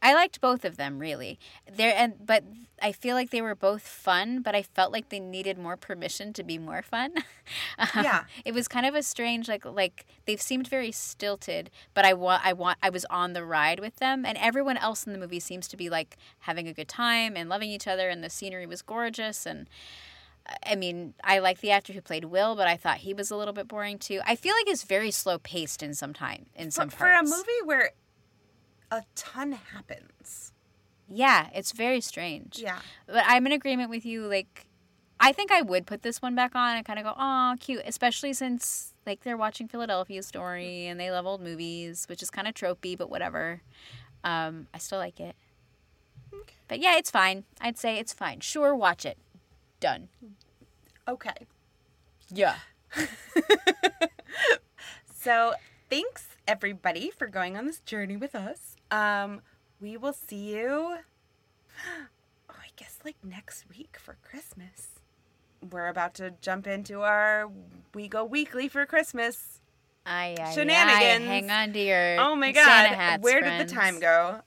I 0.00 0.14
liked 0.14 0.40
both 0.40 0.64
of 0.64 0.76
them 0.76 1.00
really. 1.00 1.38
There 1.70 1.92
and 1.96 2.14
but 2.24 2.44
I 2.80 2.92
feel 2.92 3.16
like 3.16 3.30
they 3.30 3.42
were 3.42 3.56
both 3.56 3.82
fun, 3.82 4.42
but 4.42 4.54
I 4.54 4.62
felt 4.62 4.92
like 4.92 5.08
they 5.08 5.18
needed 5.18 5.58
more 5.58 5.76
permission 5.76 6.32
to 6.34 6.44
be 6.44 6.56
more 6.58 6.82
fun. 6.82 7.14
Um, 7.78 8.04
Yeah. 8.04 8.24
it 8.44 8.52
was 8.52 8.68
kind 8.68 8.84
of 8.86 8.94
a 8.94 9.02
strange 9.02 9.48
like 9.48 9.64
like 9.64 10.04
they 10.26 10.36
seemed 10.36 10.68
very 10.68 10.92
stilted, 10.92 11.70
but 11.94 12.04
I 12.04 12.12
want 12.12 12.44
I 12.46 12.52
want 12.52 12.78
I 12.82 12.90
was 12.90 13.04
on 13.10 13.32
the 13.32 13.44
ride 13.44 13.80
with 13.80 13.96
them, 13.96 14.24
and 14.26 14.36
everyone 14.38 14.76
else 14.76 15.04
in 15.06 15.12
the 15.14 15.18
movie 15.18 15.40
seems 15.40 15.66
to 15.68 15.76
be 15.76 15.88
like 15.90 16.16
having 16.40 16.68
a 16.68 16.74
good 16.74 16.88
time 16.88 17.36
and 17.36 17.48
loving 17.48 17.70
each 17.70 17.88
other, 17.88 18.08
and 18.10 18.22
the 18.22 18.30
scenery 18.30 18.66
was 18.66 18.82
gorgeous 18.82 19.46
and. 19.46 19.68
I 20.64 20.76
mean, 20.76 21.14
I 21.22 21.38
like 21.40 21.60
the 21.60 21.70
actor 21.70 21.92
who 21.92 22.00
played 22.00 22.24
Will, 22.26 22.56
but 22.56 22.66
I 22.66 22.76
thought 22.76 22.98
he 22.98 23.14
was 23.14 23.30
a 23.30 23.36
little 23.36 23.54
bit 23.54 23.68
boring 23.68 23.98
too. 23.98 24.20
I 24.26 24.34
feel 24.34 24.54
like 24.54 24.68
it's 24.68 24.84
very 24.84 25.10
slow 25.10 25.38
paced 25.38 25.82
in 25.82 25.94
some 25.94 26.12
time 26.14 26.46
in 26.54 26.70
some 26.70 26.88
For, 26.88 26.98
for 26.98 27.12
a 27.12 27.22
movie 27.22 27.62
where 27.64 27.90
a 28.90 29.02
ton 29.14 29.52
happens. 29.52 30.52
Yeah, 31.08 31.48
it's 31.54 31.72
very 31.72 32.00
strange. 32.00 32.58
Yeah. 32.58 32.78
But 33.06 33.24
I'm 33.26 33.46
in 33.46 33.52
agreement 33.52 33.90
with 33.90 34.04
you. 34.04 34.26
Like, 34.26 34.66
I 35.20 35.32
think 35.32 35.50
I 35.50 35.62
would 35.62 35.86
put 35.86 36.02
this 36.02 36.20
one 36.20 36.34
back 36.34 36.54
on 36.54 36.76
and 36.76 36.84
kind 36.84 36.98
of 36.98 37.04
go, 37.04 37.14
"Oh, 37.18 37.54
cute," 37.58 37.82
especially 37.86 38.32
since 38.32 38.94
like 39.06 39.22
they're 39.22 39.36
watching 39.36 39.68
Philadelphia 39.68 40.22
Story 40.22 40.86
and 40.86 41.00
they 41.00 41.10
love 41.10 41.26
old 41.26 41.40
movies, 41.40 42.06
which 42.08 42.22
is 42.22 42.30
kind 42.30 42.46
of 42.46 42.54
tropey, 42.54 42.96
but 42.96 43.10
whatever. 43.10 43.62
Um, 44.22 44.68
I 44.74 44.78
still 44.78 44.98
like 44.98 45.18
it. 45.18 45.34
Okay. 46.32 46.54
But 46.68 46.80
yeah, 46.80 46.96
it's 46.98 47.10
fine. 47.10 47.44
I'd 47.60 47.78
say 47.78 47.98
it's 47.98 48.12
fine. 48.12 48.40
Sure, 48.40 48.74
watch 48.74 49.06
it. 49.06 49.16
Done. 49.80 50.08
Okay. 51.06 51.46
Yeah. 52.30 52.56
So 55.20 55.52
thanks 55.90 56.28
everybody 56.46 57.10
for 57.10 57.26
going 57.26 57.56
on 57.56 57.66
this 57.66 57.80
journey 57.80 58.16
with 58.16 58.34
us. 58.36 58.76
Um, 58.90 59.42
we 59.80 59.96
will 59.96 60.12
see 60.12 60.54
you. 60.54 60.98
Oh, 62.50 62.54
I 62.58 62.68
guess 62.76 62.98
like 63.04 63.16
next 63.22 63.66
week 63.68 63.98
for 64.00 64.16
Christmas. 64.22 64.88
We're 65.70 65.88
about 65.88 66.14
to 66.14 66.32
jump 66.40 66.66
into 66.66 67.02
our 67.02 67.50
we 67.94 68.08
go 68.08 68.24
weekly 68.24 68.68
for 68.68 68.86
Christmas. 68.86 69.60
I, 70.06 70.34
Shenanigans. 70.54 71.26
hang 71.26 71.50
on 71.50 71.72
to 71.74 71.78
your 71.78 72.20
Oh 72.20 72.34
my 72.36 72.52
god, 72.52 72.86
hats, 72.86 73.22
where 73.22 73.42
did 73.42 73.68
the 73.68 73.70
time 73.74 74.00
go? 74.00 74.40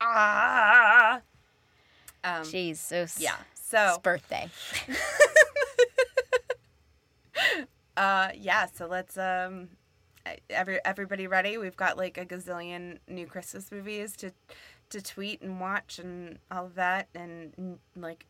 Ah. 0.00 1.20
Um, 2.22 2.42
Jeez, 2.44 2.76
so 2.76 3.06
yeah. 3.18 3.34
It's 3.70 3.94
So 3.94 4.00
birthday. 4.02 4.48
uh 7.96 8.28
yeah, 8.34 8.66
so 8.66 8.86
let's 8.86 9.16
um 9.18 9.68
every 10.50 10.80
everybody 10.84 11.26
ready? 11.26 11.58
We've 11.58 11.76
got 11.76 11.96
like 11.96 12.16
a 12.18 12.24
gazillion 12.24 12.98
new 13.08 13.26
Christmas 13.26 13.70
movies 13.70 14.16
to 14.16 14.32
to 14.90 15.02
tweet 15.02 15.42
and 15.42 15.60
watch 15.60 15.98
and 15.98 16.38
all 16.50 16.66
of 16.66 16.74
that 16.76 17.08
and 17.14 17.78
like 17.94 18.24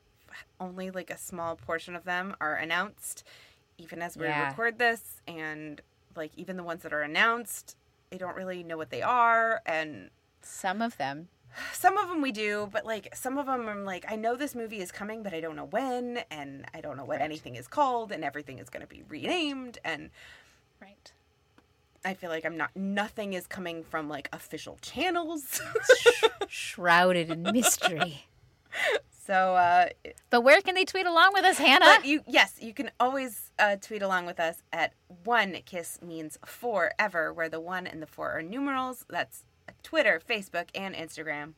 only 0.61 0.91
like 0.91 1.11
a 1.11 1.17
small 1.19 1.57
portion 1.57 1.95
of 1.95 2.05
them 2.05 2.35
are 2.41 2.55
announced 2.57 3.25
even 3.79 4.03
as 4.03 4.17
we 4.17 4.25
Yeah. 4.27 4.49
record 4.49 4.79
this 4.79 5.23
and 5.29 5.81
like 6.17 6.33
even 6.37 6.57
the 6.57 6.65
ones 6.65 6.83
that 6.83 6.93
are 6.93 7.03
announced 7.03 7.77
I 8.13 8.17
don't 8.17 8.35
really 8.37 8.63
know 8.65 8.77
what 8.77 8.91
they 8.91 9.03
are 9.03 9.63
and 9.67 10.11
Some 10.43 10.83
of 10.83 10.97
them. 10.97 11.29
Some 11.73 11.97
of 11.97 12.09
them 12.09 12.21
we 12.23 12.31
do 12.33 12.69
but 12.73 12.85
like 12.85 13.15
some 13.15 13.39
of 13.39 13.47
them 13.47 13.69
i'm 13.69 13.85
like 13.85 14.05
i 14.09 14.17
know 14.17 14.37
this 14.37 14.55
movie 14.55 14.81
is 14.81 14.93
coming 14.93 15.23
but 15.23 15.33
i 15.35 15.41
don't 15.41 15.57
know 15.57 15.65
when 15.67 16.21
and 16.31 16.65
i 16.75 16.81
don't 16.81 16.97
know 16.97 17.05
what 17.05 17.21
anything 17.21 17.57
is 17.57 17.67
called 17.67 18.13
and 18.13 18.23
everything 18.25 18.59
is 18.59 18.69
going 18.69 18.81
to 18.83 18.87
be 18.87 19.03
renamed 19.09 19.79
and 19.85 20.11
Right. 20.81 21.13
I 22.05 22.15
feel 22.15 22.31
like 22.31 22.45
I'm 22.45 22.57
not. 22.57 22.71
Nothing 22.77 23.33
is 23.33 23.49
coming 23.49 23.83
from 23.83 24.09
like 24.09 24.29
official 24.33 24.79
channels. 24.81 25.61
Shrouded 26.49 27.31
in 27.31 27.43
mystery. 27.43 28.27
so, 29.27 29.57
uh, 29.57 29.89
But 30.31 30.43
where 30.43 30.61
can 30.61 30.77
they 30.77 30.85
tweet 30.85 31.07
along 31.07 31.31
with 31.35 31.45
us, 31.45 31.59
Hannah? 31.59 31.85
but 31.85 32.05
you 32.05 32.23
yes, 32.29 32.55
you 32.61 32.73
can 32.73 32.93
always 33.01 33.51
uh, 33.59 33.75
tweet 33.81 34.03
along 34.03 34.27
with 34.27 34.39
us 34.39 34.63
at 34.73 34.93
one 35.25 35.57
kiss 35.67 36.01
means 36.01 36.39
forever, 36.47 37.33
where 37.33 37.49
the 37.49 37.59
one 37.61 37.87
and 37.89 38.01
the 38.01 38.07
four 38.07 38.31
are 38.31 38.43
numerals. 38.43 39.05
That's 39.11 39.43
Twitter, 39.83 40.21
Facebook, 40.27 40.69
and 40.75 40.95
Instagram 40.95 41.55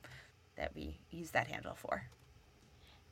that 0.57 0.75
we 0.75 0.99
use 1.11 1.31
that 1.31 1.49
handle 1.49 1.75
for. 1.75 2.05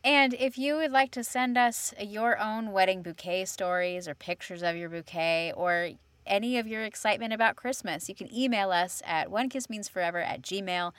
And 0.04 0.32
if 0.34 0.56
you 0.56 0.76
would 0.76 0.92
like 0.92 1.10
to 1.12 1.24
send 1.24 1.58
us 1.58 1.92
your 2.00 2.38
own 2.38 2.70
wedding 2.72 3.02
bouquet 3.02 3.44
stories 3.46 4.06
or 4.06 4.14
pictures 4.14 4.62
of 4.62 4.76
your 4.76 4.88
bouquet 4.88 5.52
or 5.56 5.90
any 6.26 6.58
of 6.58 6.68
your 6.68 6.84
excitement 6.84 7.32
about 7.32 7.56
Christmas, 7.56 8.08
you 8.08 8.14
can 8.14 8.32
email 8.34 8.70
us 8.70 9.02
at 9.04 9.28
onekissmeansforever 9.28 10.24
at 10.24 10.42
gmail.com, 10.42 10.92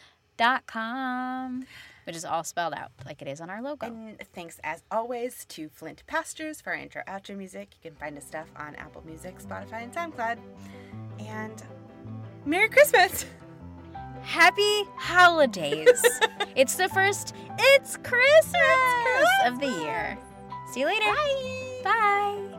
which 2.05 2.15
is 2.15 2.25
all 2.25 2.43
spelled 2.43 2.73
out 2.73 2.91
like 3.05 3.21
it 3.21 3.27
is 3.27 3.39
on 3.39 3.49
our 3.49 3.61
logo. 3.61 3.87
And 3.87 4.19
thanks 4.33 4.59
as 4.63 4.83
always 4.91 5.45
to 5.49 5.69
Flint 5.69 6.03
Pastures 6.07 6.59
for 6.59 6.71
our 6.71 6.75
intro 6.75 7.03
outro 7.07 7.37
music. 7.37 7.69
You 7.81 7.91
can 7.91 7.97
find 7.97 8.15
his 8.15 8.25
stuff 8.25 8.47
on 8.57 8.75
Apple 8.75 9.03
Music, 9.05 9.39
Spotify, 9.39 9.83
and 9.83 9.93
SoundCloud. 9.93 10.39
And 11.19 11.63
Merry 12.45 12.69
Christmas! 12.69 13.25
Happy 14.23 14.83
holidays! 14.95 16.01
it's 16.55 16.75
the 16.75 16.89
first 16.89 17.33
It's 17.57 17.97
Christmas, 17.97 19.29
of 19.45 19.59
the 19.59 19.67
year. 19.81 20.17
See 20.71 20.81
you 20.81 20.85
later. 20.85 21.05
Bye. 21.05 21.81
Bye. 21.83 22.58